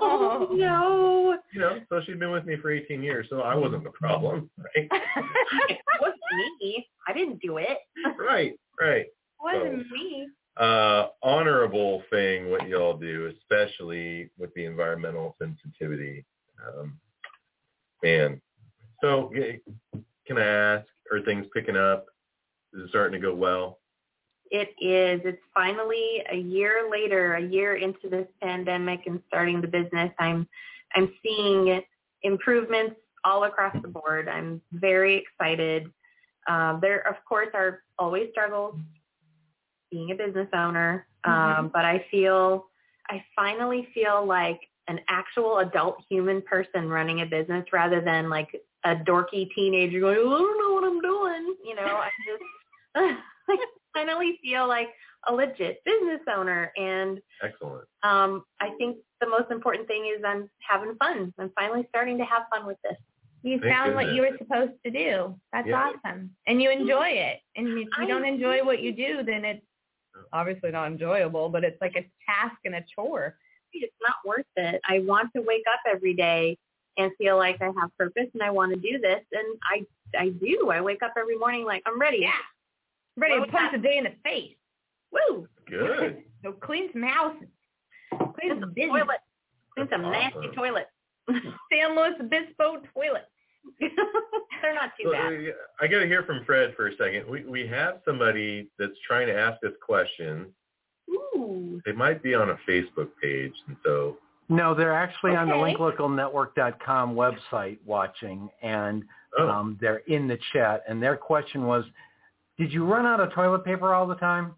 Oh 0.00 0.48
no. 0.52 1.38
you 1.54 1.60
know, 1.60 1.80
so 1.88 2.02
she'd 2.04 2.18
been 2.20 2.30
with 2.32 2.44
me 2.44 2.56
for 2.56 2.70
18 2.70 3.02
years, 3.02 3.26
so 3.30 3.40
I 3.40 3.54
wasn't 3.54 3.82
the 3.84 3.90
problem, 3.90 4.50
right? 4.58 4.88
It 5.70 5.78
wasn't 6.00 6.60
me. 6.60 6.86
I 7.08 7.12
didn't 7.12 7.40
do 7.40 7.56
it. 7.56 7.78
right, 8.18 8.54
right. 8.80 9.06
It 9.06 9.12
wasn't 9.42 9.90
me. 9.90 10.28
Uh, 10.56 11.08
honorable 11.22 12.02
thing 12.10 12.50
what 12.50 12.68
y'all 12.68 12.96
do, 12.96 13.32
especially 13.38 14.30
with 14.38 14.52
the 14.54 14.64
environmental 14.64 15.36
sensitivity. 15.40 16.24
Um, 16.66 16.98
man, 18.02 18.40
so 19.02 19.32
can 20.26 20.38
I 20.38 20.44
ask, 20.44 20.86
are 21.10 21.22
things 21.22 21.46
picking 21.54 21.76
up? 21.76 22.06
Is 22.74 22.84
it 22.84 22.88
starting 22.90 23.20
to 23.20 23.26
go 23.26 23.34
well? 23.34 23.78
It 24.50 24.68
is. 24.80 25.20
It's 25.24 25.42
finally 25.54 26.22
a 26.30 26.36
year 26.36 26.88
later, 26.90 27.34
a 27.34 27.40
year 27.40 27.76
into 27.76 28.08
this 28.08 28.26
pandemic 28.42 29.06
and 29.06 29.22
starting 29.28 29.60
the 29.60 29.68
business. 29.68 30.12
I'm 30.18 30.48
I'm 30.94 31.12
seeing 31.22 31.80
improvements 32.22 32.96
all 33.24 33.44
across 33.44 33.76
the 33.80 33.88
board. 33.88 34.28
I'm 34.28 34.60
very 34.72 35.16
excited. 35.16 35.88
Um, 36.48 36.80
there, 36.82 37.06
of 37.06 37.14
course, 37.28 37.48
are 37.54 37.82
always 37.96 38.30
struggles 38.32 38.74
being 39.90 40.10
a 40.10 40.14
business 40.14 40.48
owner, 40.54 41.06
um, 41.24 41.70
but 41.72 41.84
I 41.84 42.04
feel 42.10 42.66
I 43.08 43.24
finally 43.34 43.88
feel 43.92 44.24
like 44.26 44.60
an 44.88 45.00
actual 45.08 45.58
adult 45.58 45.98
human 46.08 46.42
person 46.42 46.88
running 46.88 47.20
a 47.20 47.26
business 47.26 47.64
rather 47.72 48.00
than 48.00 48.28
like 48.28 48.48
a 48.84 48.96
dorky 48.96 49.48
teenager 49.54 50.00
going, 50.00 50.16
I 50.16 50.22
don't 50.22 50.58
know 50.58 50.74
what 50.74 50.84
I'm 50.84 51.00
doing. 51.00 51.56
You 51.64 51.74
know, 51.76 51.82
I 51.82 52.10
just 52.26 52.42
I 53.48 53.56
finally 53.94 54.38
feel 54.42 54.66
like 54.68 54.88
a 55.28 55.34
legit 55.34 55.82
business 55.84 56.20
owner. 56.34 56.72
And 56.76 57.20
Excellent. 57.42 57.86
um, 58.02 58.44
I 58.60 58.70
think 58.78 58.98
the 59.20 59.28
most 59.28 59.50
important 59.50 59.86
thing 59.86 60.12
is 60.16 60.22
I'm 60.26 60.48
having 60.66 60.94
fun. 60.96 61.32
I'm 61.38 61.50
finally 61.54 61.86
starting 61.88 62.18
to 62.18 62.24
have 62.24 62.42
fun 62.50 62.66
with 62.66 62.78
this. 62.82 62.96
You 63.42 63.58
Thank 63.60 63.72
found 63.72 63.94
what 63.94 64.12
you 64.12 64.22
were 64.22 64.36
supposed 64.38 64.72
to 64.84 64.90
do. 64.90 65.34
That's 65.52 65.66
Yeah. 65.66 65.92
awesome. 66.04 66.30
And 66.46 66.60
you 66.62 66.70
enjoy 66.70 67.08
it. 67.08 67.40
And 67.56 67.68
if 67.68 67.74
you 67.74 67.90
I 67.98 68.06
don't 68.06 68.24
enjoy 68.24 68.64
what 68.64 68.80
you 68.80 68.92
do, 68.92 69.22
then 69.22 69.44
it's 69.44 69.64
obviously 70.32 70.70
not 70.70 70.86
enjoyable, 70.90 71.48
but 71.48 71.64
it's 71.64 71.80
like 71.80 71.92
a 71.96 72.02
task 72.28 72.56
and 72.64 72.74
a 72.74 72.84
chore. 72.94 73.36
It's 73.72 73.94
not 74.02 74.16
worth 74.24 74.46
it. 74.56 74.80
I 74.88 75.00
want 75.00 75.30
to 75.36 75.42
wake 75.42 75.64
up 75.72 75.80
every 75.90 76.14
day 76.14 76.56
and 76.98 77.12
feel 77.18 77.36
like 77.36 77.60
I 77.62 77.66
have 77.66 77.96
purpose 77.98 78.26
and 78.34 78.42
I 78.42 78.50
want 78.50 78.72
to 78.74 78.80
do 78.80 78.98
this. 78.98 79.20
And 79.32 79.46
I, 79.72 79.86
I 80.18 80.28
do. 80.30 80.70
I 80.70 80.80
wake 80.80 81.02
up 81.02 81.14
every 81.18 81.38
morning 81.38 81.64
like 81.64 81.82
I'm 81.86 82.00
ready. 82.00 82.18
Yeah. 82.22 82.30
Ready 83.16 83.34
to 83.34 83.40
What 83.40 83.48
was 83.48 83.54
punch 83.56 83.72
that? 83.72 83.80
a 83.80 83.82
day 83.82 83.98
in 83.98 84.04
the 84.04 84.12
face. 84.24 84.56
Woo! 85.12 85.46
Good. 85.68 86.22
So 86.42 86.52
clean 86.52 86.88
some 86.94 87.02
houses. 87.02 87.48
Clean 88.16 88.32
Clean 88.40 88.50
some 88.52 88.60
some 88.60 88.72
business. 88.72 88.92
toilet. 88.92 89.20
Clean 89.74 89.86
That's 89.90 89.90
some 90.02 90.10
nasty 90.10 90.38
awesome. 90.38 90.52
toilet. 90.56 90.86
San 91.28 91.94
Luis 91.94 92.14
Obispo 92.18 92.80
toilet. 92.94 93.26
They're 93.80 94.74
not 94.74 94.92
too 95.00 95.04
So, 95.04 95.12
bad. 95.12 95.32
uh, 95.32 95.52
I 95.80 95.86
got 95.86 96.00
to 96.00 96.06
hear 96.06 96.22
from 96.24 96.44
Fred 96.44 96.74
for 96.76 96.88
a 96.88 96.96
second. 96.96 97.26
We 97.28 97.44
we 97.44 97.66
have 97.68 98.00
somebody 98.04 98.68
that's 98.78 98.92
trying 99.06 99.26
to 99.28 99.34
ask 99.38 99.62
us 99.64 99.72
questions. 99.84 100.48
Ooh. 101.10 101.80
They 101.84 101.92
might 101.92 102.22
be 102.22 102.34
on 102.34 102.50
a 102.50 102.56
Facebook 102.68 103.08
page, 103.22 103.54
and 103.66 103.76
so 103.84 104.16
No, 104.48 104.74
they're 104.74 104.92
actually 104.94 105.34
on 105.36 105.48
the 105.48 105.54
Okay. 105.54 105.74
linklocalnetwork.com 105.74 107.14
website 107.14 107.78
watching, 107.86 108.50
and 108.62 109.04
oh, 109.38 109.48
um, 109.48 109.78
they're 109.80 110.02
in 110.08 110.28
the 110.28 110.38
chat. 110.52 110.82
And 110.88 111.02
their 111.02 111.16
question 111.16 111.66
was, 111.66 111.84
did 112.58 112.72
you 112.72 112.84
run 112.84 113.06
out 113.06 113.20
of 113.20 113.32
toilet 113.32 113.64
paper 113.64 113.94
all 113.94 114.06
the 114.06 114.16
time? 114.16 114.54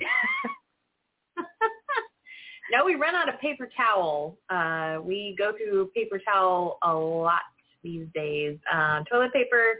No, 2.70 2.84
we 2.84 2.96
run 2.96 3.14
out 3.14 3.30
of 3.30 3.40
paper 3.40 3.66
towel. 3.74 4.36
Uh, 4.50 4.98
we 5.02 5.34
go 5.38 5.52
through 5.56 5.86
paper 5.94 6.20
towel 6.22 6.76
a 6.82 6.92
lot 6.92 7.40
these 7.82 8.06
days. 8.14 8.58
Um, 8.72 9.04
toilet 9.10 9.32
paper. 9.32 9.74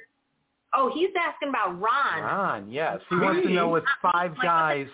Oh, 0.75 0.91
he's 0.95 1.11
asking 1.19 1.49
about 1.49 1.81
Ron. 1.81 2.23
Ron, 2.23 2.71
yes. 2.71 2.99
He 3.09 3.17
wants 3.17 3.47
to 3.47 3.53
know 3.53 3.69
with 3.69 3.85
five 4.03 4.33
Like, 4.33 4.43
guys, 4.43 4.87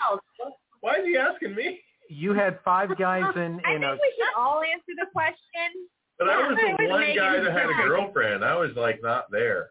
why 0.80 0.96
is 0.96 1.04
he 1.04 1.16
asking 1.16 1.54
me? 1.54 1.80
you 2.08 2.32
had 2.32 2.58
five 2.64 2.96
guys 2.98 3.24
in, 3.36 3.60
I 3.64 3.74
in 3.74 3.80
think 3.80 3.84
a 3.84 3.92
we 3.92 4.12
should 4.16 4.38
all 4.38 4.62
answer 4.62 4.92
the 4.98 5.06
question. 5.12 5.88
But 6.18 6.28
I 6.28 6.48
was 6.48 6.56
the 6.56 6.86
one 6.86 7.00
Meaghan's 7.00 7.16
guy 7.16 7.40
that 7.40 7.52
had 7.52 7.70
a 7.70 7.88
girlfriend. 7.88 8.44
I 8.44 8.54
was 8.56 8.70
like 8.76 9.00
not 9.02 9.30
there. 9.32 9.70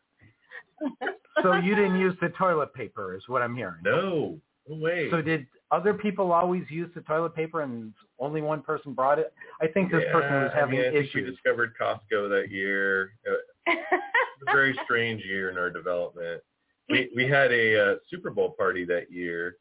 so 1.42 1.54
you 1.56 1.76
didn't 1.76 1.98
use 2.00 2.16
the 2.22 2.30
toilet 2.30 2.74
paper 2.74 3.16
is 3.16 3.24
what 3.28 3.42
I'm 3.42 3.56
hearing. 3.56 3.78
No, 3.84 4.38
no 4.68 4.76
way. 4.78 5.10
So 5.12 5.22
did 5.22 5.48
other 5.72 5.94
people 5.94 6.32
always 6.32 6.64
use 6.70 6.90
the 6.94 7.02
toilet 7.02 7.36
paper 7.36 7.62
and 7.62 7.94
only 8.20 8.42
one 8.42 8.62
person 8.62 8.94
brought 8.94 9.20
it? 9.20 9.34
I 9.62 9.68
think 9.68 9.92
this 9.92 10.04
person 10.12 10.34
was 10.44 10.52
Yeah, 10.54 10.58
I 10.58 10.60
having 10.60 10.80
mean, 10.80 10.90
I 10.90 10.92
think 10.92 11.14
we 11.14 11.22
discovered 11.22 11.74
Costco 11.80 12.30
that 12.30 12.50
year. 12.50 13.14
Uh, 13.28 13.34
It 13.66 13.80
was 13.92 14.50
a 14.50 14.52
very 14.52 14.78
strange 14.84 15.24
year 15.24 15.50
in 15.50 15.58
our 15.58 15.70
development. 15.70 16.42
We 16.90 17.10
we 17.16 17.28
had 17.28 17.52
a 17.52 17.94
uh, 17.94 17.96
Super 18.10 18.30
Bowl 18.30 18.56
party 18.58 18.84
that 18.86 19.12
year 19.12 19.56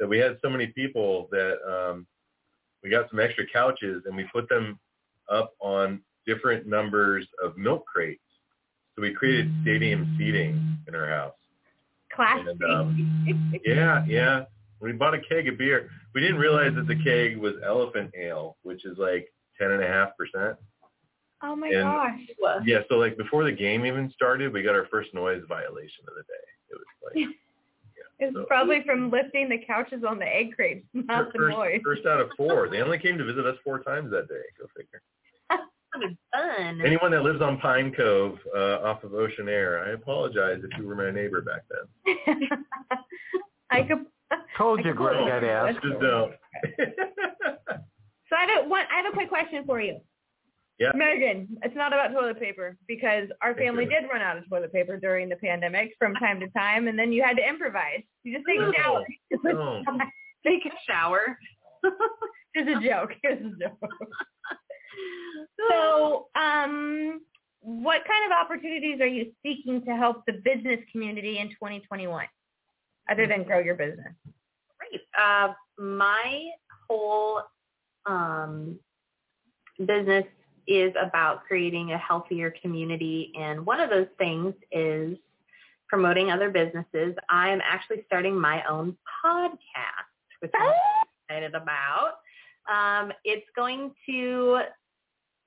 that 0.00 0.08
we 0.08 0.18
had 0.18 0.38
so 0.42 0.50
many 0.50 0.66
people 0.68 1.28
that 1.30 1.56
um, 1.66 2.06
we 2.82 2.90
got 2.90 3.08
some 3.10 3.20
extra 3.20 3.44
couches 3.46 4.02
and 4.06 4.16
we 4.16 4.24
put 4.32 4.48
them 4.48 4.78
up 5.30 5.52
on 5.60 6.00
different 6.26 6.66
numbers 6.66 7.26
of 7.42 7.56
milk 7.56 7.84
crates. 7.86 8.20
So 8.94 9.02
we 9.02 9.12
created 9.12 9.52
stadium 9.62 10.14
seating 10.18 10.78
in 10.88 10.94
our 10.94 11.08
house. 11.08 11.34
Classy. 12.14 12.48
And, 12.50 12.64
um, 12.64 13.54
Yeah, 13.64 14.04
yeah. 14.06 14.44
We 14.80 14.92
bought 14.92 15.14
a 15.14 15.20
keg 15.20 15.48
of 15.48 15.56
beer. 15.58 15.88
We 16.14 16.20
didn't 16.20 16.36
realize 16.36 16.74
that 16.74 16.86
the 16.86 16.96
keg 17.02 17.36
was 17.38 17.54
elephant 17.64 18.12
ale, 18.18 18.56
which 18.62 18.84
is 18.84 18.98
like 18.98 19.32
ten 19.58 19.70
and 19.70 19.82
a 19.82 19.86
half 19.86 20.10
percent. 20.16 20.56
oh 21.42 21.56
my 21.56 21.68
and- 21.68 21.82
gosh. 21.82 22.20
Yeah, 22.66 22.80
so 22.88 22.96
like 22.96 23.16
before 23.16 23.44
the 23.44 23.52
game 23.52 23.86
even 23.86 24.10
started, 24.12 24.52
we 24.52 24.62
got 24.62 24.74
our 24.74 24.86
first 24.90 25.14
noise 25.14 25.42
violation 25.48 26.04
of 26.08 26.14
the 26.14 26.22
day. 26.22 26.46
It 26.70 26.74
was 26.74 26.84
like 27.04 27.14
yeah, 27.16 28.26
It's 28.26 28.34
so- 28.36 28.44
probably 28.44 28.82
from 28.84 29.10
lifting 29.10 29.48
the 29.48 29.58
couches 29.66 30.04
on 30.06 30.18
the 30.18 30.26
egg 30.26 30.54
crates, 30.54 30.86
not 30.92 31.32
the 31.32 31.38
first, 31.38 31.56
noise. 31.56 31.80
first 31.84 32.04
out 32.06 32.20
of 32.20 32.30
four. 32.36 32.68
They 32.68 32.82
only 32.82 32.98
came 32.98 33.16
to 33.18 33.24
visit 33.24 33.46
us 33.46 33.56
four 33.64 33.78
times 33.82 34.10
that 34.10 34.28
day. 34.28 34.42
Go 34.58 34.66
figure. 34.76 35.00
That 36.00 36.16
fun. 36.32 36.80
Anyone 36.84 37.10
that 37.12 37.22
lives 37.22 37.40
on 37.40 37.58
Pine 37.58 37.92
Cove 37.96 38.38
uh, 38.56 38.80
off 38.82 39.04
of 39.04 39.14
Ocean 39.14 39.48
Air, 39.48 39.84
I 39.84 39.90
apologize 39.92 40.60
if 40.62 40.78
you 40.78 40.86
were 40.86 40.94
my 40.96 41.10
neighbor 41.10 41.40
back 41.40 41.62
then. 41.70 42.40
I 43.70 43.82
could. 43.82 44.06
Told 44.58 44.80
I 44.80 44.88
you 44.88 44.94
Greg 44.94 45.16
I'd 45.16 45.40
do 45.40 45.46
ask. 45.46 45.82
Just 45.82 46.00
don't. 46.00 46.32
So 48.30 48.36
I 48.36 48.46
have 48.46 48.64
a 48.64 48.68
one. 48.68 48.84
I 48.92 49.02
have 49.02 49.12
a 49.12 49.14
quick 49.14 49.28
question 49.28 49.64
for 49.66 49.80
you. 49.80 49.98
Yeah. 50.78 50.90
Meaghan, 50.92 51.46
it's 51.62 51.76
not 51.76 51.92
about 51.92 52.12
toilet 52.12 52.40
paper 52.40 52.76
because 52.88 53.28
our 53.42 53.54
family 53.54 53.84
did 53.86 54.04
run 54.12 54.22
out 54.22 54.36
of 54.36 54.48
toilet 54.48 54.72
paper 54.72 54.96
during 54.96 55.28
the 55.28 55.36
pandemic 55.36 55.92
from 56.00 56.14
time 56.14 56.40
to 56.40 56.48
time, 56.48 56.88
and 56.88 56.98
then 56.98 57.12
you 57.12 57.22
had 57.22 57.36
to 57.36 57.48
improvise. 57.48 58.02
You 58.24 58.34
just 58.34 58.44
take 58.46 58.58
No. 58.58 58.70
a 58.70 58.74
shower. 58.74 59.04
No. 59.44 59.82
Take 60.46 60.66
a 60.66 60.70
shower. 60.86 61.38
It's 62.56 62.68
a 62.68 62.88
joke. 62.88 63.10
It's 63.24 63.42
a 63.42 63.58
joke. 63.58 63.90
So, 65.68 66.28
um, 66.36 67.20
what 67.60 68.03
kind 68.14 68.32
of 68.32 68.38
opportunities 68.38 69.00
are 69.00 69.06
you 69.06 69.32
seeking 69.42 69.84
to 69.84 69.96
help 69.96 70.24
the 70.26 70.34
business 70.44 70.78
community 70.90 71.38
in 71.38 71.48
2021, 71.50 72.26
other 73.10 73.26
than 73.26 73.42
grow 73.42 73.58
your 73.58 73.74
business? 73.74 74.14
Great. 74.78 75.00
Uh, 75.18 75.52
my 75.78 76.50
whole 76.88 77.42
um, 78.06 78.78
business 79.78 80.24
is 80.66 80.92
about 81.00 81.44
creating 81.46 81.92
a 81.92 81.98
healthier 81.98 82.54
community, 82.62 83.32
and 83.38 83.64
one 83.64 83.80
of 83.80 83.90
those 83.90 84.06
things 84.18 84.54
is 84.72 85.16
promoting 85.88 86.30
other 86.30 86.50
businesses. 86.50 87.14
I'm 87.28 87.60
actually 87.62 88.04
starting 88.06 88.38
my 88.38 88.62
own 88.68 88.96
podcast, 89.24 90.08
which 90.40 90.52
I'm 90.54 90.72
excited 91.28 91.54
about. 91.54 92.14
Um, 92.70 93.12
it's 93.24 93.46
going 93.54 93.92
to 94.06 94.60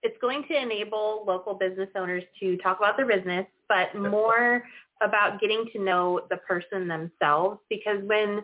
it's 0.04 0.18
going 0.22 0.44
to 0.50 0.62
enable 0.62 1.24
local 1.28 1.54
business 1.54 1.90
owners 1.96 2.24
to 2.40 2.58
talk 2.58 2.78
about 2.78 2.98
their 2.98 3.08
business, 3.08 3.46
but 3.68 3.94
more 3.96 4.64
about 5.02 5.40
getting 5.40 5.66
to 5.74 5.80
know 5.80 6.22
the 6.30 6.38
person 6.38 6.88
themselves 6.88 7.60
because 7.70 8.02
when 8.04 8.42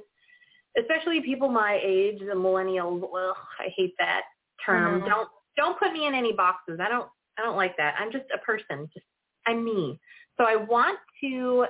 especially 0.78 1.22
people 1.22 1.50
my 1.50 1.80
age, 1.84 2.20
the 2.20 2.34
millennials, 2.34 3.08
well, 3.12 3.36
I 3.60 3.70
hate 3.76 3.94
that 4.00 4.24
term. 4.66 5.02
Mhm. 5.02 5.06
Don't 5.06 5.30
don't 5.56 5.78
put 5.78 5.94
me 5.94 6.08
in 6.08 6.16
any 6.16 6.34
boxes. 6.34 6.80
I 6.80 6.90
don't 6.90 7.10
I 7.38 7.44
don't 7.44 7.56
like 7.56 7.78
that. 7.78 7.96
I'm 8.00 8.12
just 8.12 8.26
a 8.34 8.40
person. 8.40 8.90
Just 8.94 9.06
I'm 9.46 9.64
me. 9.64 10.00
So 10.38 10.46
I 10.46 10.56
want 10.56 11.00
to 11.22 11.68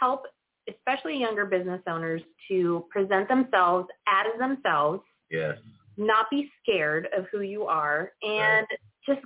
help 0.00 0.26
especially 0.68 1.18
younger 1.18 1.44
business 1.44 1.80
owners 1.86 2.22
to 2.48 2.86
present 2.90 3.28
themselves 3.28 3.88
as 4.06 4.38
themselves 4.38 5.02
Yes. 5.30 5.58
not 5.96 6.28
be 6.30 6.50
scared 6.62 7.08
of 7.16 7.26
who 7.32 7.40
you 7.40 7.64
are 7.66 8.12
and 8.22 8.66
just 9.06 9.20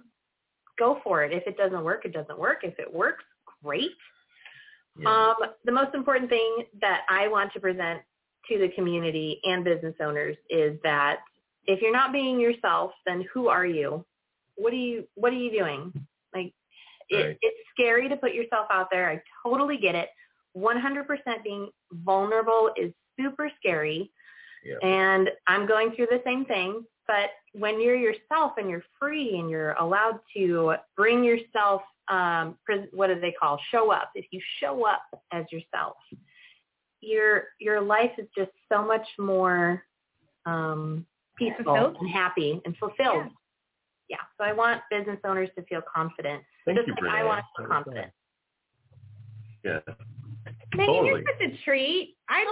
go 0.79 1.01
for 1.05 1.25
it. 1.25 1.33
If 1.33 1.47
it 1.47 1.57
doesn't 1.57 1.83
work, 1.83 2.05
it 2.05 2.13
doesn't 2.13 2.39
work. 2.39 2.59
If 2.63 2.79
it 2.79 2.93
works, 2.93 3.25
great. 3.63 3.91
Yeah. 4.99 5.09
Um, 5.09 5.51
the 5.65 5.73
most 5.73 5.95
important 5.95 6.31
thing 6.31 6.65
that 6.81 7.03
I 7.09 7.29
want 7.29 7.53
to 7.53 7.61
present 7.61 8.01
to 8.49 8.59
the 8.59 8.69
community 8.75 9.41
and 9.45 9.65
business 9.65 9.95
owners 10.01 10.37
is 10.49 10.79
that 10.83 11.19
if 11.67 11.83
you're 11.83 11.93
not 11.93 12.13
being 12.13 12.39
yourself, 12.41 12.93
then 13.05 13.25
who 13.33 13.49
are 13.49 13.67
you? 13.67 14.05
What 14.57 14.73
are 14.73 14.77
you 14.77 15.07
What 15.15 15.33
are 15.33 15.37
you 15.37 15.51
doing? 15.51 15.93
Like, 16.35 16.53
it, 17.09 17.17
Right. 17.17 17.39
it's 17.41 17.69
scary 17.73 18.09
to 18.09 18.17
put 18.17 18.35
yourself 18.35 18.67
out 18.71 18.89
there. 18.91 19.11
I 19.11 19.21
totally 19.45 19.77
get 19.77 19.95
it. 19.95 20.09
100% 20.57 21.07
being 21.45 21.69
vulnerable 21.93 22.71
is 22.77 22.93
super 23.21 23.51
scary. 23.59 24.11
Yeah. 24.65 24.77
And 24.83 25.31
I'm 25.47 25.67
going 25.67 25.93
through 25.93 26.07
the 26.11 26.23
same 26.25 26.45
thing. 26.47 26.85
But 27.07 27.31
when 27.53 27.81
you're 27.81 27.97
yourself 27.97 28.53
and 28.59 28.69
you're 28.69 28.85
free 28.99 29.39
and 29.39 29.49
you're 29.49 29.73
allowed 29.73 30.21
to 30.37 30.75
bring 30.97 31.23
yourself, 31.23 31.83
um, 32.09 32.57
pres- 32.65 32.89
what 32.93 33.09
do 33.09 33.21
they 33.21 33.33
call, 33.33 33.59
show 33.71 33.93
up. 33.93 34.11
If 34.15 34.27
you 34.31 34.41
show 34.61 34.87
up 34.87 35.03
as 35.33 35.45
yourself, 35.51 35.97
your 37.01 37.45
your 37.61 37.81
life 37.81 38.13
is 38.19 38.27
just 38.37 38.51
so 38.73 38.85
much 38.85 39.07
more 39.19 39.83
um, 40.47 41.07
peaceful 41.37 41.65
Fulfilled? 41.65 41.97
and 42.01 42.11
happy 42.11 42.61
and 42.65 42.77
fulfilled. 42.77 43.27
Yeah. 44.09 44.19
So 44.39 44.45
I 44.45 44.53
want 44.53 44.83
business 44.91 45.19
owners 45.25 45.49
to 45.57 45.65
feel 45.65 45.83
confident. 45.93 46.43
Thank 46.65 46.79
just 46.79 46.89
you, 46.89 46.95
like 46.95 47.03
Renee. 47.03 47.19
I 47.19 47.25
want 47.25 47.41
to 47.41 47.63
feel 47.63 47.69
confident. 47.69 48.13
Yeah. 49.65 49.81
Meaghan, 50.77 51.07
you're 51.07 51.19
Totally. 51.19 51.25
such 51.41 51.49
a 51.53 51.65
treat. 51.65 52.17
I 52.29 52.45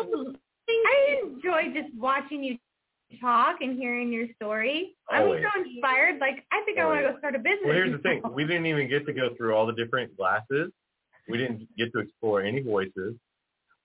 I 0.69 1.21
enjoy 1.23 1.73
just 1.75 1.95
watching 1.97 2.43
you 2.43 2.59
talk 3.21 3.57
and 3.61 3.79
hearing 3.79 4.13
your 4.13 4.27
story. 4.37 4.97
I'm 5.11 5.23
Always. 5.23 5.43
so 5.43 5.61
inspired. 5.63 6.19
Like 6.21 6.45
I 6.53 6.63
think 6.65 6.79
I 6.79 6.87
want 6.87 7.07
to 7.07 7.13
go 7.13 7.19
start 7.19 7.35
a 7.35 7.39
business. 7.39 7.61
Well, 7.65 7.75
here's 7.75 7.93
the 7.93 7.99
thing. 7.99 8.23
We 8.33 8.45
didn't 8.45 8.67
even 8.67 8.89
get 8.89 9.07
to 9.07 9.13
go 9.13 9.31
through 9.37 9.55
all 9.55 9.67
the 9.67 9.73
different 9.73 10.17
glasses. 10.17 10.71
We 11.29 11.39
didn't 11.39 11.69
get 11.79 11.93
to 11.93 12.01
explore 12.01 12.43
any 12.43 12.61
voices. 12.61 13.15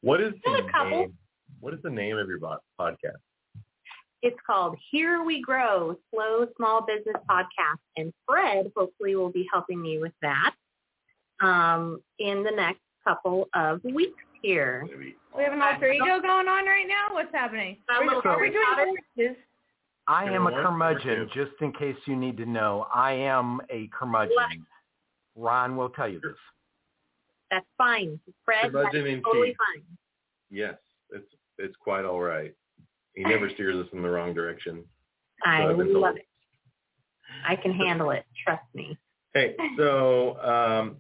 What 0.02 0.22
is 0.22 0.34
the 0.44 0.52
a 0.52 0.72
couple. 0.72 0.90
name? 0.90 1.18
What 1.60 1.74
is 1.74 1.80
the 1.84 1.90
name 1.90 2.18
of 2.18 2.28
your 2.28 2.40
podcast? 2.40 3.20
It's 4.22 4.38
called 4.46 4.76
Here 4.92 5.24
We 5.24 5.42
Grow, 5.42 5.96
Slow 6.14 6.46
Small 6.58 6.86
Business 6.86 7.16
Podcast. 7.30 7.80
And 7.96 8.14
Fred 8.28 8.72
hopefully 8.76 9.16
will 9.16 9.32
be 9.32 9.48
helping 9.52 9.82
me 9.82 10.00
with 10.00 10.12
that 10.22 10.54
um, 11.42 12.02
in 12.20 12.44
the 12.44 12.52
next 12.52 12.82
couple 13.06 13.48
of 13.56 13.82
weeks 13.84 14.24
here. 14.42 14.88
We 15.36 15.44
have 15.44 15.54
an 15.54 15.62
alter 15.62 15.92
ego 15.92 16.20
going 16.22 16.48
on 16.48 16.66
right 16.66 16.88
now. 16.88 17.14
What's 17.14 17.32
happening? 17.34 17.78
Are 17.90 18.02
we- 18.02 18.10
are 18.10 18.40
we 18.40 18.50
doing 18.50 18.96
voices? 19.18 19.38
I 20.08 20.26
am 20.26 20.48
a 20.48 20.52
curmudgeon, 20.52 21.30
just 21.34 21.52
in 21.62 21.72
case 21.74 21.96
you 22.08 22.16
need 22.16 22.38
to 22.38 22.46
know. 22.46 22.88
I 22.94 23.12
am 23.14 23.62
a 23.70 23.88
curmudgeon. 23.88 24.66
Ron 25.36 25.76
will 25.78 25.90
tell 25.92 26.08
you 26.10 26.20
this. 26.20 26.36
That's 27.52 27.66
fine. 27.78 28.20
Fred, 28.44 28.72
Curmudgeon 28.72 29.06
in 29.08 29.22
totally 29.24 29.50
chief. 29.50 29.58
fine. 29.58 29.98
Yes, 30.50 30.76
it's 31.12 31.32
it's 31.58 31.76
quite 31.78 32.06
all 32.06 32.20
right. 32.22 32.54
He 33.14 33.24
never 33.24 33.50
steers 33.52 33.76
us 33.76 33.92
in 33.94 34.02
the 34.02 34.10
wrong 34.10 34.34
direction. 34.34 34.84
I 35.46 35.64
I've 35.66 35.78
love 35.78 36.16
it. 36.18 36.28
I 37.48 37.56
can 37.56 37.72
handle 37.74 38.12
it. 38.12 38.26
Trust 38.44 38.64
me. 38.74 38.98
Hey, 39.34 39.56
so 39.78 40.40
um, 40.42 40.98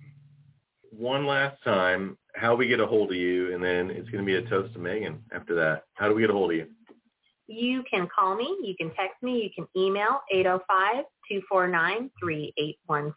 one 0.91 1.25
last 1.25 1.61
time, 1.63 2.17
how 2.35 2.55
we 2.55 2.67
get 2.67 2.79
a 2.79 2.85
hold 2.85 3.11
of 3.11 3.17
you, 3.17 3.53
and 3.53 3.63
then 3.63 3.89
it's 3.89 4.09
going 4.09 4.23
to 4.23 4.25
be 4.25 4.35
a 4.35 4.49
toast 4.49 4.73
to 4.73 4.79
Meaghan 4.79 5.19
after 5.33 5.55
that. 5.55 5.83
How 5.93 6.07
do 6.07 6.15
we 6.15 6.21
get 6.21 6.29
a 6.29 6.33
hold 6.33 6.51
of 6.51 6.57
you? 6.57 6.67
You 7.47 7.83
can 7.91 8.07
call 8.15 8.35
me. 8.35 8.57
You 8.63 8.75
can 8.77 8.89
text 8.95 9.21
me. 9.23 9.41
You 9.43 9.49
can 9.55 9.67
email 9.75 10.21
805-249-3816. 11.51 13.11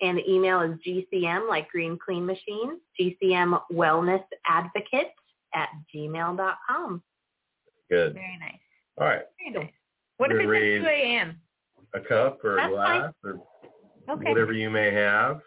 And 0.00 0.18
the 0.18 0.30
email 0.30 0.60
is 0.62 0.78
GCM, 0.86 1.48
like 1.48 1.68
Green 1.70 1.98
Clean 2.04 2.24
Machine, 2.24 2.80
GCM 3.00 3.60
Wellness 3.72 4.22
Advocate 4.46 5.12
at 5.54 5.68
gmail.com. 5.94 7.02
Good. 7.90 8.14
Very 8.14 8.38
nice. 8.38 8.60
All 9.00 9.06
right. 9.06 9.22
Very 9.38 9.64
nice. 9.64 9.74
What 10.18 10.30
if 10.30 10.36
We're 10.46 10.54
it's 10.54 10.84
at 10.84 10.88
2 10.88 10.94
a.m.? 10.94 11.40
A 11.94 12.00
cup 12.00 12.44
or 12.44 12.54
a 12.54 12.56
That's 12.56 12.72
glass 12.72 13.12
or 13.24 13.40
Okay. 14.10 14.30
whatever 14.30 14.52
you 14.52 14.70
may 14.70 14.92
have. 14.92 15.40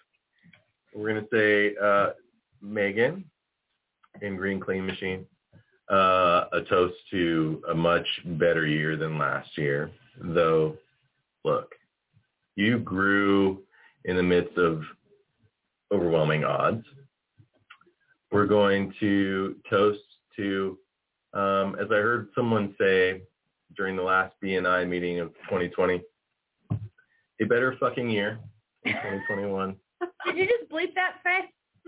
We're 0.94 1.10
going 1.10 1.26
to 1.26 1.30
say 1.32 1.76
uh, 1.82 2.12
Meaghan 2.64 3.24
in 4.22 4.36
Green 4.36 4.60
Clean 4.60 4.86
Machine. 4.86 5.26
Uh, 5.90 6.46
a 6.54 6.62
toast 6.70 6.96
to 7.12 7.62
a 7.70 7.76
much 7.76 8.08
better 8.26 8.66
year 8.66 8.96
than 8.96 9.18
last 9.18 9.58
year. 9.58 9.92
Though, 10.22 10.78
look, 11.44 11.74
you 12.56 12.80
grew 12.80 13.64
in 14.06 14.16
the 14.16 14.24
midst 14.24 14.58
of 14.58 14.84
overwhelming 15.94 16.44
odds. 16.44 16.86
We're 18.32 18.46
going 18.46 18.94
to 19.02 19.56
toast 19.70 20.00
to, 20.38 20.78
um, 21.34 21.76
as 21.80 21.88
I 21.92 21.96
heard 21.96 22.30
someone 22.36 22.74
say 22.80 23.24
during 23.76 23.98
the 23.98 24.04
last 24.04 24.34
BNI 24.44 24.88
meeting 24.88 25.20
of 25.20 25.30
2020, 25.50 26.02
a 26.72 27.46
better 27.46 27.76
fucking 27.80 28.10
year 28.10 28.40
in 28.86 28.94
2021. 28.94 29.76
Did 30.26 30.38
you 30.38 30.48
just 30.48 30.70
bleep 30.72 30.94
that, 30.96 31.16
Fred? 31.22 31.46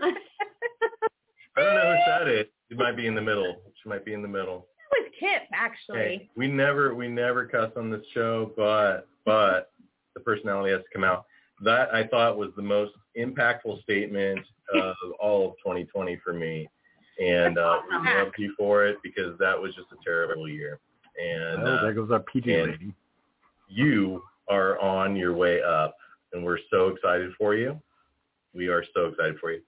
I 1.56 1.60
don't 1.62 1.74
know 1.74 1.92
who 1.96 1.98
said 2.06 2.28
it. 2.28 2.52
It 2.70 2.76
might 2.78 2.96
be 2.96 3.06
in 3.06 3.14
the 3.14 3.22
middle. 3.22 3.56
She 3.82 3.88
might 3.88 4.04
be 4.04 4.12
in 4.12 4.22
the 4.22 4.28
middle. 4.28 4.66
It 4.92 5.02
was 5.04 5.12
Kip, 5.18 5.42
actually. 5.52 5.98
Hey, 5.98 6.30
we 6.36 6.48
never 6.48 6.94
we 6.94 7.08
never 7.08 7.46
cuss 7.46 7.70
on 7.76 7.90
this 7.90 8.04
show, 8.12 8.52
but 8.56 9.06
but 9.24 9.70
the 10.14 10.20
personality 10.20 10.72
has 10.72 10.80
to 10.82 10.88
come 10.92 11.04
out. 11.04 11.26
That 11.62 11.94
I 11.94 12.06
thought 12.06 12.36
was 12.36 12.50
the 12.56 12.62
most 12.62 12.92
impactful 13.16 13.82
statement 13.82 14.40
of 14.74 14.94
all 15.20 15.46
of 15.50 15.52
2020 15.58 16.18
for 16.24 16.32
me, 16.32 16.68
and 17.22 17.58
uh, 17.58 17.78
we 17.88 17.94
Awesome. 17.96 18.18
loved 18.18 18.34
you 18.38 18.54
for 18.58 18.86
it 18.86 18.96
because 19.04 19.38
that 19.38 19.60
was 19.60 19.74
just 19.74 19.88
a 19.92 19.96
terrible 20.04 20.48
year. 20.48 20.80
And 21.22 21.62
oh, 21.62 21.66
uh, 21.76 21.82
there 21.82 21.94
goes 21.94 22.10
our 22.10 22.20
PG 22.20 22.52
and- 22.52 22.70
rating. 22.72 22.94
you 23.68 24.22
are 24.48 24.78
on 24.80 25.14
your 25.16 25.32
way 25.34 25.62
up, 25.62 25.96
and 26.32 26.44
we're 26.44 26.58
so 26.70 26.88
excited 26.88 27.30
for 27.38 27.54
you. 27.54 27.80
We 28.54 28.68
are 28.68 28.84
so 28.94 29.06
excited 29.06 29.36
for 29.40 29.52
you. 29.52 29.60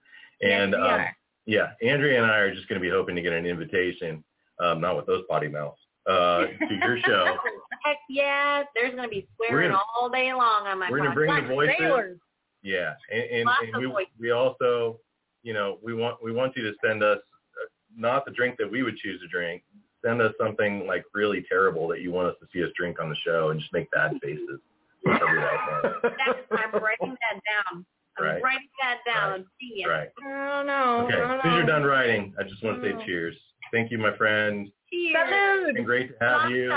And 0.43 0.73
yes, 0.73 0.81
um, 1.01 1.07
yeah, 1.47 1.69
Andrea 1.83 2.23
and 2.23 2.31
I 2.31 2.39
are 2.39 2.55
just 2.55 2.69
going 2.69 2.81
to 2.81 2.85
be 2.87 2.91
hoping 2.91 3.17
to 3.17 3.23
get 3.23 3.33
an 3.33 3.47
invitation, 3.47 4.23
um, 4.61 4.81
not 4.81 4.97
with 4.97 5.07
those 5.07 5.25
potty 5.29 5.49
mouths, 5.49 5.79
uh, 6.09 6.47
to 6.69 6.75
your 6.83 6.99
show. 7.07 7.37
Heck 7.85 7.99
yeah, 8.09 8.63
there's 8.75 8.93
going 8.95 9.05
to 9.05 9.09
be 9.09 9.27
swearing 9.37 9.71
gonna- 9.71 9.83
all 9.99 10.09
day 10.11 10.33
long 10.33 10.67
on 10.67 10.79
my 10.79 10.91
we're 10.91 10.99
gonna 10.99 11.11
podcast. 11.11 11.15
bring 11.15 11.35
the 11.49 11.55
voices. 11.55 11.75
sailors. 11.79 12.19
Yeah, 12.63 12.95
and, 13.13 13.23
and, 13.23 13.45
Lots 13.45 13.59
and 13.73 13.81
we 13.81 13.87
voices. 13.87 14.13
we 14.19 14.31
also, 14.33 14.99
you 15.45 15.53
know, 15.55 15.79
we 15.83 15.95
want 15.95 16.23
we 16.23 16.33
want 16.33 16.57
you 16.57 16.63
to 16.65 16.73
send 16.85 17.03
us 17.05 17.19
uh, 17.19 17.67
not 17.97 18.25
the 18.25 18.33
drink 18.33 18.57
that 18.59 18.69
we 18.69 18.83
would 18.83 18.97
choose 18.97 19.21
to 19.21 19.29
drink. 19.29 19.63
Send 20.05 20.21
us 20.21 20.33
something 20.41 20.85
like 20.87 21.05
really 21.15 21.45
terrible 21.49 21.87
that 21.89 22.01
you 22.01 22.11
want 22.11 22.27
us 22.29 22.35
to 22.41 22.47
see 22.53 22.65
us 22.65 22.71
drink 22.77 23.01
on 23.01 23.09
the 23.09 23.17
show, 23.25 23.51
and 23.51 23.61
just 23.61 23.73
make 23.73 23.89
bad 23.93 24.13
faces. 24.23 24.61
That 25.05 25.23
is. 25.23 25.93
That's, 26.03 26.39
I'm 26.51 26.83
writing 26.83 27.15
that 27.15 27.41
down. 27.47 27.87
I'm 28.19 28.25
Right. 28.25 28.43
writing 28.43 28.69
that 28.81 28.99
down. 29.07 29.47
Genius. 29.61 29.89
Right. 29.89 30.09
I 30.25 30.49
don't 30.57 30.67
know. 30.67 31.05
Okay. 31.07 31.15
I 31.17 31.23
As 31.23 31.29
don't 31.29 31.43
soon 31.43 31.51
as 31.53 31.57
you're 31.57 31.67
done 31.67 31.85
writing, 31.85 32.35
I 32.39 32.43
just 32.45 32.63
want 32.65 32.83
to 32.83 32.99
say 32.99 33.05
cheers. 33.05 33.37
Thank 33.73 33.91
you, 33.91 33.99
my 33.99 34.17
friend. 34.17 34.69
Cheers. 34.93 35.17
Salud. 35.17 35.69
It's 35.69 35.75
been 35.77 35.85
great 35.85 36.19
to 36.19 36.25
have 36.25 36.51
you. 36.51 36.73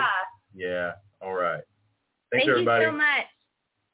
Yeah. 0.54 0.94
All 1.22 1.34
right. 1.34 1.62
Thanks, 2.32 2.46
Thank 2.46 2.50
everybody. 2.50 2.86
you 2.86 2.92
so 2.92 2.98
much. 2.98 3.26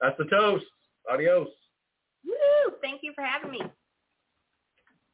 That's 0.02 0.18
the 0.18 0.26
toast. 0.26 0.66
Adios. 1.12 1.48
Woo! 2.26 2.74
Thank 2.82 3.02
you 3.04 3.14
for 3.14 3.24
having 3.24 3.52
me. 3.52 3.62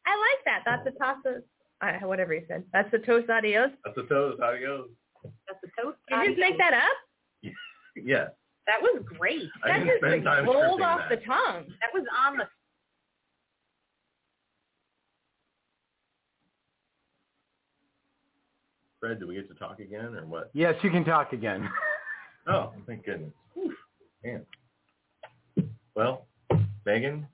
I 0.08 0.16
like 0.16 0.46
that. 0.46 0.64
That's 0.66 0.84
the 0.84 0.92
toss 0.92 1.18
uh, 1.26 2.08
whatever 2.08 2.34
you 2.34 2.44
said. 2.48 2.64
That's 2.74 2.90
the 2.92 3.00
toast 3.00 3.30
adios. 3.30 3.72
That's 3.84 3.96
the 3.96 4.04
toast. 4.04 4.42
Adios. 4.42 4.88
That's 5.24 5.60
the 5.62 5.70
toast. 5.82 5.98
Did 6.10 6.20
you 6.22 6.28
just 6.30 6.40
make 6.40 6.58
that 6.58 6.74
up? 6.74 6.98
Yes. 7.98 8.30
That 8.72 8.82
was 8.82 9.04
great. 9.18 9.50
That 9.66 9.86
just 9.86 10.02
like, 10.02 10.46
rolled 10.46 10.82
off 10.82 11.02
that. 11.10 11.20
the 11.20 11.26
tongue. 11.26 11.66
That 11.82 11.92
was 11.94 12.06
on 12.26 12.38
the 12.38 12.48
Fred, 19.02 19.20
do 19.20 19.28
we 19.28 19.36
get 19.36 19.50
to 19.50 19.56
talk 19.56 19.80
again 19.80 20.16
or 20.16 20.26
what? 20.26 20.52
Yes, 20.54 20.76
you 20.84 20.90
can 20.90 21.04
talk 21.04 21.34
again. 21.34 21.68
oh, 22.48 22.72
thank 22.88 23.04
goodness. 23.04 23.34
Oof, 23.58 23.74
man. 24.24 24.46
Well, 25.94 26.28
Meaghan, 26.88 27.26